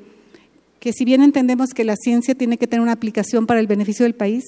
[0.79, 4.03] que si bien entendemos que la ciencia tiene que tener una aplicación para el beneficio
[4.03, 4.43] del país,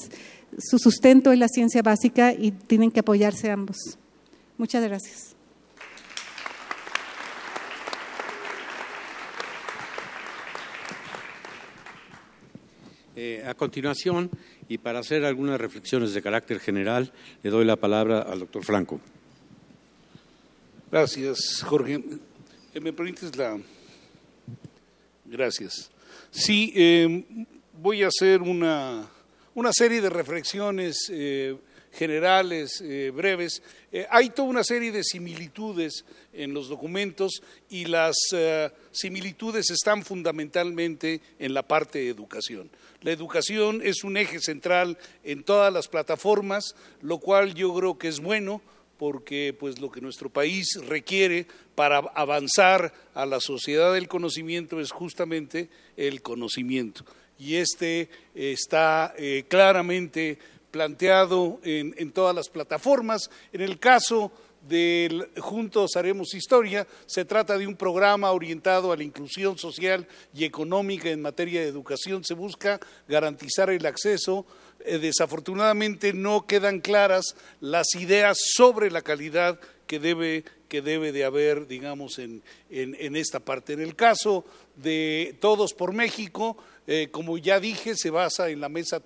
[0.58, 3.78] su sustento es la ciencia básica y tienen que apoyarse ambos.
[4.58, 5.36] Muchas gracias.
[13.22, 14.30] Eh, a continuación,
[14.70, 17.12] y para hacer algunas reflexiones de carácter general,
[17.44, 19.02] le doy la palabra al doctor Franco.
[20.90, 22.02] Gracias, Jorge.
[22.74, 23.60] Eh, ¿Me permites la...?
[25.26, 25.92] Gracias.
[26.32, 27.46] Sí, em,
[27.82, 29.06] voy a hacer una,
[29.60, 31.56] una, serie de reflexiones eh,
[31.92, 32.84] generales,
[33.14, 33.64] breves.
[34.12, 38.16] hay toda una serie de similitudes en los documentos y las
[38.92, 42.70] similitudes están fundamentalmente en la parte de educación.
[43.02, 48.10] La educación es un eje central en todas las plataformas, lo cual yo creo que
[48.10, 48.62] es bueno
[49.00, 54.92] porque pues lo que nuestro país requiere para avanzar a la sociedad del conocimiento es
[54.92, 57.06] justamente el conocimiento.
[57.40, 60.38] Y este está eh, claramente
[60.70, 63.30] planteado en, en todas las plataformas.
[63.52, 64.32] En el caso
[64.68, 66.88] del Juntos Haremos Historia.
[67.06, 71.68] Se trata de un programa orientado a la inclusión social y económica en materia de
[71.68, 72.24] educación.
[72.24, 74.46] Se busca garantizar el acceso.
[74.86, 81.26] Eh, desafortunadamente no quedan claras las ideas sobre la calidad que debe, que debe de
[81.26, 83.74] haber, digamos, en, en esta parte.
[83.74, 84.46] En el caso
[84.76, 86.58] de Todos por México,
[86.92, 89.00] eh, como ya dije, se basa en la, mesa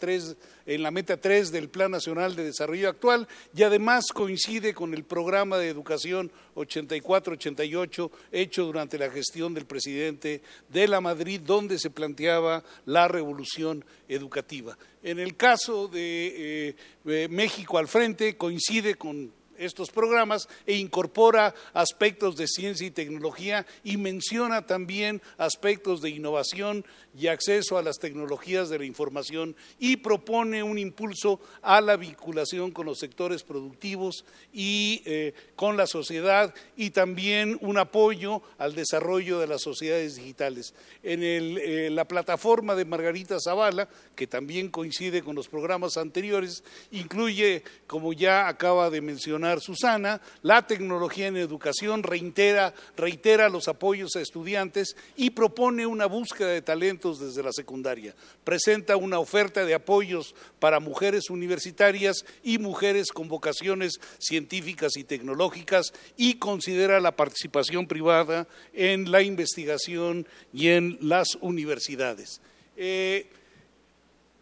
[0.65, 5.03] en la meta 3 del Plan Nacional de Desarrollo actual y además coincide con el
[5.03, 11.89] programa de educación 84-88 hecho durante la gestión del presidente de la Madrid, donde se
[11.89, 14.77] planteaba la revolución educativa.
[15.03, 22.35] En el caso de eh, México al frente, coincide con estos programas e incorpora aspectos
[22.35, 26.85] de ciencia y tecnología y menciona también aspectos de innovación
[27.17, 32.71] y acceso a las tecnologías de la información y propone un impulso a la vinculación
[32.71, 39.39] con los sectores productivos y eh, con la sociedad y también un apoyo al desarrollo
[39.39, 40.73] de las sociedades digitales.
[41.03, 47.63] En eh, la plataforma de Margarita Zavala, que también coincide con los programas anteriores, incluye,
[47.87, 54.21] como ya acaba de mencionar Susana, la tecnología en educación, reitera, reitera los apoyos a
[54.21, 58.15] estudiantes y propone una búsqueda de talentos desde la secundaria.
[58.43, 65.93] Presenta una oferta de apoyos para mujeres universitarias y mujeres con vocaciones científicas y tecnológicas
[66.15, 72.41] y considera la participación privada en la investigación y en las universidades.
[72.77, 73.27] Eh,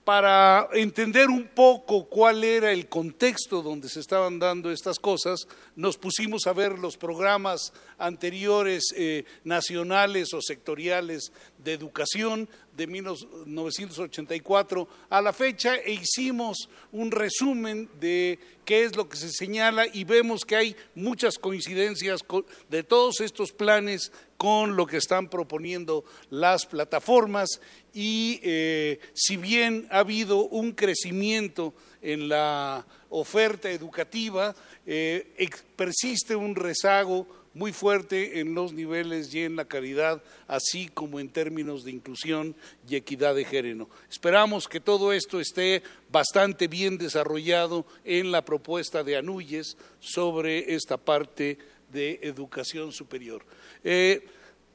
[0.04, 5.98] para entender un poco cuál era el contexto donde se estaban dando estas cosas, nos
[5.98, 11.32] pusimos a ver los programas anteriores eh, nacionales o sectoriales
[11.64, 19.10] de educación de 1984 a la fecha e hicimos un resumen de qué es lo
[19.10, 22.22] que se señala y vemos que hay muchas coincidencias
[22.70, 27.62] de todos estos planes con lo que están proponiendo las plataformas
[27.94, 34.56] y eh, si bien ha habido un crecimiento en la oferta educativa,
[34.86, 41.20] eh, persiste un rezago muy fuerte en los niveles y en la calidad, así como
[41.20, 42.56] en términos de inclusión
[42.88, 43.90] y equidad de género.
[44.10, 50.98] Esperamos que todo esto esté bastante bien desarrollado en la propuesta de Anuyes sobre esta
[50.98, 51.58] parte
[51.92, 53.46] de educación superior.
[53.84, 54.26] Eh,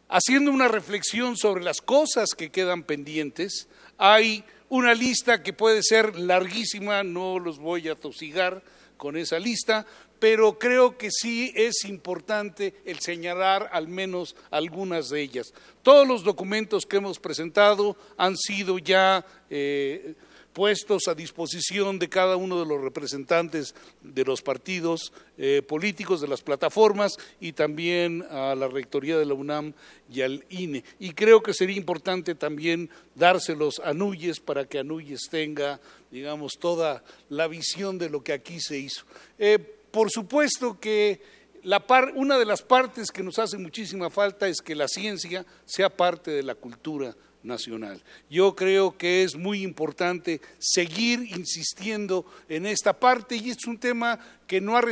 [0.08, 6.18] haciendo una reflexión sobre las cosas que quedan pendientes, hay una lista que puede ser
[6.18, 8.62] larguísima, no los voy a tosigar
[8.96, 9.86] con esa lista,
[10.18, 15.52] pero creo que sí es importante el señalar al menos algunas de ellas.
[15.82, 20.14] Todos los documentos que hemos presentado han sido ya eh,
[20.56, 26.28] puestos a disposición de cada uno de los representantes de los partidos eh, políticos, de
[26.28, 29.74] las plataformas y también a la Rectoría de la UNAM
[30.10, 30.82] y al INE.
[30.98, 35.78] Y creo que sería importante también dárselos a Núñez para que Núñez tenga,
[36.10, 39.04] digamos, toda la visión de lo que aquí se hizo.
[39.38, 41.22] Eh, por supuesto que
[42.16, 46.32] una de las partes que nos hace muchísima falta es que la ciencia sea parte
[46.32, 48.02] de la cultura nacional.
[48.28, 54.18] Yo creo que es muy importante seguir insistiendo en esta parte y es un tema
[54.46, 54.82] que no ha,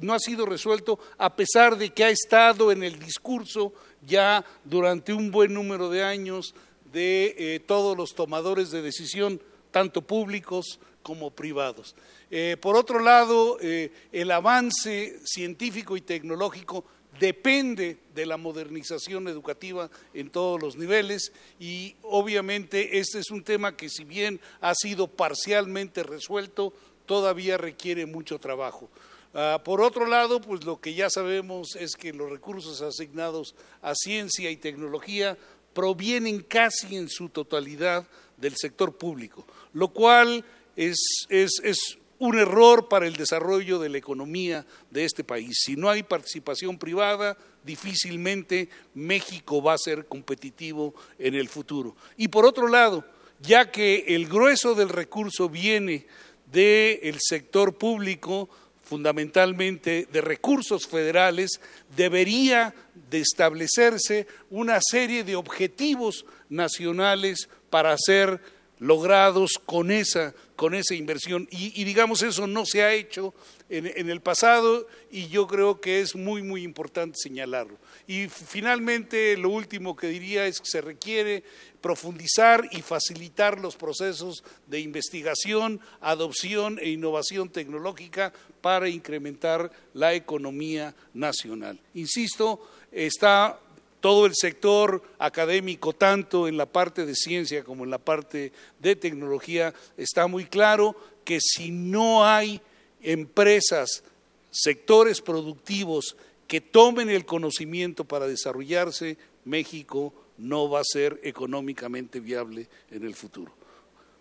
[0.00, 3.74] no ha sido resuelto a pesar de que ha estado en el discurso
[4.06, 6.54] ya durante un buen número de años
[6.94, 9.38] de eh, todos los tomadores de decisión,
[9.70, 11.94] tanto públicos como privados.
[12.30, 16.84] Eh, por otro lado, eh, el avance científico y tecnológico
[17.20, 23.76] depende de la modernización educativa en todos los niveles y obviamente este es un tema
[23.76, 26.74] que si bien ha sido parcialmente resuelto,
[27.06, 28.90] todavía requiere mucho trabajo.
[29.32, 33.94] Ah, por otro lado, pues lo que ya sabemos es que los recursos asignados a
[33.94, 35.36] ciencia y tecnología
[35.72, 40.44] provienen casi en su totalidad del sector público, lo cual
[40.74, 45.60] es, es, es un error para el desarrollo de la economía de este país.
[45.64, 51.96] Si no hay participación privada, difícilmente México va a ser competitivo en el futuro.
[52.16, 53.04] Y por otro lado,
[53.40, 56.06] ya que el grueso del recurso viene
[56.50, 58.48] del sector público,
[58.82, 61.60] fundamentalmente de recursos federales,
[61.96, 62.72] debería
[63.10, 68.40] de establecerse una serie de objetivos nacionales para ser
[68.78, 71.48] logrados con esa, con esa inversión.
[71.50, 73.34] Y, digamos, eso no se ha hecho
[73.68, 77.78] en, en, el pasado y yo creo que es muy, muy importante señalarlo.
[78.06, 81.42] Y finalmente, lo último que diría es que se requiere
[81.80, 90.94] profundizar y facilitar los procesos de investigación, adopción e innovación tecnológica para incrementar la economía
[91.14, 91.78] nacional.
[91.94, 93.60] Insisto, está
[94.06, 98.94] todo el sector académico, tanto en la parte de ciencia como en la parte de
[98.94, 102.60] tecnología, está muy claro que si no hay
[103.02, 104.04] empresas,
[104.52, 106.16] sectores productivos
[106.46, 113.16] que tomen el conocimiento para desarrollarse, México no va a ser económicamente viable en el
[113.16, 113.52] futuro.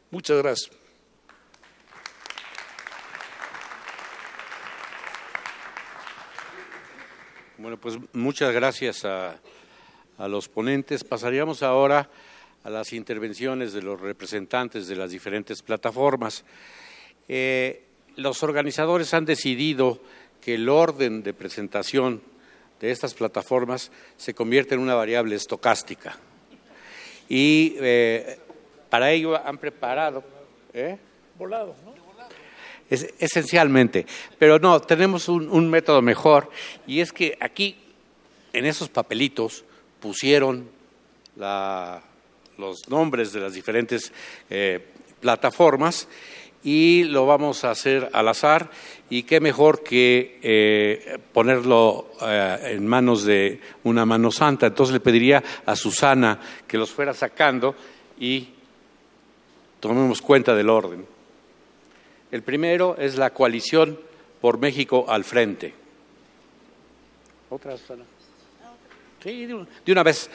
[0.10, 0.72] Muchas gracias.
[7.60, 9.40] Bueno, pues muchas gracias a
[10.18, 11.04] a los ponentes.
[11.04, 12.10] Pasaríamos ahora
[12.64, 16.44] a las intervenciones de los representantes de las diferentes plataformas.
[17.28, 17.84] Eh,
[18.16, 20.00] los organizadores han decidido
[20.42, 22.22] que el orden de presentación
[22.80, 26.18] de estas plataformas se convierte en una variable estocástica.
[27.28, 28.40] Y eh,
[28.90, 30.24] para ello han preparado.
[30.74, 30.98] ¿eh?
[31.38, 32.06] Volado, ¿no?
[32.90, 34.06] esencialmente.
[34.38, 36.50] Pero no, tenemos un, método mejor
[36.86, 37.78] y es que aquí,
[38.54, 39.66] en esos papelitos,
[40.06, 40.70] pusieron
[41.36, 44.14] los nombres de las diferentes
[44.52, 44.80] eh,
[45.20, 46.08] plataformas
[46.64, 48.70] y lo vamos a hacer al azar
[49.10, 54.68] y qué mejor que eh, ponerlo eh, en manos de una mano santa.
[54.68, 57.76] Entonces le pediría a Susana que los fuera sacando
[58.20, 58.50] y
[59.80, 61.04] tomemos cuenta del orden.
[62.30, 64.00] El primero es la coalición
[64.40, 65.74] por México al frente.
[67.50, 68.04] ¿Otra, Susana?
[69.26, 70.30] Sí, de una vez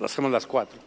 [0.00, 0.78] hacemos las cuatro.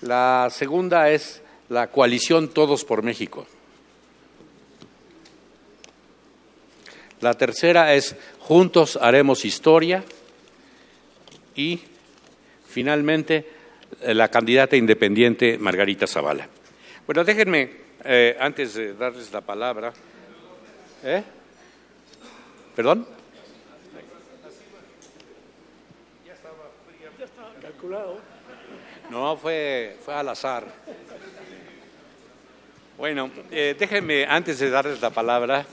[0.00, 3.46] La segunda es la coalición Todos por México.
[7.20, 10.02] La tercera es Juntos haremos historia.
[11.54, 11.80] Y
[12.66, 13.48] finalmente
[14.02, 16.48] la candidata independiente Margarita Zavala.
[17.06, 17.70] Bueno, déjenme,
[18.04, 19.92] eh, antes de darles la palabra,
[21.04, 21.22] ¿eh?
[22.74, 23.06] ¿Perdón?
[26.26, 26.64] Ya estaba
[29.10, 30.66] No, fue, fue al azar.
[32.98, 35.64] Bueno, eh, déjenme, antes de darles la palabra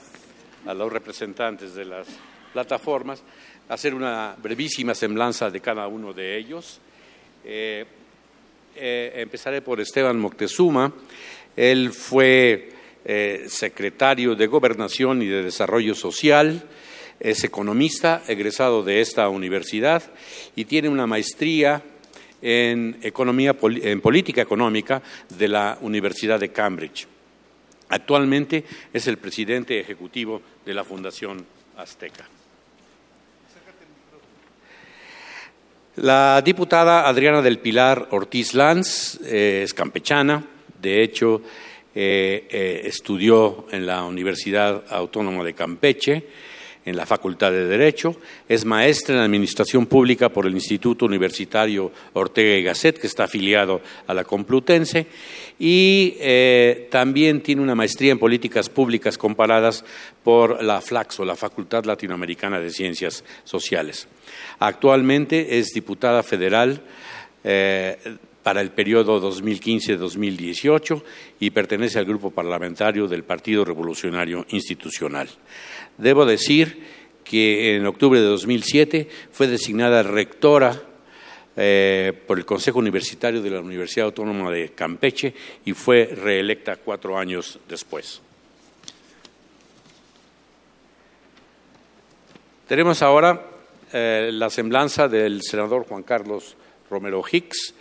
[0.66, 2.08] a los representantes de las
[2.52, 3.24] plataformas,
[3.70, 6.80] hacer una brevísima semblanza de cada uno de ellos.
[7.44, 7.86] Eh,
[8.76, 10.94] eh, empezaré por Esteban Moctezuma.
[11.56, 12.70] Él fue
[13.48, 16.64] secretario de Gobernación y de Desarrollo Social,
[17.20, 20.04] es economista, egresado de esta universidad
[20.56, 21.84] y tiene una maestría
[22.44, 27.08] en, economía, en política económica de la Universidad de Cambridge.
[27.88, 31.46] Actualmente es el presidente ejecutivo de la Fundación
[31.78, 32.28] Azteca.
[35.96, 40.44] La diputada Adriana del Pilar Ortiz Lanz eh, es campechana,
[40.82, 41.42] de hecho
[41.94, 46.28] eh, eh, estudió en la Universidad Autónoma de Campeche,
[46.86, 48.16] en la Facultad de Derecho,
[48.48, 53.82] es maestra en Administración Pública por el Instituto Universitario Ortega y Gasset, que está afiliado
[54.08, 55.08] a la Complutense,
[55.60, 59.86] y eh, también tiene una maestría en Políticas Públicas comparadas
[60.24, 64.08] por la FLAXO, la Facultad Latinoamericana de Ciencias Sociales.
[64.60, 66.82] Actualmente es diputada federal.
[67.46, 67.98] Eh,
[68.44, 71.02] para el periodo 2015-2018
[71.40, 75.30] y pertenece al grupo parlamentario del Partido Revolucionario Institucional.
[75.98, 76.84] Debo decir
[77.24, 80.82] que en octubre de 2007 fue designada rectora
[81.56, 85.34] eh, por el Consejo Universitario de la Universidad Autónoma de Campeche
[85.66, 88.22] y fue reelecta cuatro años después.
[92.68, 93.46] Tenemos ahora
[93.92, 96.56] eh, la semblanza del senador Juan Carlos
[96.90, 97.76] Romero Hicks.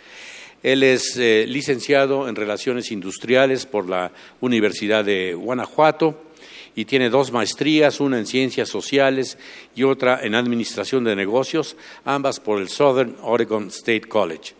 [0.61, 6.32] Él es eh, licenciado en Relaciones Industriales por la Universidad de Guanajuato
[6.75, 9.37] y tiene dos maestrías, una en ciencias sociales
[9.75, 11.75] y otra en administración de negocios,
[12.05, 14.53] ambas por el Southern Oregon State College.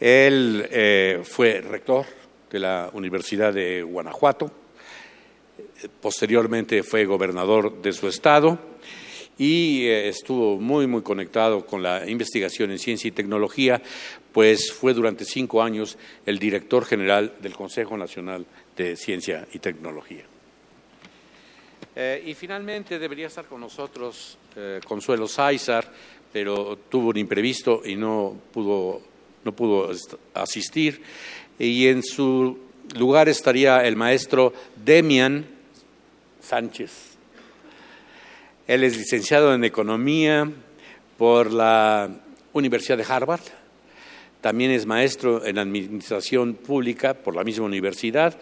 [0.00, 2.06] Él eh, fue rector
[2.50, 4.50] de la Universidad de Guanajuato,
[6.00, 8.58] posteriormente fue gobernador de su estado
[9.38, 13.82] y eh, estuvo muy, muy conectado con la investigación en ciencia y tecnología,
[14.32, 20.31] pues fue durante cinco años el director general del Consejo Nacional de Ciencia y Tecnología.
[21.94, 25.86] Eh, y finalmente debería estar con nosotros eh, Consuelo Sáizar,
[26.32, 29.02] pero tuvo un imprevisto y no pudo,
[29.44, 29.90] no pudo
[30.32, 31.02] asistir.
[31.58, 32.58] Y en su
[32.96, 35.46] lugar estaría el maestro Demian
[36.40, 37.12] Sánchez.
[38.66, 40.50] Él es licenciado en Economía
[41.18, 42.08] por la
[42.54, 43.42] Universidad de Harvard.
[44.40, 48.38] También es maestro en Administración Pública por la misma universidad.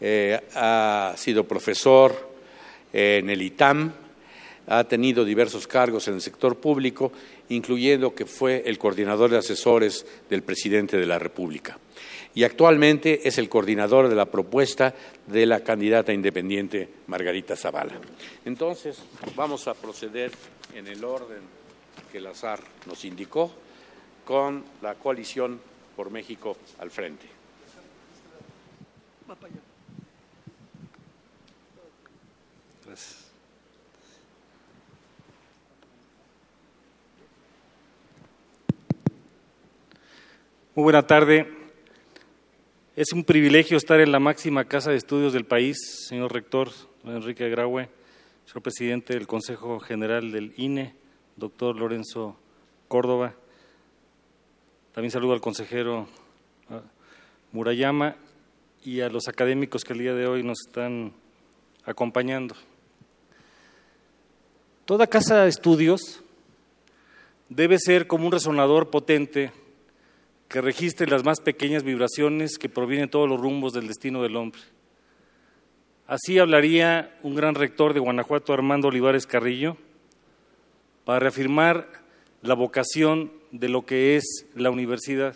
[0.00, 2.27] Eh, ha sido profesor
[2.92, 3.92] en el ITAM,
[4.68, 7.12] ha tenido diversos cargos en el sector público,
[7.48, 11.78] incluyendo que fue el coordinador de asesores del presidente de la República.
[12.34, 14.94] Y actualmente es el coordinador de la propuesta
[15.26, 17.94] de la candidata independiente Margarita Zavala.
[18.44, 18.98] Entonces,
[19.34, 20.30] vamos a proceder
[20.74, 21.40] en el orden
[22.12, 22.28] que el
[22.86, 23.50] nos indicó
[24.24, 25.60] con la coalición
[25.96, 27.26] por México al frente.
[40.78, 41.48] Muy buena tarde.
[42.94, 45.76] Es un privilegio estar en la máxima casa de estudios del país,
[46.06, 46.70] señor rector
[47.02, 47.88] Enrique Graue,
[48.44, 50.94] señor presidente del Consejo General del INE,
[51.34, 52.36] doctor Lorenzo
[52.86, 53.34] Córdoba.
[54.92, 56.06] También saludo al consejero
[57.50, 58.14] Murayama
[58.84, 61.12] y a los académicos que el día de hoy nos están
[61.86, 62.54] acompañando.
[64.84, 66.22] Toda casa de estudios
[67.48, 69.50] debe ser como un resonador potente
[70.48, 74.36] que registre las más pequeñas vibraciones que provienen de todos los rumbos del destino del
[74.36, 74.60] hombre.
[76.06, 79.76] Así hablaría un gran rector de Guanajuato, Armando Olivares Carrillo,
[81.04, 81.86] para reafirmar
[82.40, 85.34] la vocación de lo que es la universidad.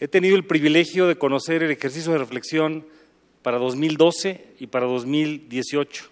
[0.00, 2.86] He tenido el privilegio de conocer el ejercicio de reflexión
[3.42, 6.04] para 2012 y para 2018.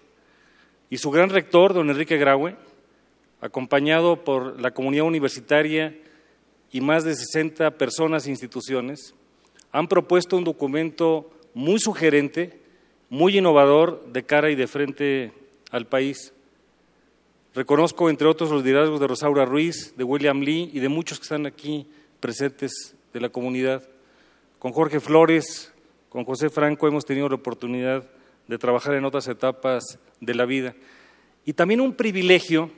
[0.91, 2.55] Y su gran rector, don Enrique Graue,
[3.41, 5.95] acompañado por la comunidad universitaria
[6.71, 9.13] y más de 60 personas e instituciones,
[9.71, 12.59] han propuesto un documento muy sugerente,
[13.09, 15.33] muy innovador de cara y de frente
[15.71, 16.33] al país.
[17.53, 21.23] Reconozco, entre otros, los liderazgos de Rosaura Ruiz, de William Lee y de muchos que
[21.23, 21.87] están aquí
[22.19, 23.87] presentes de la comunidad.
[24.59, 25.71] Con Jorge Flores,
[26.09, 28.09] con José Franco hemos tenido la oportunidad
[28.47, 30.75] de trabajar en otras etapas de la vida.
[31.45, 32.71] Y también un privilegio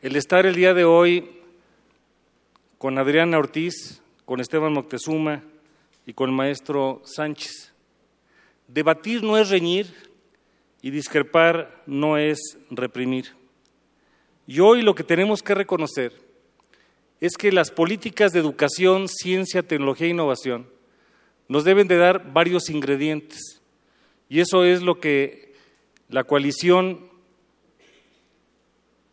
[0.00, 1.41] el estar el día de hoy
[2.82, 5.44] con Adriana Ortiz, con Esteban Moctezuma
[6.04, 7.72] y con el maestro Sánchez.
[8.66, 9.94] Debatir no es reñir
[10.80, 13.36] y discrepar no es reprimir.
[14.48, 16.12] Y hoy lo que tenemos que reconocer
[17.20, 20.66] es que las políticas de educación, ciencia, tecnología e innovación
[21.46, 23.62] nos deben de dar varios ingredientes.
[24.28, 25.54] Y eso es lo que
[26.08, 27.08] la coalición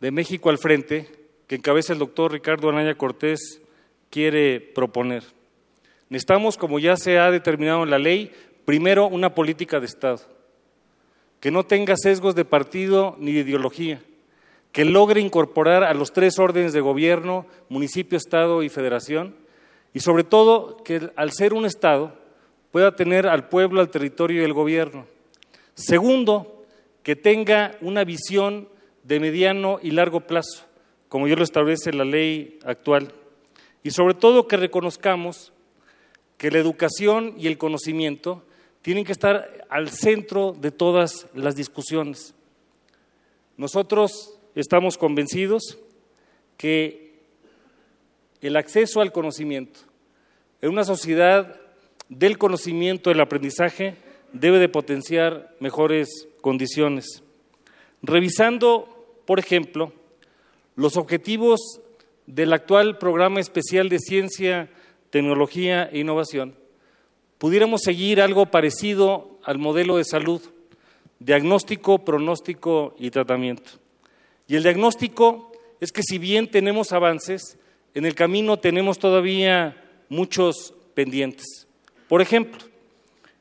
[0.00, 1.08] de México al frente,
[1.46, 3.59] que encabeza el doctor Ricardo Anaya Cortés,
[4.10, 5.22] quiere proponer.
[6.08, 8.32] Necesitamos, como ya se ha determinado en la ley,
[8.64, 10.20] primero una política de Estado,
[11.38, 14.02] que no tenga sesgos de partido ni de ideología,
[14.72, 19.34] que logre incorporar a los tres órdenes de gobierno, municipio, Estado y Federación,
[19.94, 22.14] y sobre todo que al ser un Estado
[22.70, 25.06] pueda tener al pueblo, al territorio y al gobierno.
[25.74, 26.64] Segundo,
[27.02, 28.68] que tenga una visión
[29.02, 30.64] de mediano y largo plazo,
[31.08, 33.12] como yo lo establece la ley actual.
[33.82, 35.52] Y sobre todo que reconozcamos
[36.36, 38.42] que la educación y el conocimiento
[38.82, 42.34] tienen que estar al centro de todas las discusiones.
[43.56, 45.78] Nosotros estamos convencidos
[46.56, 47.20] que
[48.40, 49.80] el acceso al conocimiento
[50.62, 51.60] en una sociedad
[52.08, 53.96] del conocimiento, del aprendizaje,
[54.32, 57.22] debe de potenciar mejores condiciones.
[58.02, 59.92] Revisando, por ejemplo,
[60.76, 61.80] los objetivos
[62.30, 64.68] del actual programa especial de ciencia,
[65.10, 66.54] tecnología e innovación,
[67.38, 70.40] pudiéramos seguir algo parecido al modelo de salud,
[71.18, 73.72] diagnóstico, pronóstico y tratamiento.
[74.46, 75.50] Y el diagnóstico
[75.80, 77.58] es que si bien tenemos avances,
[77.94, 81.66] en el camino tenemos todavía muchos pendientes.
[82.08, 82.60] Por ejemplo,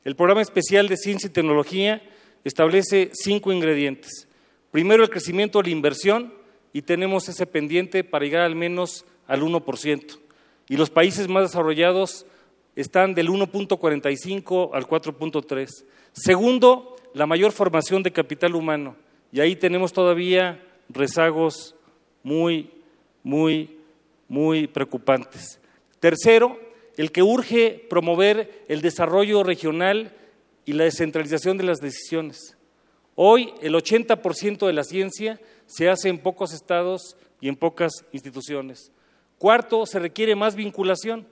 [0.03, 2.01] el programa especial de ciencia y tecnología
[2.43, 4.27] establece cinco ingredientes.
[4.71, 6.33] Primero, el crecimiento de la inversión,
[6.73, 10.19] y tenemos ese pendiente para llegar al menos al 1%.
[10.67, 12.25] Y los países más desarrollados
[12.75, 15.85] están del 1.45 al 4.3.
[16.13, 18.95] Segundo, la mayor formación de capital humano.
[19.31, 21.75] Y ahí tenemos todavía rezagos
[22.23, 22.71] muy,
[23.23, 23.77] muy,
[24.27, 25.59] muy preocupantes.
[25.99, 26.59] Tercero,
[26.97, 30.13] el que urge promover el desarrollo regional
[30.65, 32.57] y la descentralización de las decisiones.
[33.21, 38.93] Hoy el 80% de la ciencia se hace en pocos estados y en pocas instituciones.
[39.37, 41.27] Cuarto, se requiere más vinculación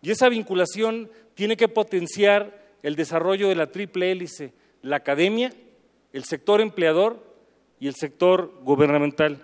[0.00, 5.52] y esa vinculación tiene que potenciar el desarrollo de la triple hélice, la academia,
[6.12, 7.20] el sector empleador
[7.80, 9.42] y el sector gubernamental.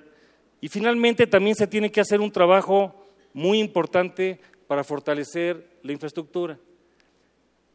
[0.60, 2.94] Y finalmente también se tiene que hacer un trabajo
[3.32, 4.38] muy importante
[4.68, 6.56] para fortalecer la infraestructura.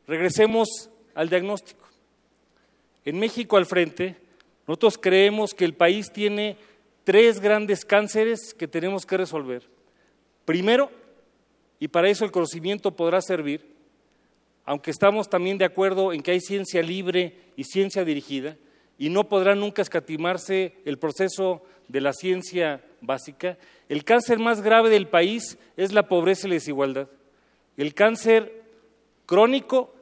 [0.07, 1.84] Regresemos al diagnóstico.
[3.05, 4.17] En México al frente,
[4.67, 6.57] nosotros creemos que el país tiene
[7.03, 9.63] tres grandes cánceres que tenemos que resolver.
[10.43, 10.91] Primero,
[11.79, 13.73] y para eso el conocimiento podrá servir,
[14.65, 18.57] aunque estamos también de acuerdo en que hay ciencia libre y ciencia dirigida,
[18.97, 23.57] y no podrá nunca escatimarse el proceso de la ciencia básica,
[23.89, 27.07] el cáncer más grave del país es la pobreza y la desigualdad.
[27.77, 28.63] El cáncer
[29.25, 29.94] crónico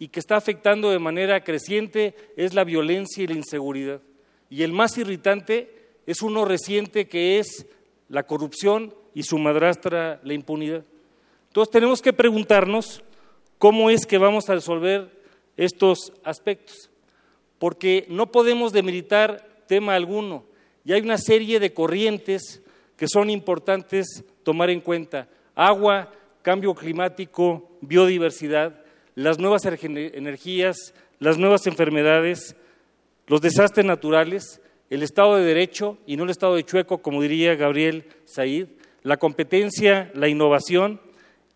[0.00, 4.00] y que está afectando de manera creciente es la violencia y la inseguridad.
[4.48, 5.72] Y el más irritante
[6.06, 7.66] es uno reciente que es
[8.08, 10.84] la corrupción y su madrastra, la impunidad.
[11.48, 13.04] Entonces tenemos que preguntarnos
[13.58, 15.10] cómo es que vamos a resolver
[15.58, 16.88] estos aspectos.
[17.58, 20.44] Porque no podemos demilitar tema alguno.
[20.82, 22.62] Y hay una serie de corrientes
[22.96, 25.28] que son importantes tomar en cuenta.
[25.54, 26.10] Agua,
[26.40, 28.80] cambio climático, biodiversidad,
[29.14, 32.56] las nuevas energías, las nuevas enfermedades,
[33.26, 34.60] los desastres naturales,
[34.90, 38.68] el Estado de Derecho y no el Estado de Chueco, como diría Gabriel Said,
[39.02, 41.00] la competencia, la innovación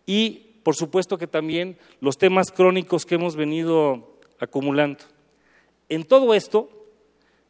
[0.05, 5.03] y, por supuesto, que también los temas crónicos que hemos venido acumulando.
[5.89, 6.69] En todo esto,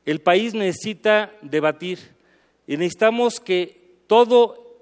[0.05, 1.99] el país necesita debatir
[2.67, 4.77] y necesitamos que todo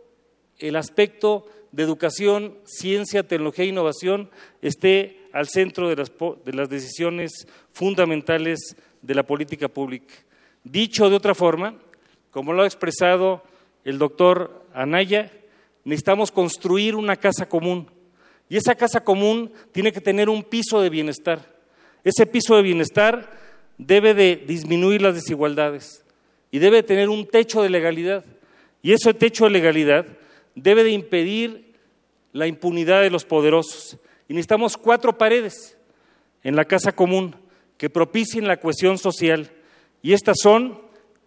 [0.59, 4.29] el aspecto de educación, ciencia, tecnología e innovación
[4.61, 6.11] esté al centro de las,
[6.45, 10.13] de las decisiones fundamentales de la política pública.
[10.63, 11.75] Dicho de otra forma,
[12.29, 13.41] como lo ha expresado
[13.83, 15.31] el doctor Anaya,
[15.83, 17.89] necesitamos construir una casa común.
[18.47, 21.53] Y esa casa común tiene que tener un piso de bienestar.
[22.03, 23.31] Ese piso de bienestar
[23.79, 26.05] debe de disminuir las desigualdades
[26.51, 28.23] y debe tener un techo de legalidad.
[28.83, 30.05] Y ese techo de legalidad
[30.55, 31.73] debe de impedir
[32.31, 33.97] la impunidad de los poderosos.
[34.27, 35.77] Y necesitamos cuatro paredes
[36.43, 37.35] en la casa común
[37.77, 39.51] que propicien la cohesión social.
[40.01, 40.81] Y estas son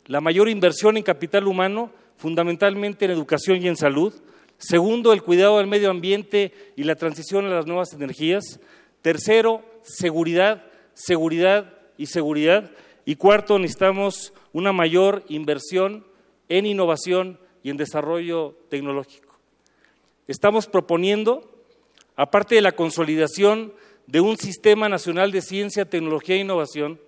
[0.07, 4.15] la mayor inversión en capital humano, fundamentalmente en educación y en salud.
[4.59, 8.61] Segundo, el cuidado del medio ambiente y la transición a las nuevas energías.
[9.03, 12.71] Tercero, seguridad, seguridad y seguridad.
[13.05, 16.07] Y cuarto, necesitamos una mayor inversión
[16.49, 19.35] en innovación y en desarrollo tecnológico.
[20.29, 21.51] Estamos proponiendo,
[22.15, 23.73] aparte de la consolidación
[24.07, 27.01] de un sistema nacional de ciencia, tecnología e innovación,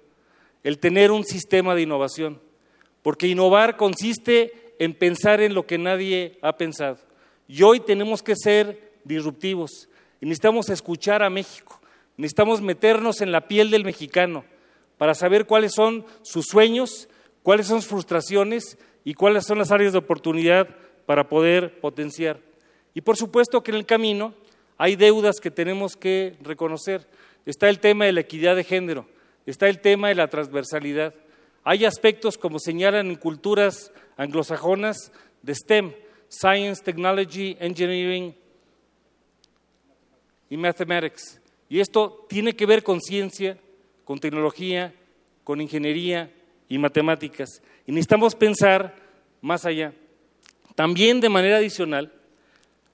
[0.65, 2.41] el tener un sistema de innovación.
[3.03, 6.99] Porque innovar consiste en pensar en lo que nadie ha pensado.
[7.47, 9.89] Y hoy tenemos que ser disruptivos
[10.21, 11.81] y necesitamos escuchar a México,
[12.17, 14.45] necesitamos meternos en la piel del mexicano
[14.97, 17.09] para saber cuáles son sus sueños,
[17.45, 20.69] cuáles son sus frustraciones y cuáles son las áreas de oportunidad
[21.07, 22.39] para poder potenciar.
[22.95, 24.35] Y por supuesto que en el camino
[24.77, 27.07] hay deudas que tenemos que reconocer.
[27.47, 29.07] Está el tema de la equidad de género,
[29.47, 31.15] está el tema de la transversalidad.
[31.65, 35.13] Hay aspectos, como señalan en culturas anglosajonas,
[35.43, 35.93] de STEM,
[36.29, 38.35] Science, Technology, Engineering
[40.51, 41.41] y Mathematics.
[41.69, 43.59] Y esto tiene que ver con ciencia,
[44.05, 44.95] con tecnología,
[45.45, 46.31] con ingeniería
[46.69, 47.63] y matemáticas.
[47.87, 48.95] Y necesitamos pensar
[49.41, 49.93] más allá.
[50.75, 52.13] También de manera adicional,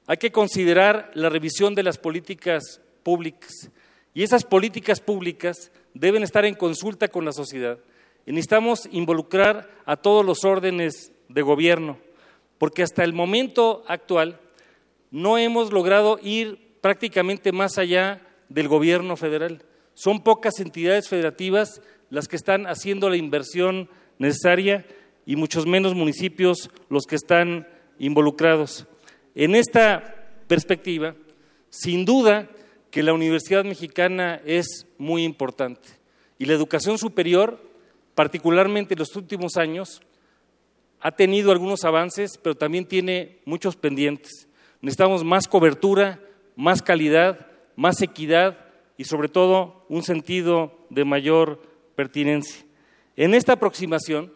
[0.06, 3.70] hay que considerar la revisión de las políticas públicas.
[4.12, 7.78] Y esas políticas públicas deben estar en consulta con la sociedad.
[8.26, 11.98] Y necesitamos involucrar a todos los órdenes de gobierno,
[12.59, 14.40] porque hasta el momento actual
[15.10, 19.62] no hemos logrado ir prácticamente más allá del gobierno federal.
[19.94, 21.80] Son pocas entidades federativas
[22.10, 24.86] las que están haciendo la inversión necesaria
[25.26, 27.66] y muchos menos municipios los que están
[27.98, 28.86] involucrados.
[29.35, 30.14] En esta
[30.47, 31.14] perspectiva,
[31.70, 32.48] sin duda
[32.90, 35.89] que la Universidad Mexicana es muy importante
[36.39, 37.60] y la educación superior,
[38.14, 40.01] particularmente en los últimos años,
[41.01, 44.48] ha tenido algunos avances, pero también tiene muchos pendientes.
[44.81, 46.20] Necesitamos más cobertura,
[46.56, 48.59] más calidad, más equidad
[48.97, 51.60] y sobre todo un sentido de mayor
[51.94, 52.64] pertinencia.
[53.16, 54.32] En esta aproximación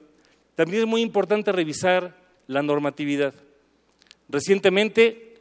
[0.54, 2.16] también es muy importante revisar
[2.46, 3.34] la normatividad.
[4.28, 5.34] Recientemente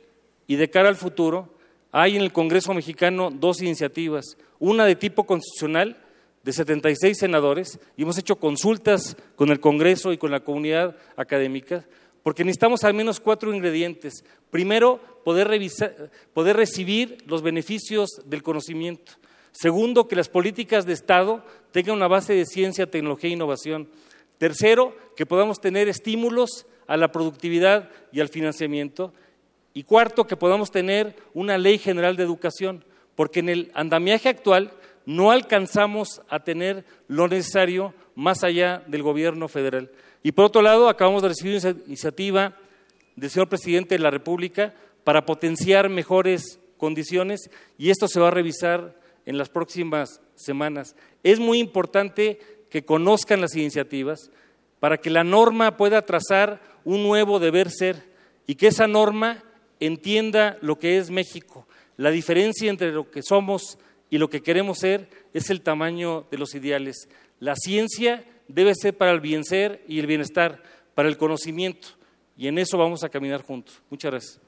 [0.47, 1.57] y de cara al futuro,
[1.91, 5.97] hay en el Congreso mexicano dos iniciativas, una de tipo constitucional
[6.43, 11.85] de 76 senadores, y hemos hecho consultas con el Congreso y con la comunidad académica,
[12.23, 14.23] porque necesitamos al menos cuatro ingredientes.
[14.49, 19.13] Primero, poder, revisar, poder recibir los beneficios del conocimiento.
[19.59, 23.87] Segundo, que las políticas de Estado tengan una base de ciencia, tecnología e innovación.
[24.37, 29.15] Tercero, que podamos tener estímulos a la productividad y al financiamiento.
[29.73, 32.85] Y cuarto, que podamos tener una ley general de educación,
[33.15, 34.73] porque en el andamiaje actual
[35.07, 39.89] no alcanzamos a tener lo necesario más allá del gobierno federal.
[40.21, 42.55] Y por otro lado, acabamos de recibir una iniciativa
[43.15, 48.31] del señor presidente de la República para potenciar mejores condiciones y esto se va a
[48.31, 48.93] revisar
[49.27, 50.95] en las próximas semanas.
[51.21, 52.39] Es muy importante
[52.71, 54.31] que conozcan las iniciativas
[54.79, 58.01] para que la norma pueda trazar un nuevo deber ser
[58.47, 59.43] y que esa norma
[59.81, 61.67] entienda lo que es México.
[61.97, 63.77] La diferencia entre lo que somos
[64.09, 67.09] y lo que queremos ser es el tamaño de los ideales.
[67.41, 70.63] La ciencia debe ser para el bien ser y el bienestar,
[70.95, 71.89] para el conocimiento.
[72.37, 73.81] Y en eso vamos a caminar juntos.
[73.89, 74.46] Muchas gracias.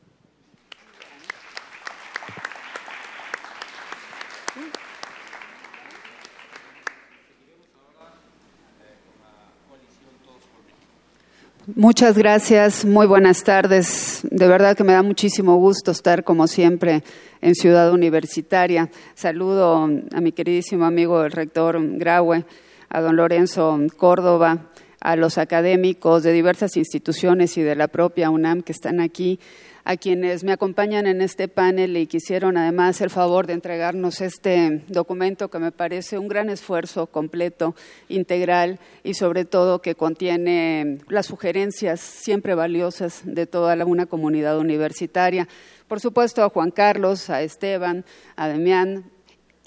[11.67, 14.21] Muchas gracias, muy buenas tardes.
[14.23, 17.03] De verdad que me da muchísimo gusto estar como siempre
[17.41, 18.89] en Ciudad Universitaria.
[19.13, 22.45] Saludo a mi queridísimo amigo el rector Graue,
[22.89, 24.69] a don Lorenzo Córdoba,
[25.01, 29.39] a los académicos de diversas instituciones y de la propia UNAM que están aquí
[29.89, 34.83] a quienes me acompañan en este panel y quisieron además el favor de entregarnos este
[34.87, 37.73] documento que me parece un gran esfuerzo completo,
[38.07, 45.47] integral y sobre todo que contiene las sugerencias siempre valiosas de toda una comunidad universitaria.
[45.87, 48.05] Por supuesto a Juan Carlos, a Esteban,
[48.35, 49.05] a Demián,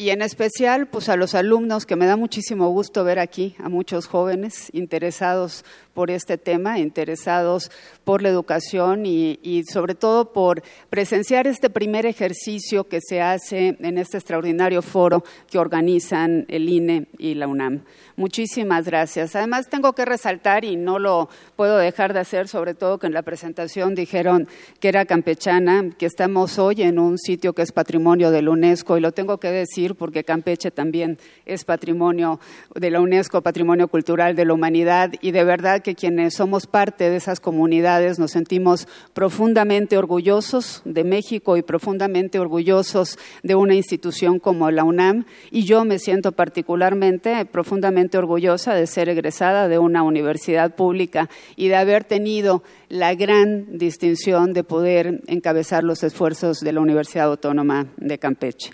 [0.02, 3.68] y en especial pues a los alumnos que me da muchísimo gusto ver aquí a
[3.68, 5.64] muchos jóvenes interesados
[5.94, 7.70] por este tema, interesados
[8.02, 13.76] por la educación y, y, sobre todo por presenciar este primer ejercicio que se hace
[13.78, 17.84] en este extraordinario foro que organizan el INE y la UNAM.
[18.16, 19.36] Muchísimas gracias.
[19.36, 23.14] Además, tengo que resaltar, y no lo puedo dejar de hacer, sobre todo que en
[23.14, 24.48] la presentación dijeron
[24.80, 28.96] que era campechana, que estamos hoy en un sitio que es patrimonio de la UNESCO,
[28.96, 32.40] y lo tengo que decir porque Campeche también es patrimonio
[32.74, 37.10] de la UNESCO, patrimonio cultural de la humanidad, y de verdad que quienes somos parte
[37.10, 44.38] de esas comunidades nos sentimos profundamente orgullosos de México y profundamente orgullosos de una institución
[44.38, 50.02] como la UNAM, y yo me siento particularmente profundamente orgullosa de ser egresada de una
[50.02, 56.72] universidad pública y de haber tenido la gran distinción de poder encabezar los esfuerzos de
[56.72, 58.70] la Universidad Autónoma de Campeche.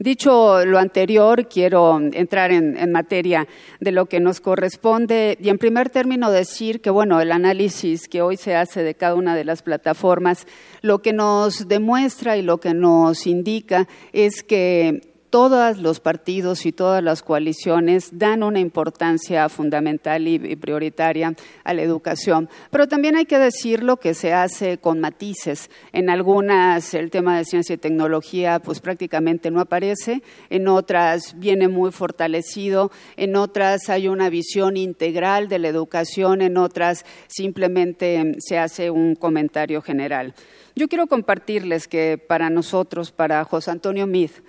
[0.00, 3.46] Dicho lo anterior, quiero entrar en, materia
[3.80, 8.22] de lo que nos corresponde y en primer término decir que, bueno, el análisis que
[8.22, 10.46] hoy se hace de cada una de las plataformas,
[10.80, 16.72] lo que nos demuestra y lo que nos indica es que todos los partidos y
[16.72, 21.34] todas las coaliciones dan una importancia fundamental y, prioritaria
[21.64, 22.48] a la educación.
[22.70, 25.70] Pero también hay que decirlo que se hace con matices.
[25.92, 31.68] En algunas el tema de ciencia y tecnología pues prácticamente no aparece, en otras viene
[31.68, 38.58] muy fortalecido, en otras hay una visión integral de la educación, en otras simplemente se
[38.58, 40.34] hace un comentario general.
[40.74, 44.42] Yo quiero compartirles que para nosotros, para José Antonio Meade,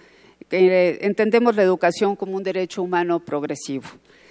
[0.51, 3.85] entendemos la educación como un derecho humano progresivo,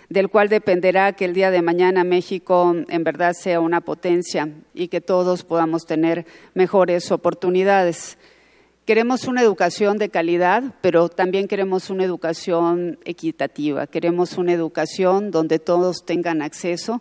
[0.08, 4.88] del cual dependerá que el día de mañana México en verdad sea una potencia y
[4.88, 8.18] que todos podamos tener mejores oportunidades.
[8.86, 13.86] Queremos una educación de calidad, pero también queremos una educación equitativa.
[13.86, 17.00] Queremos una educación donde todos tengan acceso,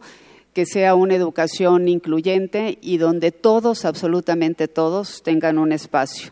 [0.53, 6.31] que sea una educación incluyente y donde todos, absolutamente todos, tengan un espacio.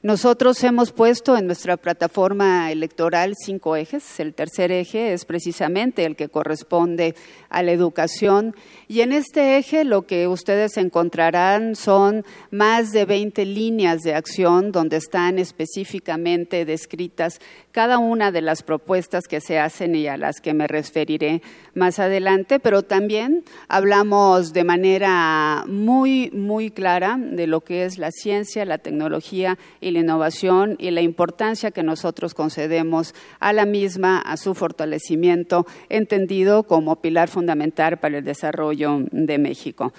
[0.00, 4.20] Nosotros hemos puesto en nuestra plataforma electoral cinco ejes.
[4.20, 7.16] El tercer eje es precisamente el que corresponde
[7.48, 8.54] a la educación.
[8.86, 14.70] Y en este eje lo que ustedes encontrarán son más de 20 líneas de acción
[14.70, 17.40] donde están específicamente descritas
[17.78, 21.42] cada una de las propuestas que se hacen y a las que me referiré
[21.74, 28.10] más adelante, pero también hablamos de manera muy, muy clara de lo que es la
[28.10, 34.22] ciencia, la tecnología y la innovación y la importancia que nosotros concedemos a la misma,
[34.22, 39.92] a su fortalecimiento, entendido como pilar fundamental para el desarrollo de México.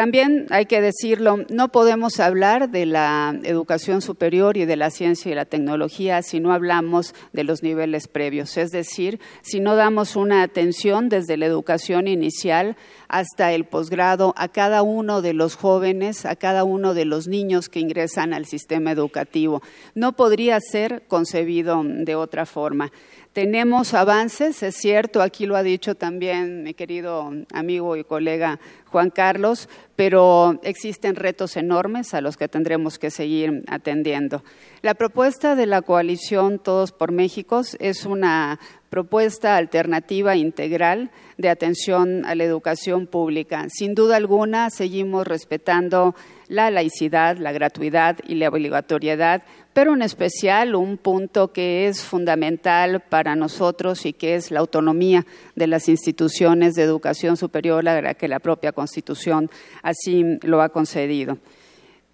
[0.00, 5.30] También hay que decirlo, no podemos hablar de la educación superior y de la ciencia
[5.30, 10.16] y la tecnología si no hablamos de los niveles previos, es decir, si no damos
[10.16, 12.78] una atención desde la educación inicial
[13.08, 17.68] hasta el posgrado a cada uno de los jóvenes, a cada uno de los niños
[17.68, 19.60] que ingresan al sistema educativo.
[19.94, 22.90] No podría ser concebido de otra forma.
[23.32, 29.10] Tenemos avances, es cierto, aquí lo ha dicho también mi querido amigo y colega Juan
[29.10, 34.42] Carlos, pero existen retos enormes a los que tendremos que seguir atendiendo.
[34.82, 38.58] La propuesta de la coalición Todos por México es una
[38.88, 43.66] propuesta alternativa integral de atención a la educación pública.
[43.68, 46.16] Sin duda alguna, seguimos respetando
[46.50, 53.00] la laicidad, la gratuidad y la obligatoriedad, pero en especial un punto que es fundamental
[53.08, 55.24] para nosotros y que es la autonomía
[55.54, 59.48] de las instituciones de educación superior a la que la propia Constitución
[59.82, 61.38] así lo ha concedido.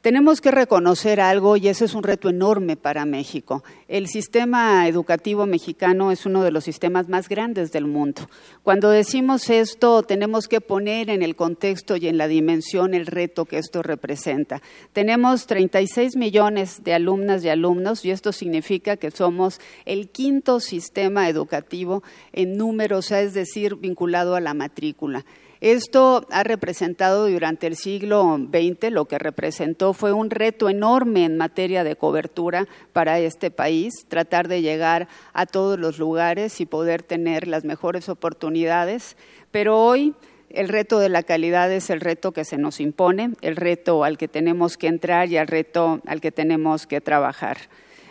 [0.07, 3.65] Tenemos que reconocer algo y ese es un reto enorme para México.
[3.89, 8.29] El sistema educativo mexicano es uno de los sistemas más grandes del mundo.
[8.63, 13.47] Cuando decimos esto, tenemos que poner en el contexto y en la dimensión el reto
[13.47, 14.63] que esto representa.
[14.93, 21.29] Tenemos 36 millones de alumnas y alumnos y esto significa que somos el quinto sistema
[21.29, 25.25] educativo en números, es decir, vinculado a la matrícula.
[25.67, 31.37] Esto ha representado durante el siglo XX, lo que representó fue un reto enorme en
[31.37, 37.03] materia de cobertura para este país, tratar de llegar a todos los lugares y poder
[37.03, 39.17] tener las mejores oportunidades.
[39.51, 40.15] Pero hoy
[40.51, 44.19] el reto de la calidad es el reto que se nos impone, el reto al
[44.19, 47.57] que tenemos que entrar y el reto al que tenemos que trabajar.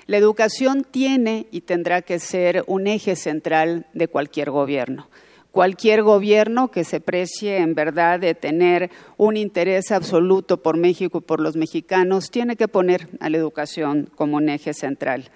[0.08, 5.08] La educación tiene y tendrá que ser un eje central de cualquier gobierno.
[5.56, 11.22] Cualquier gobierno que se precie en verdad de tener un interés absoluto por México y
[11.22, 15.32] por los mexicanos tiene que poner a la educación como un eje central.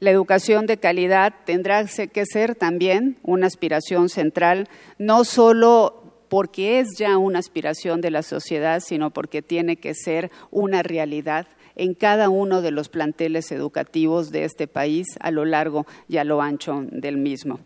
[0.00, 4.68] La educación de calidad tendrá que ser también una aspiración central,
[4.98, 10.30] no solo porque es ya una aspiración de la sociedad, sino porque tiene que ser
[10.50, 15.86] una realidad en cada uno de los planteles educativos de este país a lo largo
[16.06, 17.60] y a lo ancho del mismo.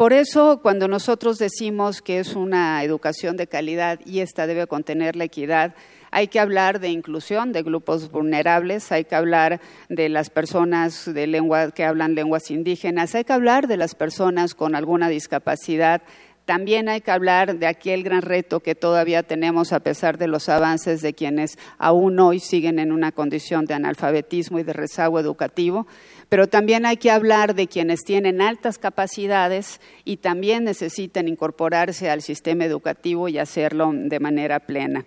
[0.00, 5.14] Por eso, cuando nosotros decimos que es una educación de calidad y esta debe contener
[5.14, 5.74] la equidad,
[6.10, 9.60] hay que hablar de inclusión de grupos vulnerables, hay que hablar
[9.90, 14.54] de las personas de lengua que hablan lenguas indígenas, hay que hablar de las personas
[14.54, 16.00] con alguna discapacidad,
[16.46, 20.48] también hay que hablar de aquel gran reto que todavía tenemos a pesar de los
[20.48, 25.86] avances de quienes aún hoy siguen en una condición de analfabetismo y de rezago educativo,
[26.30, 32.22] pero también hay que hablar de quienes tienen altas capacidades y también necesitan incorporarse al
[32.22, 35.04] sistema educativo y hacerlo de manera plena.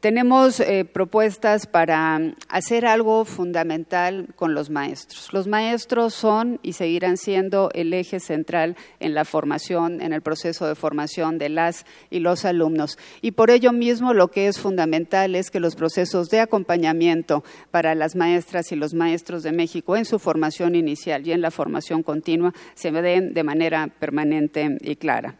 [0.00, 5.32] Tenemos eh, propuestas para hacer algo fundamental con los maestros.
[5.32, 10.68] Los maestros son y seguirán siendo el eje central en la formación, en el proceso
[10.68, 12.96] de formación de las y los alumnos.
[13.22, 17.42] Y por ello mismo lo que es fundamental es que los procesos de acompañamiento
[17.72, 21.50] para las maestras y los maestros de México en su formación inicial y en la
[21.50, 25.34] formación continua se den de manera permanente y clara.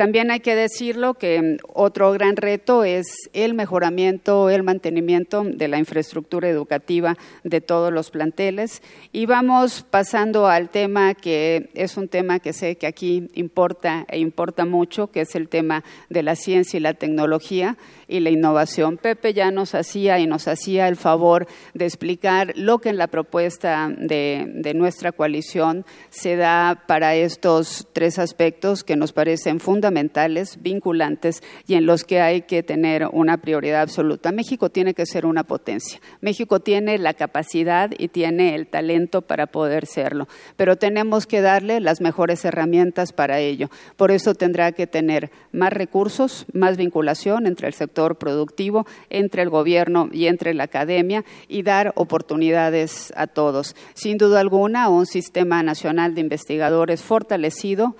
[0.00, 5.78] También hay que decirlo que otro gran reto es el mejoramiento, el mantenimiento de la
[5.78, 8.80] infraestructura educativa de todos los planteles.
[9.12, 14.18] Y vamos pasando al tema que es un tema que sé que aquí importa e
[14.20, 17.76] importa mucho, que es el tema de la ciencia y la tecnología
[18.08, 18.96] y la innovación.
[18.96, 23.08] Pepe ya nos hacía y nos hacía el favor de explicar lo que en la
[23.08, 29.89] propuesta de, de nuestra coalición se da para estos tres aspectos que nos parecen fundamentales
[29.90, 34.30] fundamentales, vinculantes y en los que hay que tener una prioridad absoluta.
[34.30, 36.00] México tiene que ser una potencia.
[36.20, 41.80] México tiene la capacidad y tiene el talento para poder serlo, pero tenemos que darle
[41.80, 43.68] las mejores herramientas para ello.
[43.96, 49.50] Por eso tendrá que tener más recursos, más vinculación entre el sector productivo, entre el
[49.50, 53.74] gobierno y entre la academia y dar oportunidades a todos.
[53.94, 57.96] Sin duda alguna, un sistema nacional de investigadores fortalecido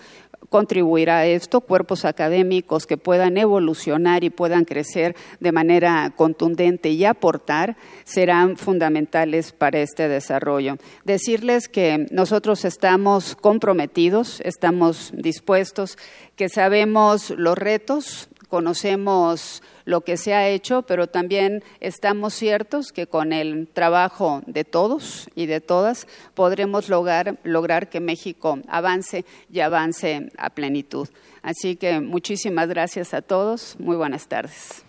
[0.49, 7.05] contribuirá a esto, cuerpos académicos que puedan evolucionar y puedan crecer de manera contundente y
[7.05, 10.77] aportar, serán fundamentales para este desarrollo.
[11.05, 15.99] Decirles que nosotros estamos comprometidos, estamos dispuestos,
[16.37, 23.07] que sabemos los retos, conocemos lo que se ha hecho, pero también estamos ciertos que
[23.07, 29.61] con el trabajo de todos y de todas podremos lograr, lograr que México avance y
[29.61, 31.09] avance a plenitud.
[31.43, 33.77] Así que muchísimas gracias a todos.
[33.79, 34.85] Muy buenas tardes.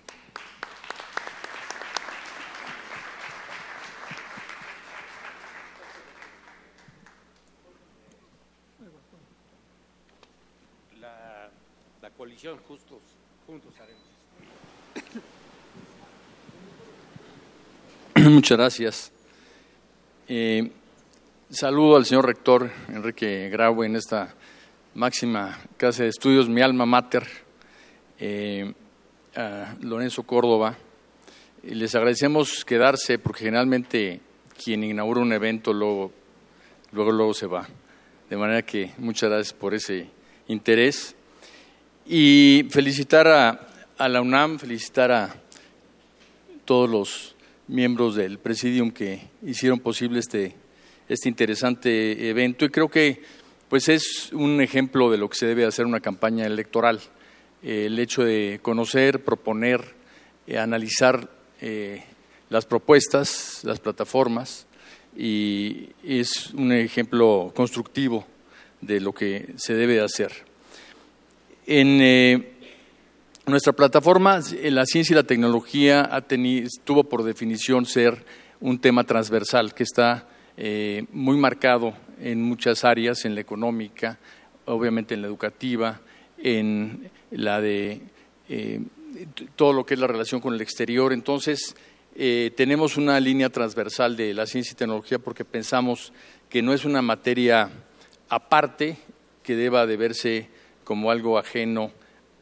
[11.00, 11.50] La,
[12.02, 13.00] la coalición Justos,
[13.48, 14.12] Juntos Haremos.
[18.30, 19.12] Muchas gracias.
[20.28, 20.70] Eh,
[21.50, 24.36] saludo al señor rector Enrique Graue en esta
[24.94, 27.26] máxima casa de estudios, mi alma mater,
[28.20, 28.74] eh,
[29.36, 30.78] a Lorenzo Córdoba.
[31.64, 34.22] Y les agradecemos quedarse porque generalmente
[34.64, 36.12] quien inaugura un evento luego,
[36.92, 37.68] luego, luego se va.
[38.30, 40.10] De manera que muchas gracias por ese
[40.48, 41.16] interés.
[42.06, 43.68] Y felicitar a,
[43.98, 45.36] a la UNAM, felicitar a
[46.66, 47.31] todos los
[47.72, 50.54] miembros del presidium que hicieron posible este,
[51.08, 53.22] este interesante evento y creo que
[53.70, 57.00] pues es un ejemplo de lo que se debe hacer una campaña electoral.
[57.64, 59.96] el hecho de conocer, proponer,
[60.48, 61.30] eh, analizar
[61.62, 62.04] eh,
[62.50, 64.68] las propuestas, las plataformas,
[65.16, 68.26] y es un ejemplo constructivo
[68.82, 70.34] de lo que se debe hacer.
[71.66, 72.52] En, eh,
[73.52, 78.26] nuestra plataforma, la ciencia y la tecnología, ha tenido, tuvo por definición ser
[78.60, 84.18] un tema transversal que está eh, muy marcado en muchas áreas, en la económica,
[84.66, 86.02] obviamente en la educativa,
[86.38, 88.02] en la de
[89.56, 91.14] todo lo que es la relación con el exterior.
[91.14, 91.76] Entonces,
[92.56, 96.12] tenemos una línea transversal de la ciencia y tecnología porque pensamos
[96.50, 97.70] que no es una materia
[98.30, 98.98] aparte
[99.44, 100.50] que deba de verse
[100.84, 101.92] como algo ajeno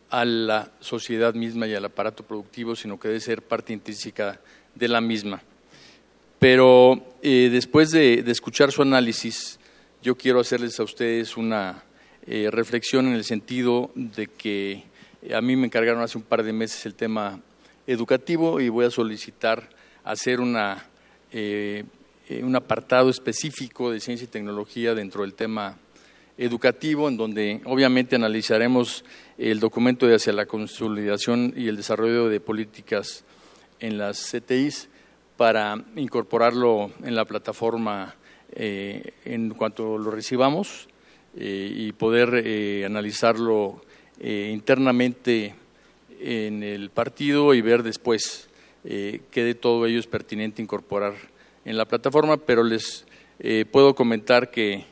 [0.09, 4.39] a la sociedad misma y al aparato productivo, sino que debe ser parte intrínseca
[4.75, 5.41] de la misma.
[6.39, 9.59] Pero eh, después de, escuchar su análisis,
[10.01, 11.83] yo quiero hacerles a ustedes una
[12.25, 14.83] eh, reflexión en el sentido de que
[15.35, 17.41] a mí me encargaron hace un par de meses el tema
[17.85, 19.69] educativo y voy a solicitar
[20.05, 20.85] hacer una,
[21.33, 21.83] eh,
[22.41, 25.88] un apartado específico de ciencia y tecnología dentro del tema educativo,
[26.39, 29.03] en donde obviamente analizaremos
[29.37, 33.25] el documento de hacia la consolidación y el desarrollo de políticas
[33.81, 34.87] en las CTIs
[35.35, 38.15] para incorporarlo en la plataforma
[38.53, 40.87] eh, en cuanto lo recibamos
[41.35, 43.81] eh, y poder eh, analizarlo
[44.21, 45.55] internamente
[46.19, 48.49] en el partido y ver después
[48.83, 51.13] qué de todo ello es pertinente incorporar
[51.63, 53.05] en la plataforma, pero les
[53.71, 54.83] puedo comentar que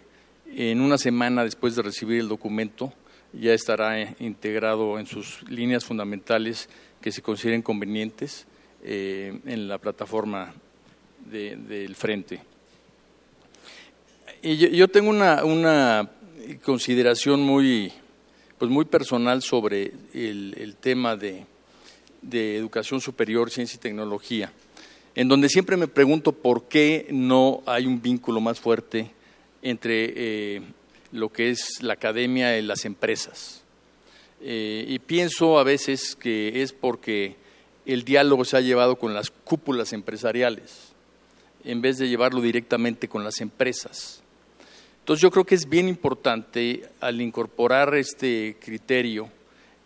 [0.56, 2.94] en una semana después de recibir el documento
[3.34, 6.70] ya estará eh, integrado en sus líneas fundamentales
[7.02, 8.48] que se consideren convenientes
[8.84, 10.54] eh, en la plataforma
[11.26, 12.42] del frente.
[14.42, 16.10] Y yo, tengo una,
[16.64, 17.92] consideración muy,
[18.58, 21.46] pues muy personal sobre el, tema de,
[22.22, 24.54] de, educación superior, ciencia y tecnología,
[25.16, 29.12] en donde siempre me pregunto por qué no hay un vínculo más fuerte
[29.70, 30.62] entre eh,
[31.12, 33.64] lo que es la academia y las empresas.
[34.42, 37.36] Eh, y pienso a veces que es porque
[37.86, 40.94] el diálogo se ha llevado con las cúpulas empresariales,
[41.64, 44.22] en vez de llevarlo directamente con las empresas.
[45.00, 49.30] Entonces yo creo que es bien importante al incorporar este criterio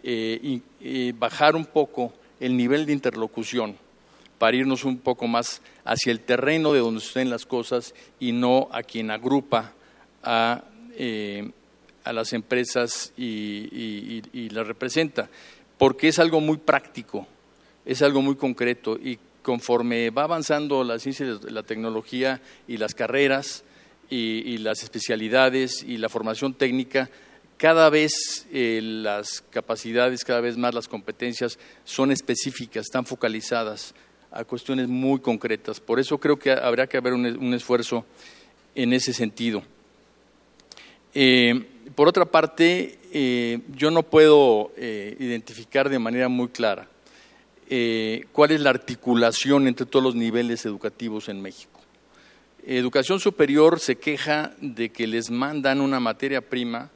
[0.04, 3.78] eh, y, bajar un poco el nivel de interlocución
[4.42, 8.70] para irnos un poco más hacia el terreno de donde suceden las cosas y no
[8.72, 9.74] a quien agrupa
[10.24, 10.64] a,
[10.98, 11.52] eh,
[12.12, 15.30] las empresas y, las representa,
[15.78, 17.28] porque es algo muy práctico,
[17.86, 23.64] es algo muy concreto y conforme va avanzando la ciencia, la tecnología y las carreras
[24.10, 27.12] y, las especialidades y la formación técnica,
[27.58, 33.94] cada vez eh, las capacidades, cada vez más las competencias son específicas, están focalizadas
[34.32, 35.80] a cuestiones muy concretas.
[35.80, 38.06] Por eso creo que habrá que haber un, esfuerzo
[38.76, 39.64] en ese sentido.
[41.14, 46.88] Eh, por otra parte, eh, yo no puedo eh, identificar de manera muy clara
[48.34, 51.80] cuál es la articulación entre todos los niveles educativos en México.
[52.66, 56.90] Educación superior se queja de que les mandan una materia prima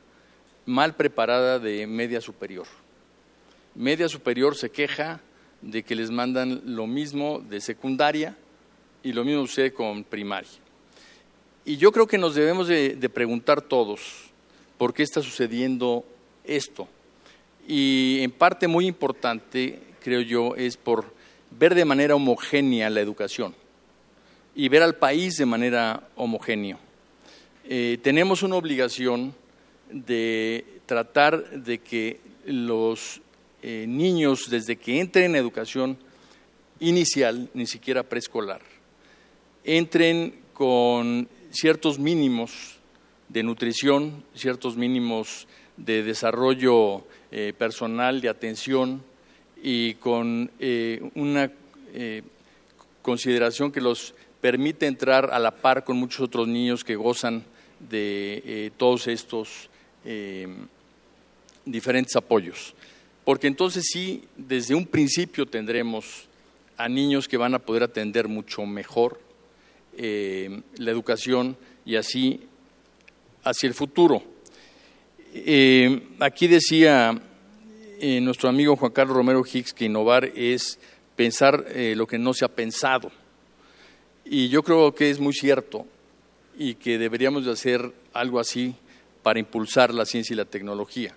[0.65, 2.67] mal preparada de media superior.
[3.73, 5.21] Media superior se queja
[5.61, 8.35] de que les mandan lo mismo de secundaria
[9.03, 10.49] y lo mismo sucede con primaria.
[11.63, 14.01] Y yo creo que nos debemos de, preguntar todos
[14.77, 16.05] por qué está sucediendo
[16.43, 16.87] esto.
[17.67, 21.13] Y en parte muy importante, creo yo, es por
[21.51, 23.55] ver de manera homogénea la educación
[24.53, 26.77] y ver al país de manera homogénea.
[27.67, 29.33] Eh, tenemos una obligación
[29.89, 33.21] de tratar de que los
[33.67, 35.97] eh, niños desde que entren en educación
[36.79, 38.61] inicial, ni siquiera preescolar,
[39.63, 42.77] entren con ciertos mínimos
[43.27, 45.47] de nutrición, ciertos mínimos
[45.77, 49.01] de desarrollo eh, personal, de atención
[49.63, 51.51] y con eh, una
[53.01, 57.43] consideración que los permite entrar a la par con muchos otros niños que gozan
[57.79, 59.71] de todos estos
[61.65, 62.75] diferentes apoyos
[63.25, 66.27] porque entonces sí, desde un principio tendremos
[66.77, 69.19] a niños que van a poder atender mucho mejor
[69.97, 72.41] eh, la educación y así
[73.43, 74.23] hacia el futuro.
[75.33, 77.19] Eh, aquí decía
[77.99, 80.79] eh, nuestro amigo Juan Carlos Romero Hicks que innovar es
[81.15, 81.65] pensar
[81.95, 83.11] lo que no se ha pensado.
[84.23, 85.87] Y yo creo que es muy cierto
[86.57, 88.75] y que deberíamos de hacer algo así
[89.23, 91.15] para impulsar la ciencia y la tecnología.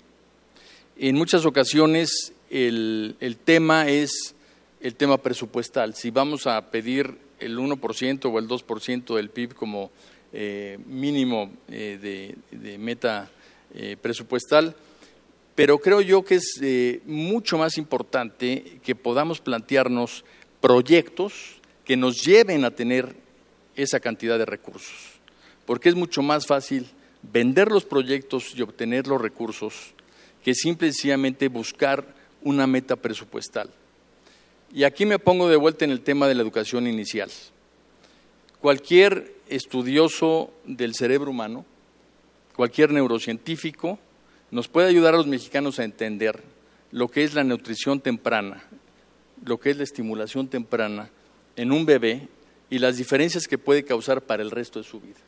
[1.01, 3.15] En muchas ocasiones el,
[3.45, 4.35] tema es
[4.81, 5.95] el tema presupuestal.
[5.95, 9.93] Si vamos a pedir el 1% o el 2% del PIB como
[10.33, 13.31] eh, mínimo eh, de, meta
[13.75, 14.75] eh, presupuestal,
[15.55, 16.61] pero creo yo que es
[17.07, 20.25] mucho más importante que podamos plantearnos
[20.61, 23.15] proyectos que nos lleven a tener
[23.77, 24.97] esa cantidad de recursos,
[25.65, 26.89] porque es mucho más fácil
[27.23, 29.95] vender los proyectos y obtener los recursos
[30.43, 33.71] que simple y sencillamente buscar una meta presupuestal.
[34.73, 37.31] Y aquí me pongo de vuelta en el tema de la educación inicial.
[38.61, 41.65] Cualquier estudioso del cerebro humano,
[42.55, 43.99] cualquier neurocientífico,
[44.51, 46.43] nos puede ayudar a los mexicanos a entender
[46.91, 48.65] lo que es la nutrición temprana,
[49.45, 51.11] lo que es la estimulación temprana
[51.57, 52.29] en un bebé
[52.71, 55.19] y las diferencias que puede causar para el resto de su vida.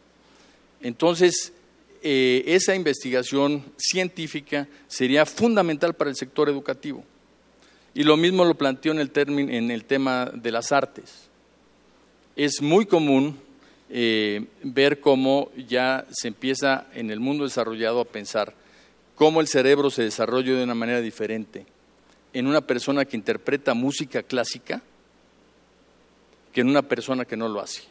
[0.80, 1.52] Entonces,
[2.02, 7.04] eh, esa investigación científica sería fundamental para el sector educativo.
[7.94, 11.28] Y lo mismo lo planteó en el, en el tema de las artes.
[12.36, 13.38] Es muy común
[13.90, 18.54] eh, ver cómo ya se empieza en el mundo desarrollado a pensar
[19.16, 21.66] cómo el cerebro se desarrolla de una manera diferente
[22.32, 24.80] en una persona que interpreta música clásica
[26.52, 27.82] que en una persona que no lo hace.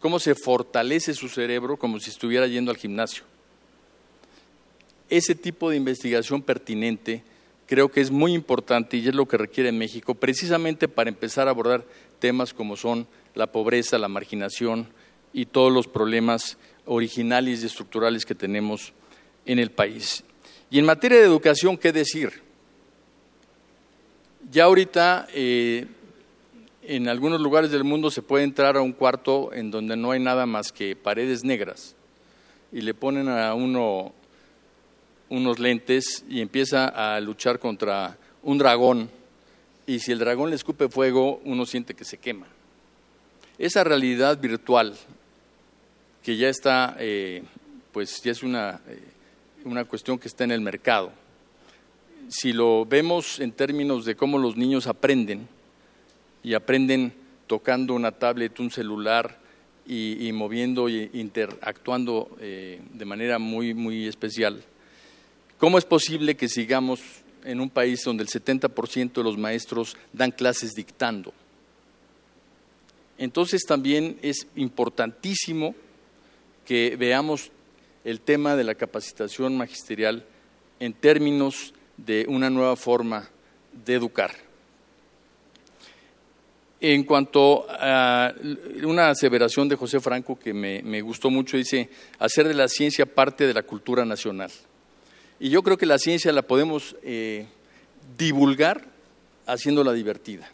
[0.00, 3.24] Cómo se fortalece su cerebro como si estuviera yendo al gimnasio.
[5.10, 7.22] Ese tipo de investigación pertinente
[7.66, 11.50] creo que es muy importante y es lo que requiere México precisamente para empezar a
[11.50, 11.84] abordar
[12.18, 14.88] temas como son la pobreza, la marginación
[15.32, 18.92] y todos los problemas originales y estructurales que tenemos
[19.44, 20.24] en el país.
[20.70, 22.42] Y en materia de educación, ¿qué decir?
[24.50, 25.86] Ya ahorita eh,
[26.82, 30.20] en algunos lugares del mundo se puede entrar a un cuarto en donde no hay
[30.20, 31.94] nada más que paredes negras
[32.72, 34.12] y le ponen a uno
[35.28, 39.10] unos lentes y empieza a luchar contra un dragón
[39.86, 42.46] y si el dragón le escupe fuego uno siente que se quema.
[43.58, 44.94] Esa realidad virtual
[46.22, 47.42] que ya está, eh,
[47.92, 49.02] pues ya es una, eh,
[49.64, 51.12] una cuestión que está en el mercado.
[52.28, 55.48] Si lo vemos en términos de cómo los niños aprenden,
[56.42, 57.12] y aprenden
[57.46, 59.38] tocando una tablet, un celular
[59.86, 64.62] y, moviendo e interactuando eh, de manera muy, muy especial.
[65.58, 67.00] ¿Cómo es posible que sigamos
[67.44, 71.32] en un país donde el 70% de los maestros dan clases dictando?
[73.18, 75.74] Entonces también es importantísimo
[76.64, 77.50] que veamos
[78.04, 80.24] el tema de la capacitación magisterial
[80.78, 83.28] en términos de una nueva forma
[83.84, 84.30] de educar.
[86.80, 88.32] En cuanto a
[88.84, 91.90] una aseveración de José Franco que me, gustó mucho, dice,
[92.20, 94.52] hacer de la ciencia parte de la cultura nacional.
[95.40, 97.46] Y yo creo que la ciencia la podemos eh,
[98.16, 98.84] divulgar
[99.46, 100.50] haciéndola divertida.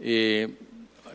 [0.00, 0.48] Eh,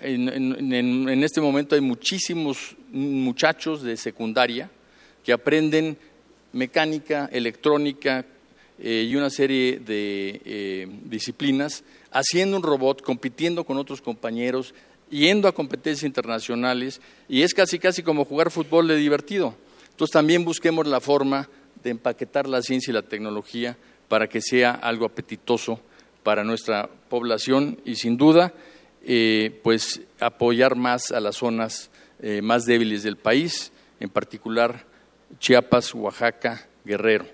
[0.02, 4.69] en, este momento hay muchísimos muchachos de secundaria
[5.23, 5.98] que aprenden
[6.53, 8.26] mecánica, electrónica
[8.77, 14.73] eh, y una serie de disciplinas haciendo un robot, compitiendo con otros compañeros,
[15.10, 19.56] yendo a competencias internacionales, y es casi casi como jugar fútbol de divertido.
[19.91, 21.49] Entonces también busquemos la forma
[21.84, 23.77] de empaquetar la ciencia y la tecnología
[24.07, 25.80] para que sea algo apetitoso
[26.23, 28.53] para nuestra población y sin duda
[29.06, 31.89] eh, pues apoyar más a las zonas
[32.22, 34.85] eh, más débiles del país, en particular
[35.39, 37.26] Chiapas, Oaxaca, Guerrero.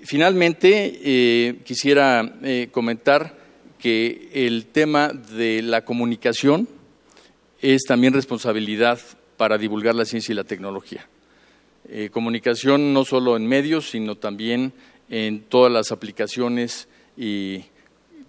[0.00, 2.34] Finalmente, eh, quisiera
[2.70, 3.36] comentar
[3.78, 6.68] que el tema de la comunicación
[7.60, 9.00] es también responsabilidad
[9.36, 11.08] para divulgar la ciencia y la tecnología.
[11.88, 14.72] Eh, comunicación no solo en medios, sino también
[15.08, 17.64] en todas las aplicaciones y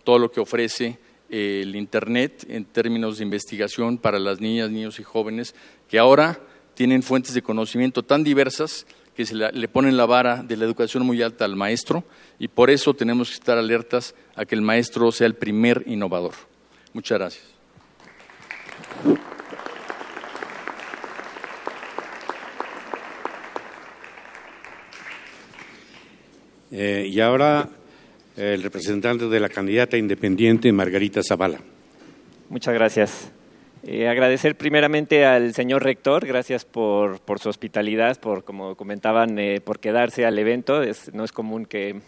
[0.04, 5.00] todo lo que ofrece eh, el Internet en términos de investigación para las niñas, niños
[5.00, 5.56] y jóvenes,
[5.90, 6.40] que ahora
[6.76, 8.86] tienen fuentes de conocimiento tan diversas
[9.16, 12.04] que se le ponen la vara de la educación muy alta al maestro
[12.38, 16.36] y por eso tenemos que estar alertas a que el maestro sea el primer innovador.
[16.94, 17.44] Muchas gracias.
[26.80, 27.68] Eh, y ahora
[28.36, 31.60] el representante de la candidata independiente, Margarita Zavala.
[32.50, 33.32] Muchas gracias.
[33.84, 39.80] Eh, agradecer primeramente al señor rector, gracias por, su hospitalidad, por, como comentaban, eh, por
[39.80, 40.84] quedarse al evento.
[41.14, 42.00] no es común que,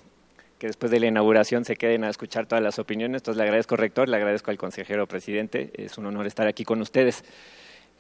[0.60, 3.22] después de la inauguración se queden a escuchar todas las opiniones.
[3.22, 5.72] Entonces le agradezco, rector, le agradezco al consejero presidente.
[5.74, 7.24] Es un honor estar aquí con ustedes.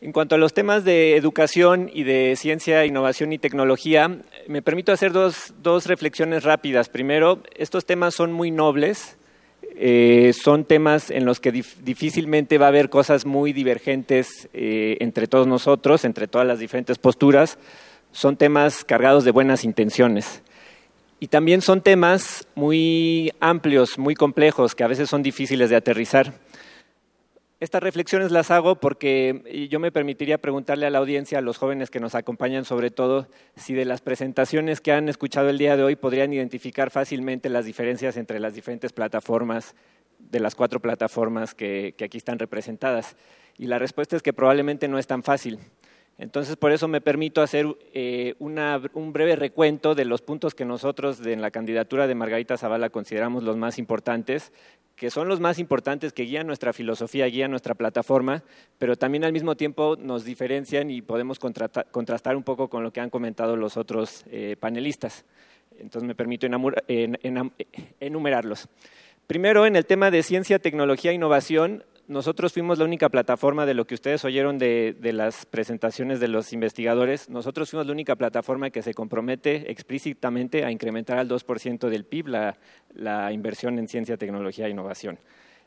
[0.01, 4.91] En cuanto a los temas de educación y de ciencia, innovación y tecnología, me permito
[4.91, 6.87] hacer dos, dos reflexiones rápidas.
[6.87, 9.17] Primero, estos temas son muy nobles
[9.81, 15.25] eh, son temas en los que difícilmente va a haber cosas muy divergentes eh, entre
[15.27, 17.57] todos nosotros, entre todas las diferentes posturas.
[18.11, 20.41] Son temas cargados de buenas intenciones.
[21.21, 26.33] Y también son temas muy amplios, muy complejos, que a veces son difíciles de aterrizar.
[27.59, 31.89] Estas reflexiones las hago porque yo me permitiría preguntarle a la audiencia, a los jóvenes
[31.89, 33.27] que nos acompañan sobre todo,
[33.57, 37.65] si de las presentaciones que han escuchado el día de hoy podrían identificar fácilmente las
[37.65, 39.75] diferencias entre las diferentes plataformas,
[40.19, 43.17] de las cuatro plataformas que, aquí están representadas.
[43.57, 45.59] Y la respuesta es que probablemente no es tan fácil.
[46.19, 51.25] Entonces, por eso me permito hacer eh, un breve recuento de los puntos que nosotros
[51.25, 54.51] en la candidatura de Margarita Zavala consideramos los más importantes
[54.99, 58.43] que son los más importantes, que guían nuestra filosofía, guían nuestra plataforma,
[58.77, 62.99] pero también al mismo tiempo nos diferencian y podemos contrastar un poco con lo que
[62.99, 65.23] han comentado los otros eh, panelistas.
[65.79, 66.47] Entonces me permito
[68.01, 68.67] enumerarlos.
[69.25, 73.75] Primero, en el tema de ciencia, tecnología e innovación, nosotros fuimos la única plataforma de
[73.75, 77.29] lo que ustedes oyeron de, las presentaciones de los investigadores.
[77.29, 82.27] Nosotros fuimos la única plataforma que se compromete explícitamente a incrementar al 2% del PIB
[82.29, 82.57] la,
[82.95, 85.19] la inversión en ciencia, tecnología e innovación.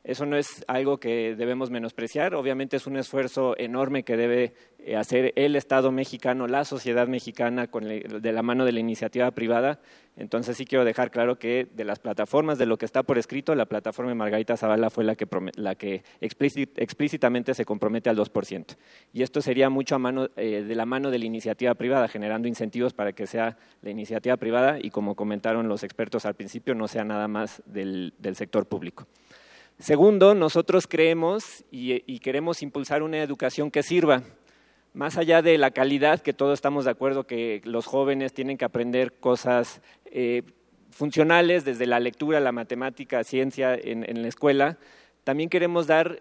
[0.05, 4.97] Eso no es algo que debemos menospreciar, obviamente es un esfuerzo enorme que debe eh,
[4.97, 9.79] hacer el Estado mexicano, la sociedad mexicana, de la mano de la iniciativa privada.
[10.17, 13.55] Entonces sí quiero dejar claro que de las plataformas, de lo que está por escrito,
[13.55, 18.77] la plataforma de Margarita Zavala fue la que, la que explícitamente se compromete al 2%.
[19.13, 22.49] Y esto sería mucho a mano, eh, de la mano de la iniciativa privada, generando
[22.49, 26.89] incentivos para que sea la iniciativa privada y, como comentaron los expertos al principio, no
[26.89, 29.07] sea nada más del sector público.
[29.79, 34.23] Segundo, nosotros creemos y, queremos impulsar una educación que sirva,
[34.95, 38.65] más allá de la calidad, que todos estamos de acuerdo que los jóvenes tienen que
[38.65, 40.43] aprender cosas eh,
[40.91, 44.79] funcionales, desde la lectura, la matemática, ciencia en, en la escuela,
[45.25, 46.21] también queremos dar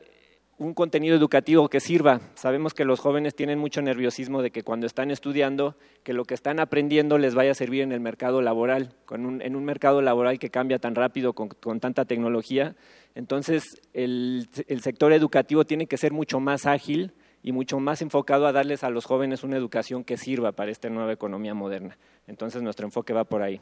[0.62, 2.22] un contenido educativo que sirva.
[2.36, 6.36] Sabemos que los jóvenes tienen mucho nerviosismo de que cuando están estudiando, que lo que
[6.36, 10.52] están aprendiendo les vaya a servir en el mercado laboral, en un mercado laboral que
[10.52, 12.76] cambia tan rápido con, tanta tecnología.
[13.16, 14.50] Entonces, el,
[14.82, 17.12] sector educativo tiene que ser mucho más ágil
[17.42, 20.92] y mucho más enfocado a darles a los jóvenes una educación que sirva para esta
[20.92, 21.98] nueva economía moderna.
[22.28, 23.60] Entonces, nuestro enfoque va por ahí.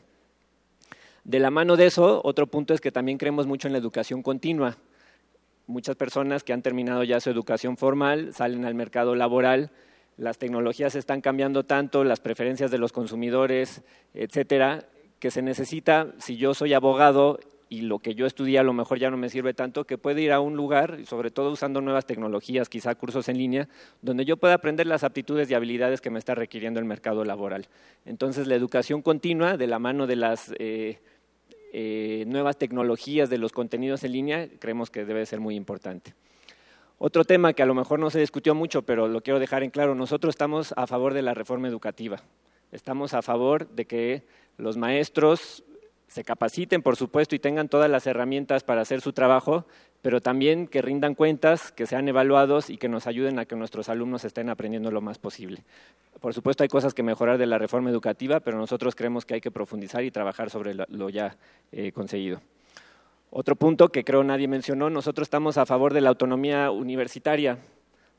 [1.23, 4.21] De la mano de eso, otro punto es que también creemos mucho en la educación
[4.21, 4.77] continua
[5.69, 9.71] muchas personas que han terminado ya su educación formal salen al mercado laboral,
[10.17, 13.83] las tecnologías están cambiando tanto, las preferencias de los consumidores,
[14.13, 14.85] etcétera,
[15.19, 17.39] que se necesita, si yo soy abogado
[17.69, 20.21] y lo que yo estudié a lo mejor ya no me sirve tanto, que puede
[20.23, 23.69] ir a un lugar, sobre todo usando nuevas tecnologías, quizá cursos en línea,
[24.01, 27.67] donde yo pueda aprender las aptitudes y habilidades que me está requiriendo el mercado laboral.
[28.05, 30.99] Entonces, la educación continua, de la mano de las eh,
[31.71, 36.13] eh, nuevas tecnologías de los contenidos en línea, creemos que debe ser muy importante.
[36.97, 39.69] Otro tema que a lo mejor no se discutió mucho, pero lo quiero dejar en
[39.69, 42.21] claro, nosotros estamos a favor de la reforma educativa.
[42.71, 44.23] Estamos a favor de que
[44.57, 45.63] los maestros
[46.07, 49.65] se capaciten, por supuesto, y tengan todas las herramientas para hacer su trabajo,
[50.01, 53.89] pero también que rindan cuentas, que sean evaluados y que nos ayuden a que nuestros
[53.89, 55.63] alumnos estén aprendiendo lo más posible.
[56.19, 59.41] Por supuesto, hay cosas que mejorar de la reforma educativa, pero nosotros creemos que hay
[59.41, 61.37] que profundizar y trabajar sobre lo ya
[61.71, 62.41] eh, conseguido.
[63.31, 67.59] Otro punto que creo nadie mencionó, nosotros estamos a favor de la autonomía universitaria.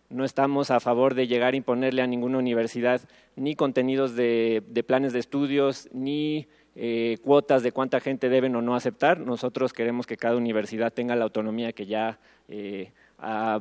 [0.08, 3.00] No estamos a favor de llegar a imponerle a ninguna universidad
[3.34, 8.74] ni contenidos de, planes de estudios, ni eh, cuotas de cuánta gente deben o no
[8.74, 9.18] aceptar.
[9.20, 12.18] Nosotros queremos que cada universidad tenga la autonomía que ya
[12.48, 13.60] eh, ha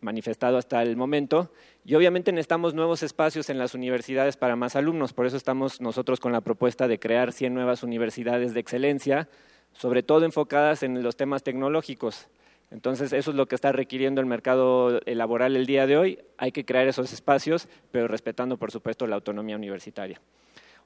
[0.00, 1.52] manifestado hasta el momento.
[1.84, 5.12] Y obviamente necesitamos nuevos espacios en las universidades para más alumnos.
[5.12, 9.28] Por eso estamos nosotros con la propuesta de crear 100 nuevas universidades de excelencia,
[9.72, 12.28] sobre todo enfocadas en los temas tecnológicos.
[12.70, 16.18] Entonces, eso es lo que está requiriendo el mercado laboral el día de hoy.
[16.38, 20.20] Hay que crear esos espacios, pero respetando, por supuesto, la autonomía universitaria.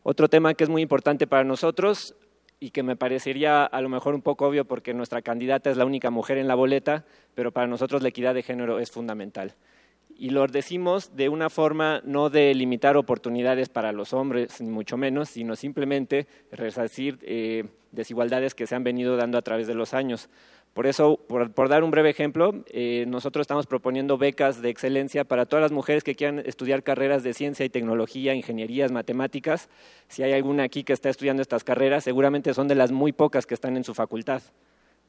[0.07, 2.15] Otro tema que es muy importante para nosotros
[2.61, 5.87] y que me parecería a lo mejor un poco obvio porque nuestra candidata es la
[5.87, 9.55] única mujer en la boleta, pero para nosotros la equidad de género es fundamental.
[10.15, 14.99] Y lo decimos de una forma no de limitar oportunidades para los hombres, ni mucho
[14.99, 19.95] menos, sino simplemente resarcir eh, desigualdades que se han venido dando a través de los
[19.95, 20.29] años.
[20.75, 25.47] Por eso, por, dar un breve ejemplo, eh, nosotros estamos proponiendo becas de excelencia para
[25.47, 29.69] todas las mujeres que quieran estudiar carreras de ciencia y tecnología, ingenierías, matemáticas.
[30.09, 33.47] Si hay alguna aquí que está estudiando estas carreras, seguramente son de las muy pocas
[33.47, 34.43] que están en su facultad.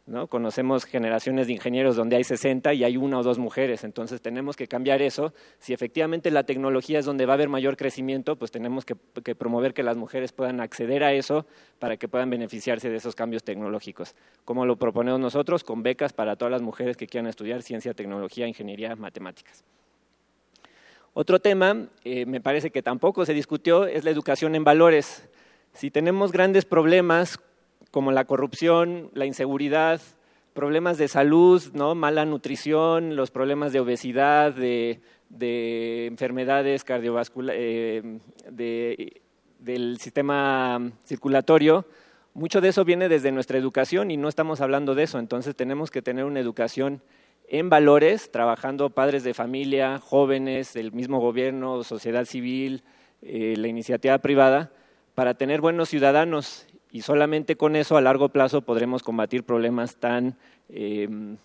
[0.07, 0.27] ¿No?
[0.27, 4.55] Conocemos generaciones de ingenieros donde hay 60 y hay una o dos mujeres, entonces tenemos
[4.55, 5.33] que cambiar eso.
[5.57, 9.73] Si efectivamente la tecnología es donde va a haber mayor crecimiento, pues tenemos que, promover
[9.73, 11.47] que las mujeres puedan acceder a eso
[11.79, 14.15] para que puedan beneficiarse de esos cambios tecnológicos.
[14.43, 18.47] Como lo proponemos nosotros, con becas para todas las mujeres que quieran estudiar ciencia, tecnología,
[18.47, 19.63] ingeniería, matemáticas.
[21.13, 25.27] Otro tema, eh, me parece que tampoco se discutió, es la educación en valores.
[25.73, 27.39] Si tenemos grandes problemas
[27.95, 30.01] como la corrupción, la inseguridad,
[30.53, 31.95] problemas de salud, ¿no?
[31.95, 34.99] mala nutrición, los problemas de obesidad, de,
[36.05, 39.21] enfermedades cardiovasculares, eh,
[39.59, 41.85] del sistema circulatorio,
[42.33, 45.89] mucho de eso viene desde nuestra educación y no estamos hablando de eso, entonces tenemos
[45.89, 47.01] que tener una educación
[47.47, 52.83] en valores, trabajando padres de familia, jóvenes, el mismo gobierno, sociedad civil,
[53.21, 54.73] eh, la iniciativa privada,
[55.13, 60.37] para tener buenos ciudadanos y solamente con eso a largo plazo podremos combatir problemas tan,
[60.69, 61.35] em,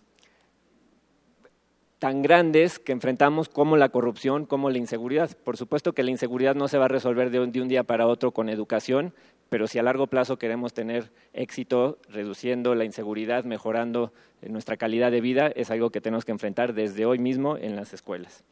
[1.99, 5.37] tan grandes que enfrentamos como la corrupción, como la inseguridad.
[5.43, 7.83] Por supuesto que la inseguridad no se va a resolver de un, de un día
[7.83, 9.13] para otro con educación,
[9.49, 14.13] pero si a largo plazo queremos tener éxito reduciendo la inseguridad, mejorando
[14.43, 17.93] nuestra calidad de vida, es algo que tenemos que enfrentar desde hoy mismo en las
[17.93, 18.45] escuelas.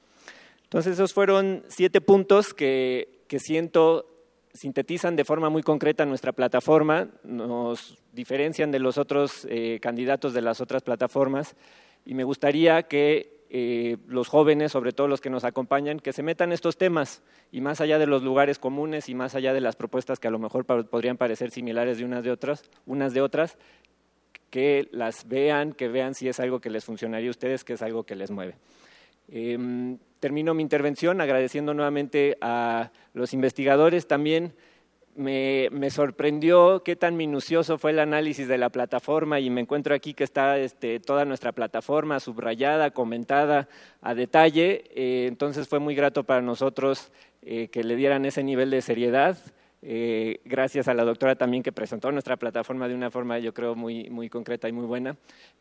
[0.65, 4.18] Entonces, esos fueron siete puntos que, que siento
[4.59, 10.43] sintetizan de forma muy concreta nuestra plataforma, nos diferencian de los otros eh, candidatos de
[10.43, 11.55] las otras plataformas
[12.05, 16.23] y me gustaría que eh, los jóvenes, sobre todo los que nos acompañan, que se
[16.23, 17.23] metan estos temas
[17.53, 20.33] y más allá de los lugares comunes y más allá de las propuestas que a
[20.33, 23.57] lo mejor podrían parecer similares de unas de otras, unas de otras,
[24.51, 27.83] que las vean, que vean si es algo que les funcionaría a ustedes, que es
[27.83, 28.57] algo que les mueve.
[29.29, 34.55] Em, termino mi intervención agradeciendo nuevamente a los investigadores también.
[35.15, 40.15] Me, sorprendió qué tan minucioso fue el análisis de la plataforma y me encuentro aquí
[40.15, 43.69] que está este, toda nuestra plataforma subrayada, comentada
[44.01, 44.85] a detalle.
[44.95, 47.11] Eh, entonces fue muy grato para nosotros
[47.43, 49.37] eh, que le dieran ese nivel de seriedad.
[49.81, 53.75] Eh, gracias a la doctora también que presentó nuestra plataforma de una forma, yo creo,
[53.75, 55.17] muy, muy concreta y muy buena.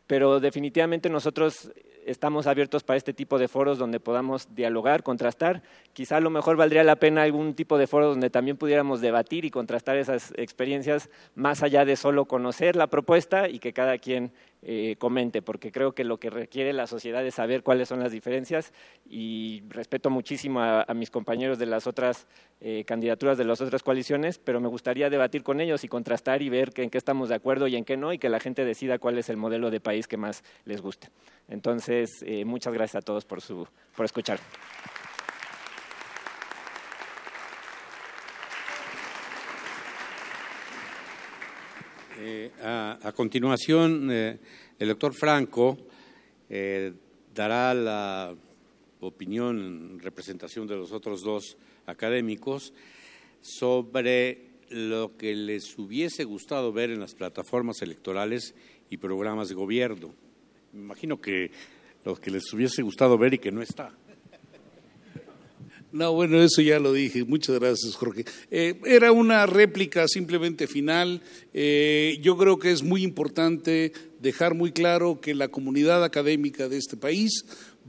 [0.07, 1.71] Pero definitivamente nosotros
[2.05, 5.61] estamos abiertos para este tipo de foros donde podamos dialogar, contrastar.
[5.93, 9.45] Quizá a lo mejor valdría la pena algún tipo de foro donde también pudiéramos debatir
[9.45, 14.31] y contrastar esas experiencias más allá de solo conocer la propuesta y que cada quien
[14.69, 18.11] eh, comente, porque creo que lo que requiere la sociedad es saber cuáles son las
[18.11, 18.73] diferencias
[19.09, 22.27] y respeto muchísimo a, mis compañeros de las otras
[22.59, 26.49] eh, candidaturas de las otras coaliciones, pero me gustaría debatir con ellos y contrastar y
[26.49, 28.99] ver en qué estamos de acuerdo y en qué no y que la gente decida
[28.99, 31.11] cuál es el modelo de país que más les guste.
[31.47, 33.65] Entonces, eh, muchas gracias a todos por, su,
[33.95, 34.37] por escuchar.
[42.29, 44.37] Eh, a, continuación, eh,
[44.77, 45.77] el doctor Franco
[46.49, 46.91] eh,
[47.33, 48.35] dará la
[48.99, 51.55] opinión en representación de los otros dos
[51.85, 52.73] académicos
[53.39, 58.53] sobre lo que les hubiese gustado ver en las plataformas electorales
[58.89, 60.13] y programas de gobierno.
[60.73, 61.51] Me imagino que
[62.03, 63.93] lo que les hubiese gustado ver y que no está.
[65.91, 67.23] No, bueno, eso ya lo dije.
[67.23, 68.25] Muchas gracias, Jorge.
[68.51, 71.21] Eh, era una réplica simplemente final.
[71.53, 76.77] Eh, yo creo que es muy importante dejar muy claro que la comunidad académica de
[76.77, 77.45] este país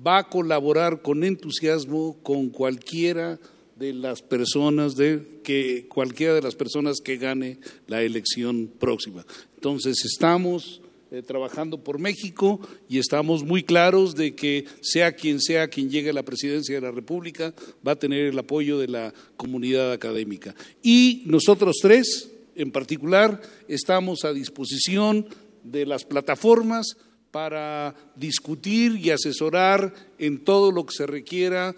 [0.07, 3.41] va a colaborar con entusiasmo con cualquiera
[3.77, 9.25] de las personas de que cualquiera de las personas que gane la elección próxima.
[9.55, 15.69] Entonces estamos eh, trabajando por México y estamos muy claros de que sea quien sea
[15.69, 17.55] quien llegue a la presidencia de la República
[17.87, 20.55] va a tener el apoyo de la comunidad académica.
[20.83, 25.27] Y nosotros tres, en particular, estamos a disposición
[25.65, 26.97] de las plataformas
[27.31, 31.75] para discutir y asesorar en todo lo que se requiera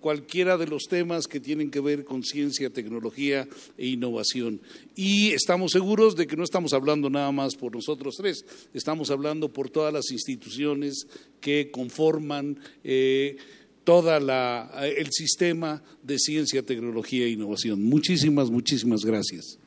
[0.00, 3.46] cualquiera de los temas que tienen que ver con ciencia, tecnología
[3.78, 4.60] e innovación.
[4.96, 9.52] Y estamos seguros de que no estamos hablando nada más por nosotros tres, estamos hablando
[9.52, 11.06] por todas las instituciones
[11.40, 13.36] que conforman eh,
[13.84, 17.82] todo el sistema de ciencia, tecnología e innovación.
[17.82, 19.59] Muchísimas, muchísimas gracias.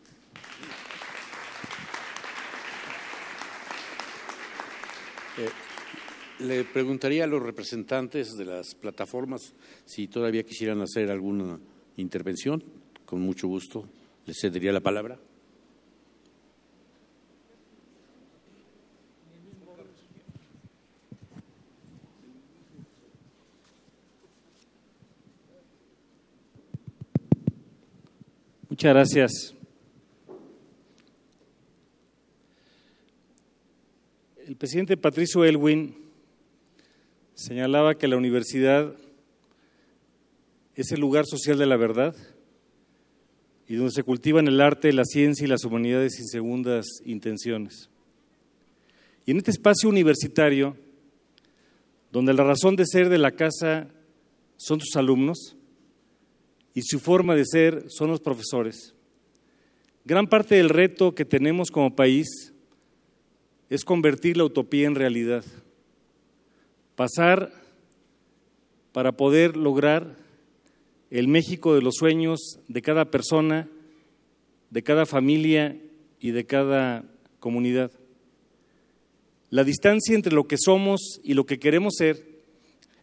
[6.40, 9.54] Le preguntaría a los representantes de las plataformas
[9.86, 11.60] si todavía quisieran hacer alguna
[11.96, 12.64] intervención.
[13.06, 13.88] Con mucho gusto
[14.26, 15.20] les cedería la palabra.
[28.70, 29.56] Muchas gracias.
[34.48, 36.03] El presidente Patricio Elwin
[37.36, 38.94] señalaba que la universidad
[40.76, 42.16] es el lugar social de la verdad
[43.68, 47.90] y donde se cultivan el arte, la ciencia y las humanidades sin segundas intenciones.
[49.26, 50.76] Y en este espacio universitario,
[52.12, 53.88] donde la razón de ser de la casa
[54.58, 55.56] son sus alumnos
[56.74, 58.94] y su forma de ser son los profesores,
[60.06, 62.54] gran parte del reto que tenemos como país
[63.70, 65.46] es convertir la utopía en realidad,
[66.96, 67.52] pasar
[68.92, 70.16] para poder lograr
[71.10, 73.68] el México de los sueños de cada persona,
[74.70, 75.78] de cada familia
[76.20, 77.06] y de cada
[77.40, 77.92] comunidad.
[79.50, 82.26] La distancia entre lo que somos y lo que queremos ser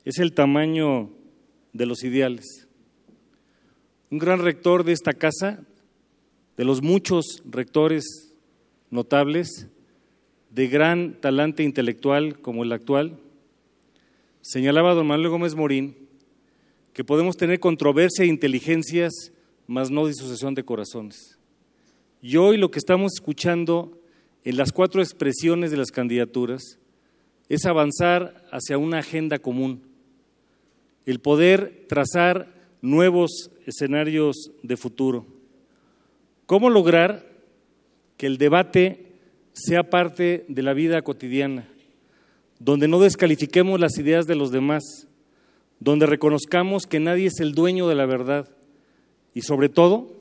[0.05, 1.11] es el tamaño
[1.73, 2.67] de los ideales.
[4.11, 5.61] Un gran rector de esta casa,
[6.57, 8.35] de los muchos rectores
[8.91, 9.69] notables,
[10.51, 13.21] de gran talante intelectual como el actual,
[14.43, 15.97] señalaba don Manuel Gómez Morín
[16.93, 19.33] que podemos tener controversia e inteligencias,
[19.67, 21.39] mas no disociación de corazones.
[22.21, 23.99] Y hoy lo que estamos escuchando
[24.45, 26.79] en las cuatro expresiones de las candidaturas
[27.49, 29.83] es avanzar hacia una agenda común,
[31.07, 32.53] el poder trazar
[32.83, 35.27] nuevos escenarios de futuro.
[36.47, 37.27] ¿Cómo lograr
[38.17, 39.15] que el debate
[39.53, 41.70] sea parte de la vida cotidiana,
[42.61, 45.09] donde no descalifiquemos las ideas de los demás,
[45.81, 48.49] donde reconozcamos que nadie es el dueño de la verdad
[49.35, 50.13] y sobre todo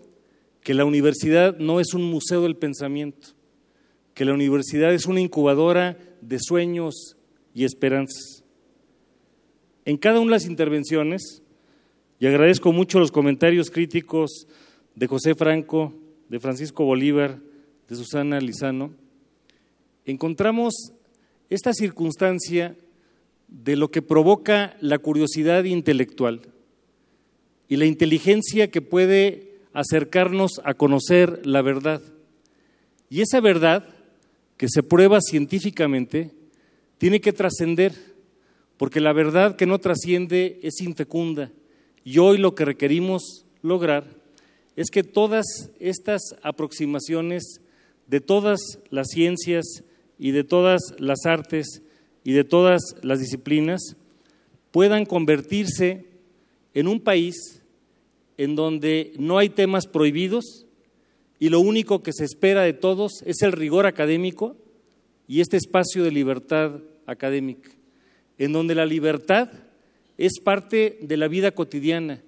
[0.64, 3.30] que la universidad no es un museo del pensamiento,
[4.14, 7.18] que la universidad es una incubadora de sueños
[7.54, 8.44] y esperanzas.
[9.84, 11.42] En cada una de las intervenciones,
[12.20, 14.48] y agradezco mucho los comentarios críticos
[14.96, 15.94] de José Franco,
[16.30, 17.40] de Francisco Bolívar,
[17.88, 18.92] de Susana Lizano,
[20.06, 20.94] encontramos
[21.50, 22.76] esta circunstancia
[23.48, 26.42] de lo que provoca la curiosidad intelectual
[27.68, 32.02] y la inteligencia que puede acercarnos a conocer la verdad.
[33.10, 33.88] Y esa verdad,
[34.58, 36.32] que se prueba científicamente,
[36.98, 37.94] tiene que trascender,
[38.78, 41.52] porque la verdad que no trasciende es infecunda.
[42.04, 44.06] Y hoy lo que requerimos lograr
[44.76, 45.46] es que todas
[45.80, 47.62] estas aproximaciones
[48.08, 49.84] de todas las ciencias
[50.20, 51.82] y de todas las artes
[52.24, 53.96] y de todas las disciplinas
[54.72, 56.06] puedan convertirse
[56.74, 57.64] en un país
[58.38, 60.66] en donde no hay temas prohibidos
[61.40, 64.58] y lo único que se espera de todos es el rigor académico
[65.28, 67.70] y este espacio de libertad académica,
[68.38, 69.50] en donde la libertad
[70.18, 72.22] es parte de la vida cotidiana,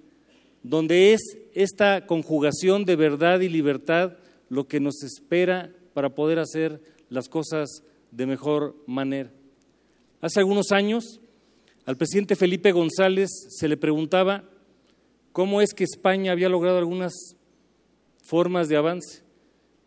[0.62, 1.20] donde es
[1.54, 4.16] esta conjugación de verdad y libertad
[4.48, 6.80] lo que nos espera para poder hacer
[7.12, 9.30] las cosas de mejor manera.
[10.20, 11.20] Hace algunos años,
[11.84, 14.48] al presidente Felipe González se le preguntaba
[15.32, 17.12] cómo es que España había logrado algunas
[18.22, 19.22] formas de avance.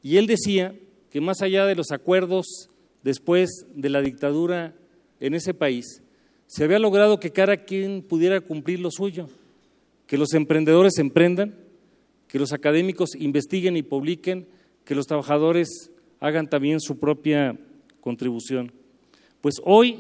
[0.03, 0.75] Y él decía
[1.09, 2.69] que más allá de los acuerdos
[3.01, 4.75] después de la dictadura
[5.19, 6.03] en ese país,
[6.47, 9.29] se había logrado que cada quien pudiera cumplir lo suyo,
[10.05, 11.55] que los emprendedores emprendan,
[12.27, 14.47] que los académicos investiguen y publiquen,
[14.83, 15.91] que los trabajadores
[16.25, 17.55] hagan también su propia
[18.01, 18.71] contribución.
[19.41, 19.99] Pues hoy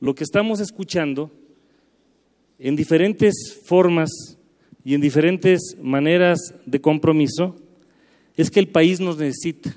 [0.00, 1.30] lo que estamos escuchando
[2.58, 4.08] en diferentes formas
[4.82, 7.54] y en diferentes maneras de compromiso
[8.34, 9.76] es que el país nos necesita,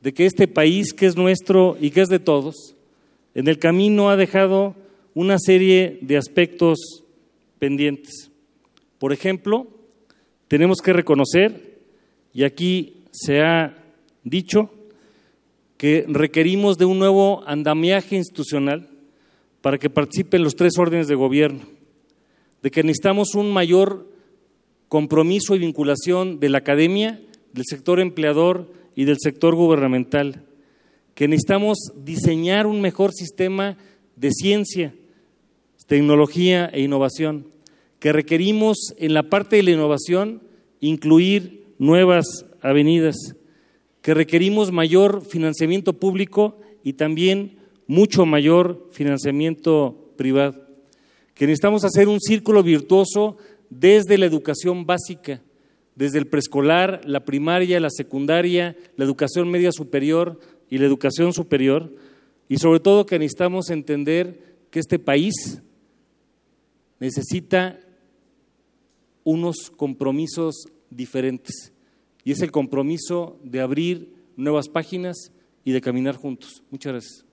[0.00, 2.74] de que este país que es nuestro y que es de todos,
[3.36, 4.74] en el camino ha dejado
[5.14, 7.04] una serie de aspectos
[7.60, 8.32] pendientes.
[8.98, 9.68] Por ejemplo,
[10.48, 11.78] tenemos que reconocer,
[12.32, 13.85] y aquí se ha
[14.26, 14.70] dicho,
[15.76, 18.88] que requerimos de un nuevo andamiaje institucional
[19.60, 21.62] para que participen los tres órdenes de gobierno,
[22.62, 24.10] de que necesitamos un mayor
[24.88, 27.20] compromiso y vinculación de la academia,
[27.52, 30.44] del sector empleador y del sector gubernamental,
[31.14, 33.76] que necesitamos diseñar un mejor sistema
[34.16, 34.94] de ciencia,
[35.86, 37.46] tecnología e innovación,
[38.00, 40.42] que requerimos en la parte de la innovación
[40.80, 43.36] incluir nuevas avenidas,
[44.06, 50.64] que requerimos mayor financiamiento público y también mucho mayor financiamiento privado,
[51.34, 53.36] que necesitamos hacer un círculo virtuoso
[53.68, 55.42] desde la educación básica,
[55.96, 60.38] desde el preescolar, la primaria, la secundaria, la educación media superior,
[60.70, 61.92] y la educación superior,
[62.48, 64.38] y sobre todo que necesitamos entender
[64.70, 65.60] que este país
[67.00, 67.80] necesita
[69.24, 71.72] unos compromisos diferentes,
[72.26, 75.30] y es el compromiso de abrir nuevas páginas
[75.64, 76.64] y de caminar juntos.
[76.72, 77.25] Muchas gracias.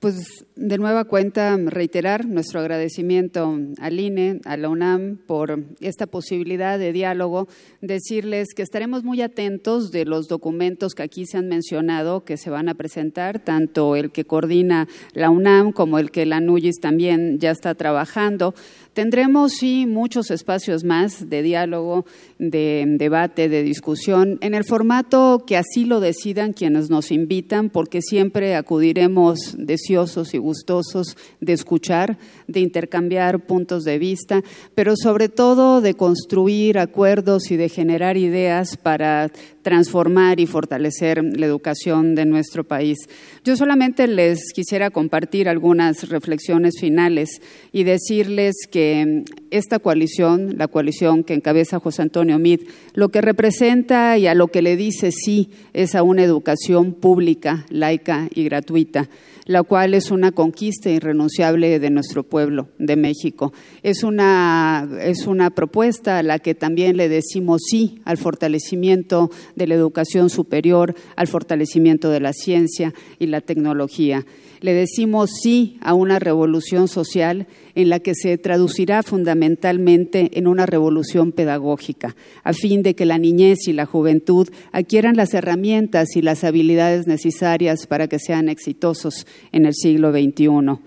[0.00, 6.78] Pues de nueva cuenta reiterar nuestro agradecimiento al INE, a la UNAM, por esta posibilidad
[6.78, 7.48] de diálogo,
[7.82, 12.48] decirles que estaremos muy atentos de los documentos que aquí se han mencionado, que se
[12.48, 17.38] van a presentar, tanto el que coordina la UNAM como el que la NUYIS también
[17.38, 18.54] ya está trabajando.
[18.94, 22.06] Tendremos, sí, muchos espacios más de diálogo,
[22.38, 28.02] de debate, de discusión, en el formato que así lo decidan quienes nos invitan, porque
[28.02, 29.54] siempre acudiremos
[29.90, 34.42] y gustosos de escuchar, de intercambiar puntos de vista,
[34.76, 41.46] pero sobre todo de construir acuerdos y de generar ideas para transformar y fortalecer la
[41.46, 42.98] educación de nuestro país.
[43.44, 51.24] Yo solamente les quisiera compartir algunas reflexiones finales y decirles que esta coalición, la coalición
[51.24, 52.60] que encabeza José Antonio Mid,
[52.94, 57.66] lo que representa y a lo que le dice sí es a una educación pública,
[57.70, 59.08] laica y gratuita
[59.50, 63.52] la cual es una conquista irrenunciable de nuestro pueblo, de México.
[63.82, 69.66] Es una, es una propuesta a la que también le decimos sí al fortalecimiento de
[69.66, 74.24] la educación superior, al fortalecimiento de la ciencia y la tecnología.
[74.60, 80.66] Le decimos sí a una revolución social en la que se traducirá fundamentalmente en una
[80.66, 82.14] revolución pedagógica,
[82.44, 87.06] a fin de que la niñez y la juventud adquieran las herramientas y las habilidades
[87.06, 90.78] necesarias para que sean exitosos en el siglo XXI.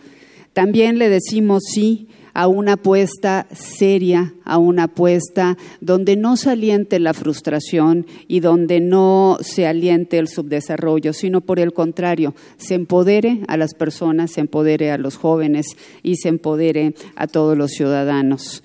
[0.53, 6.99] También le decimos sí a una apuesta seria, a una apuesta donde no se aliente
[6.99, 13.41] la frustración y donde no se aliente el subdesarrollo, sino por el contrario, se empodere
[13.47, 15.67] a las personas, se empodere a los jóvenes
[16.01, 18.63] y se empodere a todos los ciudadanos.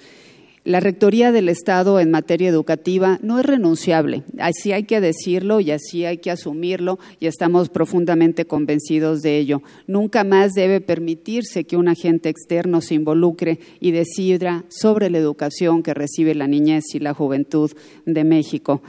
[0.69, 5.71] La Rectoría del Estado en materia educativa no es renunciable, así hay que decirlo y
[5.71, 9.63] así hay que asumirlo y estamos profundamente convencidos de ello.
[9.87, 15.83] Nunca más debe permitirse que un agente externo se involucre y decida sobre la educación
[15.83, 17.71] que recibe la niñez y la juventud
[18.05, 18.83] de México.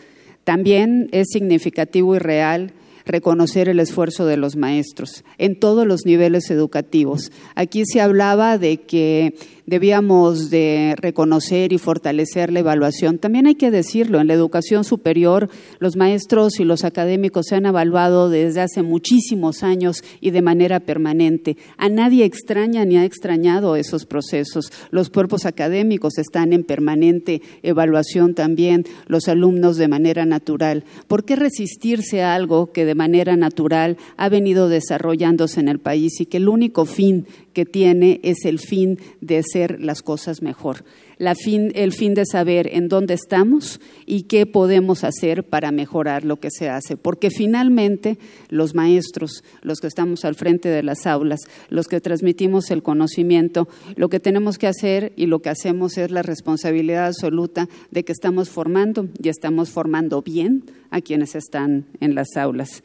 [0.43, 2.74] También es significativo y real
[3.09, 7.32] reconocer el esfuerzo de los maestros en todos los niveles educativos.
[7.56, 9.33] Aquí se hablaba de que
[9.70, 13.20] debíamos de reconocer y fortalecer la evaluación.
[13.20, 15.50] También hay que decirlo, en la educación superior
[15.80, 20.80] los maestros y los académicos se han evaluado desde hace muchísimos años y de manera
[20.80, 21.56] permanente.
[21.78, 24.72] A nadie extraña ni ha extrañado esos procesos.
[24.90, 30.84] Los cuerpos académicos están en permanente evaluación también, los alumnos de manera natural.
[31.08, 36.20] ¿Por qué resistirse a algo que de manera natural ha venido desarrollándose en el país
[36.20, 37.28] y que el único fin
[37.60, 40.86] que tiene es el fin de hacer las cosas mejor,
[41.18, 46.52] el fin de saber en dónde estamos y qué podemos hacer para mejorar lo que
[46.52, 46.96] se hace.
[46.96, 52.72] Porque finalmente los maestros, los que estamos al frente de las aulas, los que transmitimos
[52.72, 57.68] el conocimiento, lo que tenemos que hacer y lo que hacemos es la responsabilidad absoluta
[57.92, 62.84] de que estamos formando y estamos formando bien a quienes están en las aulas.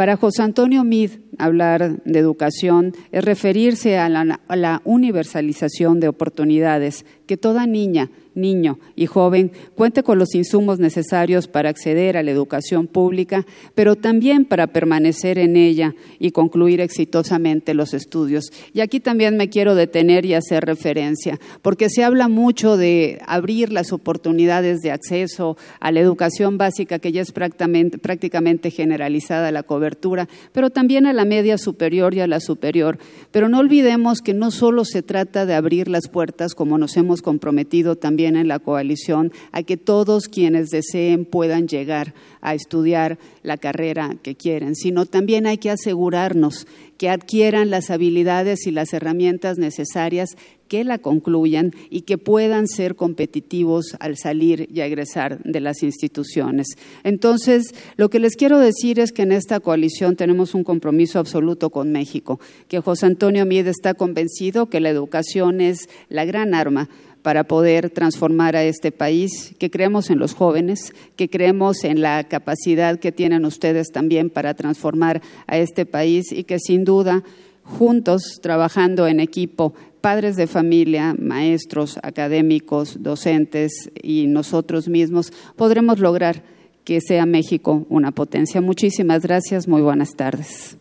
[0.00, 7.36] Para José Antonio Mid, hablar de educación es referirse a la, universalización de oportunidades que
[7.36, 12.88] toda niña, niño y joven cuente con los insumos necesarios para acceder a la educación
[12.88, 18.50] pública, pero también para permanecer en ella y concluir exitosamente los estudios.
[18.72, 23.72] Y aquí también me quiero detener y hacer referencia, porque se habla mucho de abrir
[23.72, 29.62] las oportunidades de acceso a la educación básica, que ya es prácticamente, prácticamente generalizada la
[29.62, 32.98] cobertura, pero también a la media superior y a la superior.
[33.30, 37.19] Pero no olvidemos que no solo se trata de abrir las puertas, como nos hemos
[37.22, 43.56] comprometido también en la coalición a que todos quienes deseen puedan llegar a estudiar la
[43.56, 46.66] carrera que quieren, sino también hay que asegurarnos
[46.98, 50.36] que adquieran las habilidades y las herramientas necesarias
[50.68, 56.68] que la concluyan y que puedan ser competitivos al salir y egresar de las instituciones.
[57.02, 61.70] Entonces, lo que les quiero decir es que en esta coalición tenemos un compromiso absoluto
[61.70, 66.88] con México, que José Antonio Miede está convencido que la educación es la gran arma
[67.22, 72.24] para poder transformar a este país, que creemos en los jóvenes, que creemos en la
[72.24, 77.22] capacidad que tienen ustedes también para transformar a este país y que sin duda,
[77.64, 86.42] juntos, trabajando en equipo, padres de familia, maestros, académicos, docentes y nosotros mismos, podremos lograr
[86.84, 88.60] que sea México una potencia.
[88.60, 90.76] Muchísimas gracias, muy buenas tardes.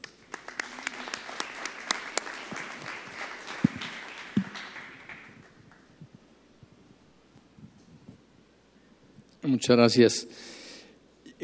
[9.43, 10.27] Muchas gracias.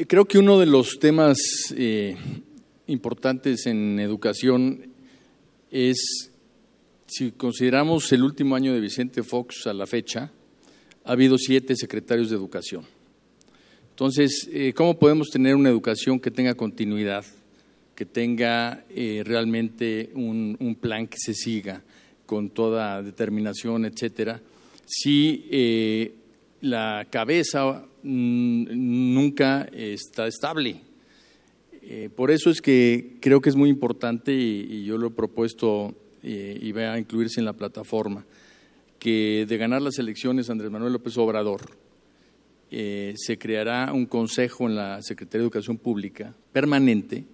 [0.06, 1.38] Creo que uno de los temas
[1.74, 2.14] eh,
[2.88, 4.92] importantes en educación
[5.70, 6.30] es,
[7.06, 10.30] si consideramos el último año de Vicente Fox a la fecha,
[11.04, 12.84] ha habido siete secretarios de educación.
[13.90, 17.24] Entonces, eh, ¿cómo podemos tener una educación que tenga continuidad,
[17.94, 21.82] que tenga eh, realmente un, plan que se siga
[22.26, 24.42] con toda determinación, etcétera,
[24.84, 26.12] si eh,
[26.60, 30.82] la cabeza mm, nunca está estable?
[32.16, 36.72] por eso es que creo que es muy importante, y, yo lo he propuesto y
[36.72, 38.26] va a incluirse en la plataforma,
[38.98, 41.60] que de ganar las elecciones Andrés Manuel López Obrador,
[42.70, 47.24] eh, se creará un consejo en la Secretaría de Educación Pública permanente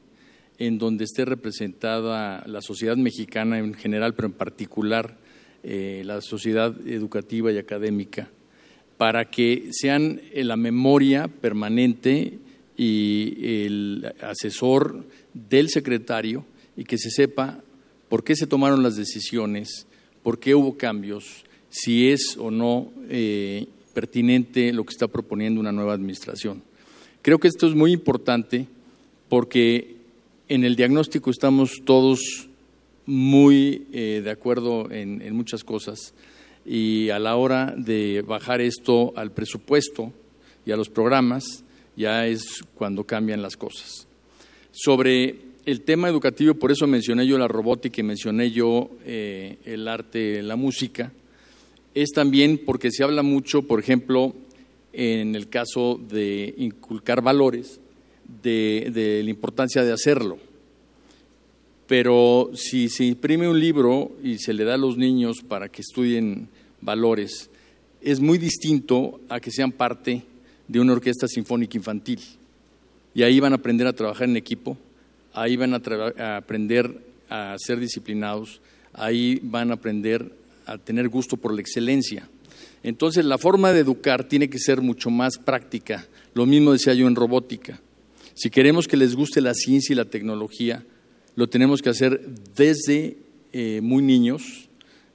[0.58, 5.16] en donde esté representada la sociedad mexicana en general, pero en particular
[5.62, 8.30] eh, la sociedad educativa y académica,
[9.02, 12.38] para que sean la memoria permanente
[12.76, 16.44] y el asesor del secretario
[16.76, 17.64] y que se sepa
[18.08, 19.88] por qué se tomaron las decisiones,
[20.22, 25.72] por qué hubo cambios, si es o no eh, pertinente lo que está proponiendo una
[25.72, 26.62] nueva administración.
[27.22, 28.68] Creo que esto es muy importante
[29.28, 29.96] porque
[30.48, 32.48] en el diagnóstico estamos todos
[33.04, 36.14] muy eh, de acuerdo en, muchas cosas
[36.64, 40.12] y a la hora de bajar esto al presupuesto
[40.64, 41.64] y a los programas
[41.96, 44.06] ya es cuando cambian las cosas.
[44.70, 49.86] Sobre el tema educativo, por eso mencioné yo la robótica y mencioné yo eh, el
[49.86, 51.12] arte, la música,
[51.94, 54.34] es también porque se habla mucho, por ejemplo,
[54.92, 57.80] en el caso de inculcar valores,
[58.42, 60.38] de, la importancia de hacerlo.
[61.92, 65.82] Pero si se imprime un libro y se le da a los niños para que
[65.82, 66.48] estudien
[66.80, 67.50] valores,
[68.00, 70.22] es muy distinto a que sean parte
[70.68, 72.18] de una orquesta sinfónica infantil.
[73.14, 74.78] Y ahí van a aprender a trabajar en equipo,
[75.34, 76.98] ahí van a aprender
[77.28, 78.62] a ser disciplinados,
[78.94, 82.26] ahí van a aprender a tener gusto por la excelencia.
[82.82, 86.08] Entonces la forma de educar tiene que ser mucho más práctica.
[86.32, 87.82] Lo mismo decía yo en robótica.
[88.32, 90.86] Si queremos que les guste la ciencia y la tecnología,
[91.34, 92.20] lo tenemos que hacer
[92.54, 93.16] desde
[93.52, 94.68] eh, muy niños,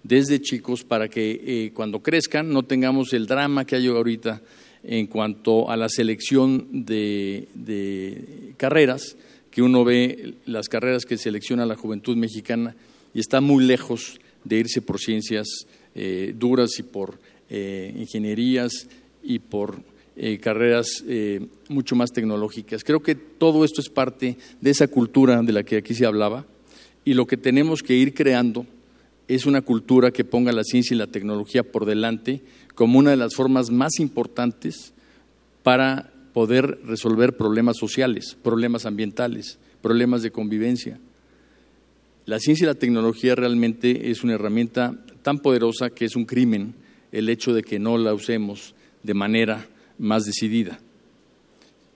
[0.04, 4.42] desde chicos, para que eh, cuando crezcan no tengamos el drama que hay ahorita
[4.84, 9.16] en cuanto a la selección de, carreras,
[9.52, 12.76] que uno ve las carreras que selecciona la juventud mexicana
[13.14, 15.48] y está muy lejos de irse por ciencias
[15.96, 18.90] eh, duras y por ingenierías
[19.24, 19.82] y por
[20.18, 21.04] eh, carreras
[21.70, 22.84] mucho más tecnológicas.
[22.84, 26.46] Creo que todo esto es parte de esa cultura de la que aquí se hablaba
[27.06, 28.66] y lo que tenemos que ir creando
[29.28, 32.42] es una cultura que ponga la ciencia y la tecnología por delante
[32.76, 34.94] como una de las formas más importantes
[35.64, 41.00] para poder resolver problemas sociales, problemas ambientales, problemas de convivencia.
[42.26, 46.76] La ciencia y la tecnología realmente es una herramienta tan poderosa que es un crimen
[47.12, 49.68] el hecho de que no la usemos de manera
[49.98, 50.80] más decidida.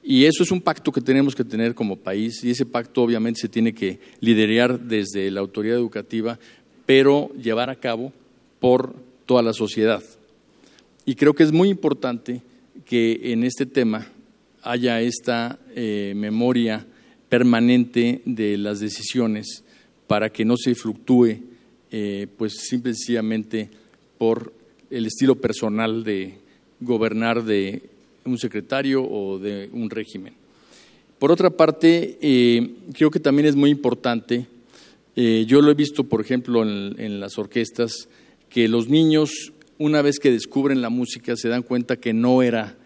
[0.03, 3.41] Y eso es un pacto que tenemos que tener como país y ese pacto obviamente
[3.41, 6.39] se tiene que liderar desde la autoridad educativa,
[6.85, 8.11] pero llevar a cabo
[8.59, 10.03] por toda la sociedad.
[11.05, 12.41] Y creo que es muy importante
[12.85, 14.07] que en este tema
[14.63, 16.85] haya esta eh, memoria
[17.29, 19.63] permanente de las decisiones
[20.07, 21.37] para que no se fluctúe,
[21.91, 23.69] eh, pues simplemente
[24.17, 24.53] por
[24.89, 26.35] el estilo personal de
[26.81, 27.90] gobernar de
[28.25, 30.33] un secretario o de un régimen.
[31.19, 34.47] Por otra parte, eh, creo que también es muy importante,
[35.15, 38.07] eh, yo lo he visto, por ejemplo, en las orquestas,
[38.49, 42.77] que los niños, una vez que descubren la música, se dan cuenta que no era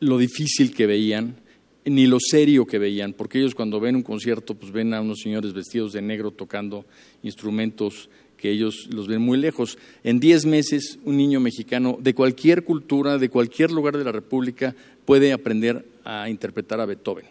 [0.00, 1.36] lo difícil que veían,
[1.84, 5.20] ni lo serio que veían, porque ellos cuando ven un concierto, pues ven a unos
[5.20, 6.84] señores vestidos de negro tocando
[7.22, 8.10] instrumentos
[8.40, 9.78] que ellos los ven muy lejos.
[10.02, 14.74] En diez meses, un niño mexicano de cualquier cultura, de cualquier lugar de la República,
[15.04, 17.26] puede aprender a interpretar a Beethoven.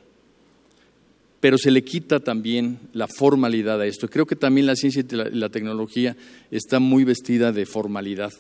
[1.40, 4.10] Pero se le quita también la formalidad a esto.
[4.10, 6.16] Creo que también la ciencia y la, la tecnología
[6.52, 8.34] está muy vestida de formalidad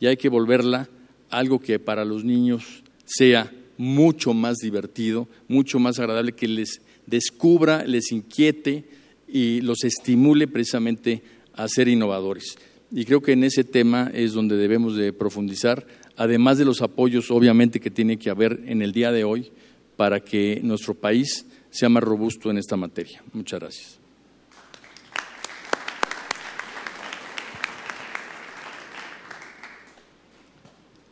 [0.00, 0.88] y hay que volverla
[1.30, 7.84] algo que para los niños sea mucho más divertido, mucho más agradable, que les descubra,
[7.84, 8.84] les inquiete
[9.28, 11.22] y los estimule precisamente
[11.54, 12.56] a ser innovadores.
[12.90, 17.30] Y creo que en ese tema es donde debemos de profundizar, además de los apoyos
[17.30, 19.50] obviamente que tiene que haber en el día de hoy
[19.96, 23.22] para que nuestro país sea más robusto en esta materia.
[23.32, 23.98] Muchas gracias.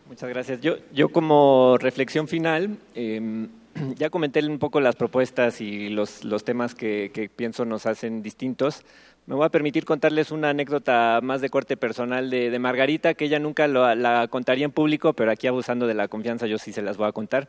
[0.08, 0.60] Muchas gracias.
[0.60, 3.48] Yo, yo como reflexión final, em,
[3.96, 8.22] ya comenté un poco las propuestas y los, los temas que, que, pienso nos hacen
[8.22, 8.82] distintos.
[9.24, 13.38] Me voy a permitir contarles una anécdota más de corte personal de, Margarita, que ella
[13.38, 16.82] nunca lo, la contaría en público, pero aquí abusando de la confianza yo sí se
[16.82, 17.48] las voy a contar.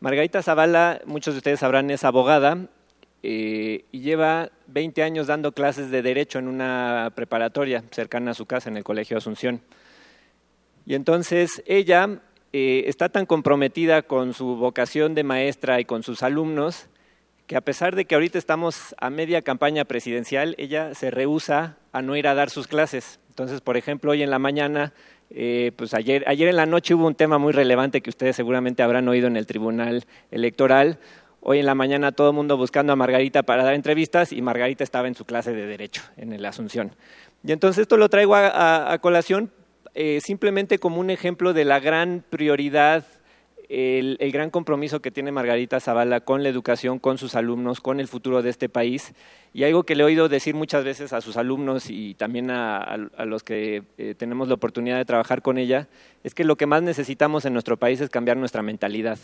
[0.00, 2.66] Margarita Zavala, muchos de ustedes sabrán, es abogada
[3.22, 8.46] eh, y lleva 20 años dando clases de derecho en una preparatoria cercana a su
[8.46, 9.60] casa, en el Colegio Asunción.
[10.84, 16.24] Y entonces ella eh, está tan comprometida con su vocación de maestra y con sus
[16.24, 16.88] alumnos
[17.46, 22.02] que a pesar de que ahorita estamos a media campaña presidencial, ella se rehúsa a
[22.02, 23.20] no ir a dar sus clases.
[23.28, 24.92] Entonces, por ejemplo, hoy en la mañana,
[25.30, 28.82] eh, pues ayer, ayer en la noche hubo un tema muy relevante que ustedes seguramente
[28.82, 30.98] habrán oído en el Tribunal Electoral.
[31.40, 34.82] Hoy en la mañana todo el mundo buscando a Margarita para dar entrevistas y Margarita
[34.82, 36.92] estaba en su clase de Derecho en la Asunción.
[37.46, 39.50] Y entonces esto lo traigo a colación
[39.96, 43.04] eh, simplemente como un ejemplo de la gran prioridad,
[43.68, 48.08] el, gran compromiso que tiene Margarita Zavala con la educación, con sus alumnos, con el
[48.08, 49.14] futuro de este país.
[49.52, 52.96] Y algo que le he oído decir muchas veces a sus alumnos y también a,
[53.24, 55.88] los que eh, tenemos la oportunidad de trabajar con ella,
[56.22, 59.18] es que lo que más necesitamos en nuestro país es cambiar nuestra mentalidad.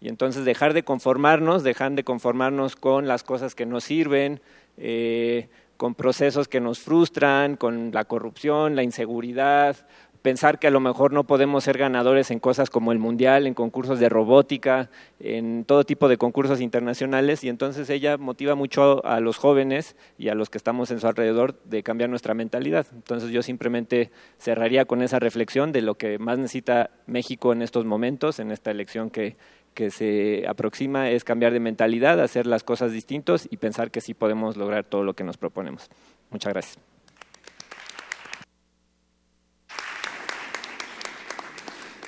[0.00, 4.40] Y entonces dejar de conformarnos, dejar de conformarnos con las cosas que nos sirven,
[4.78, 9.76] eh, con procesos que nos frustran, con la corrupción, la inseguridad,
[10.22, 13.54] pensar que a lo mejor no podemos ser ganadores en cosas como el mundial, en
[13.54, 19.20] concursos de robótica, en todo tipo de concursos internacionales y entonces ella motiva mucho a
[19.20, 22.86] los jóvenes y a los que estamos en su alrededor de cambiar nuestra mentalidad.
[22.92, 27.84] Entonces yo simplemente cerraría con esa reflexión de lo que más necesita México en estos
[27.84, 29.36] momentos, en esta elección que,
[29.74, 34.14] que se aproxima, es cambiar de mentalidad, hacer las cosas distintos y pensar que sí
[34.14, 35.88] podemos lograr todo lo que nos proponemos.
[36.30, 36.89] Muchas gracias.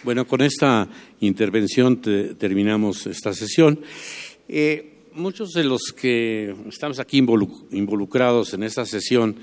[0.04, 0.88] Bueno, con esta
[1.20, 2.00] intervención
[2.36, 3.78] terminamos esta sesión.
[4.48, 9.36] Eh, muchos de los que estamos aquí involucrados en esta sesión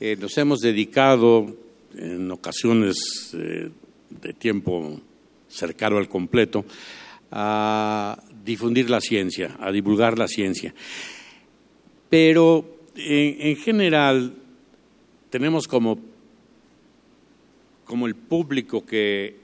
[0.00, 1.54] eh, nos hemos dedicado
[1.94, 2.96] en ocasiones
[3.34, 3.68] eh,
[4.08, 4.98] de tiempo
[5.48, 6.64] cercano al completo
[7.30, 10.74] a difundir la ciencia, a divulgar la ciencia.
[12.08, 14.32] Pero en, general
[15.28, 15.98] tenemos como,
[17.84, 19.39] como el público que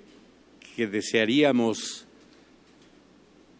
[0.76, 2.04] que desearíamos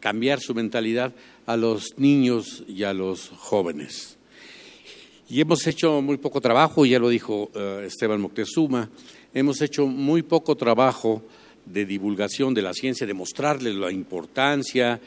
[0.01, 1.15] cambiar su mentalidad
[1.47, 4.19] a los niños y a los jóvenes.
[5.31, 8.91] Y hemos hecho muy poco trabajo, ya lo dijo eh, Esteban Moctezuma,
[9.33, 11.23] hemos hecho muy poco trabajo
[11.65, 15.01] de divulgación de la ciencia, de mostrarles la importancia,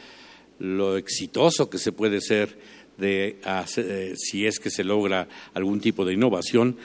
[0.57, 2.57] lo exitoso que se puede ser
[2.97, 6.75] de eh, si es que se logra algún tipo de innovación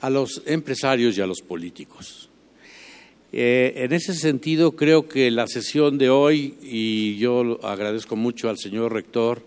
[0.00, 2.21] a los empresarios y a los políticos.
[3.34, 8.58] Eh, en ese sentido, creo que la sesión de hoy, y yo agradezco mucho al
[8.58, 9.42] señor rector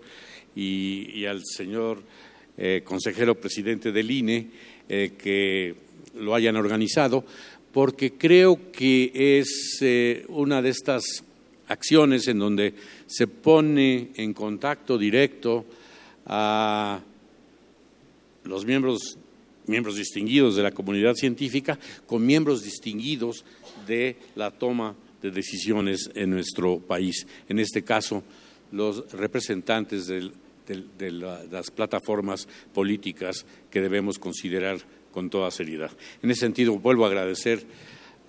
[0.56, 2.02] y, al señor
[2.58, 4.48] eh, consejero presidente del INE
[4.90, 5.76] eh, que
[6.16, 7.26] lo hayan organizado,
[7.72, 9.84] porque creo que es
[10.30, 11.24] una de estas
[11.68, 12.74] acciones en donde
[13.06, 15.66] se pone en contacto directo
[16.26, 17.02] a
[18.46, 19.20] los miembros
[19.68, 23.44] miembros distinguidos de la comunidad científica con miembros distinguidos
[23.86, 27.26] de la toma de decisiones en nuestro país.
[27.50, 28.24] En este caso,
[28.72, 30.32] los representantes de
[31.12, 34.78] las plataformas políticas que debemos considerar
[35.12, 35.92] con toda seriedad.
[36.22, 37.66] En ese sentido, vuelvo a agradecer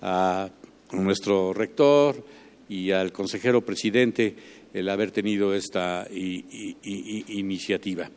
[0.01, 0.49] a
[0.91, 2.23] nuestro rector
[2.69, 4.35] y al consejero presidente
[4.73, 8.09] el haber tenido esta iniciativa.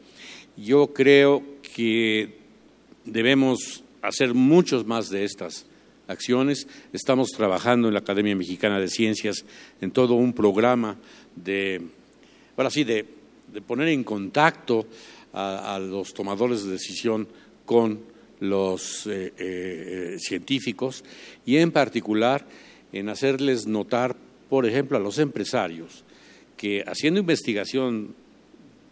[0.56, 1.42] Yo creo
[1.74, 2.38] que
[3.04, 5.66] debemos hacer muchos más de estas
[6.10, 6.66] acciones.
[6.92, 9.44] Estamos trabajando en la Academia Mexicana de Ciencias
[9.80, 10.96] en todo un programa
[11.36, 11.80] de,
[12.56, 13.06] ahora sí, de,
[13.66, 14.86] poner en contacto
[15.32, 17.28] a, los tomadores de decisión
[17.64, 18.00] con
[18.40, 21.04] los eh, eh, científicos
[21.44, 22.46] y en particular
[22.92, 24.16] en hacerles notar,
[24.48, 26.04] por ejemplo, a los empresarios
[26.56, 28.14] que haciendo investigación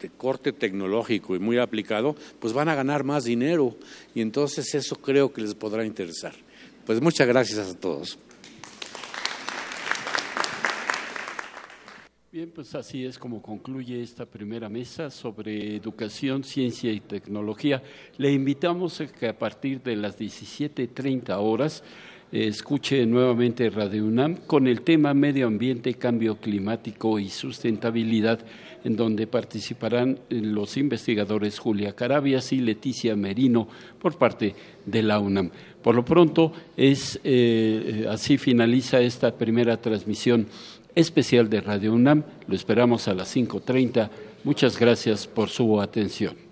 [0.01, 3.77] de corte tecnológico y muy aplicado, pues van a ganar más dinero
[4.15, 6.35] y entonces eso creo que les podrá interesar.
[6.89, 8.19] Pues muchas gracias a todos.
[12.33, 17.83] Bien, pues así es como concluye esta primera mesa sobre educación, ciencia y tecnología.
[18.17, 21.85] Le invitamos a que a partir de las 17.30 horas
[22.31, 28.41] eh, escuche nuevamente Radio UNAM con el tema Medio Ambiente, Cambio Climático y Sustentabilidad,
[28.85, 33.67] en donde participarán eh, los investigadores Julia Carabias y Leticia Merino
[33.99, 35.51] por parte de la UNAM.
[35.83, 40.47] Por lo pronto, es, eh, así finaliza esta primera transmisión
[40.95, 42.25] especial de Radio UNAM.
[42.47, 44.11] Lo esperamos a las 5.30.
[44.45, 46.48] Muchas gracias por su atención.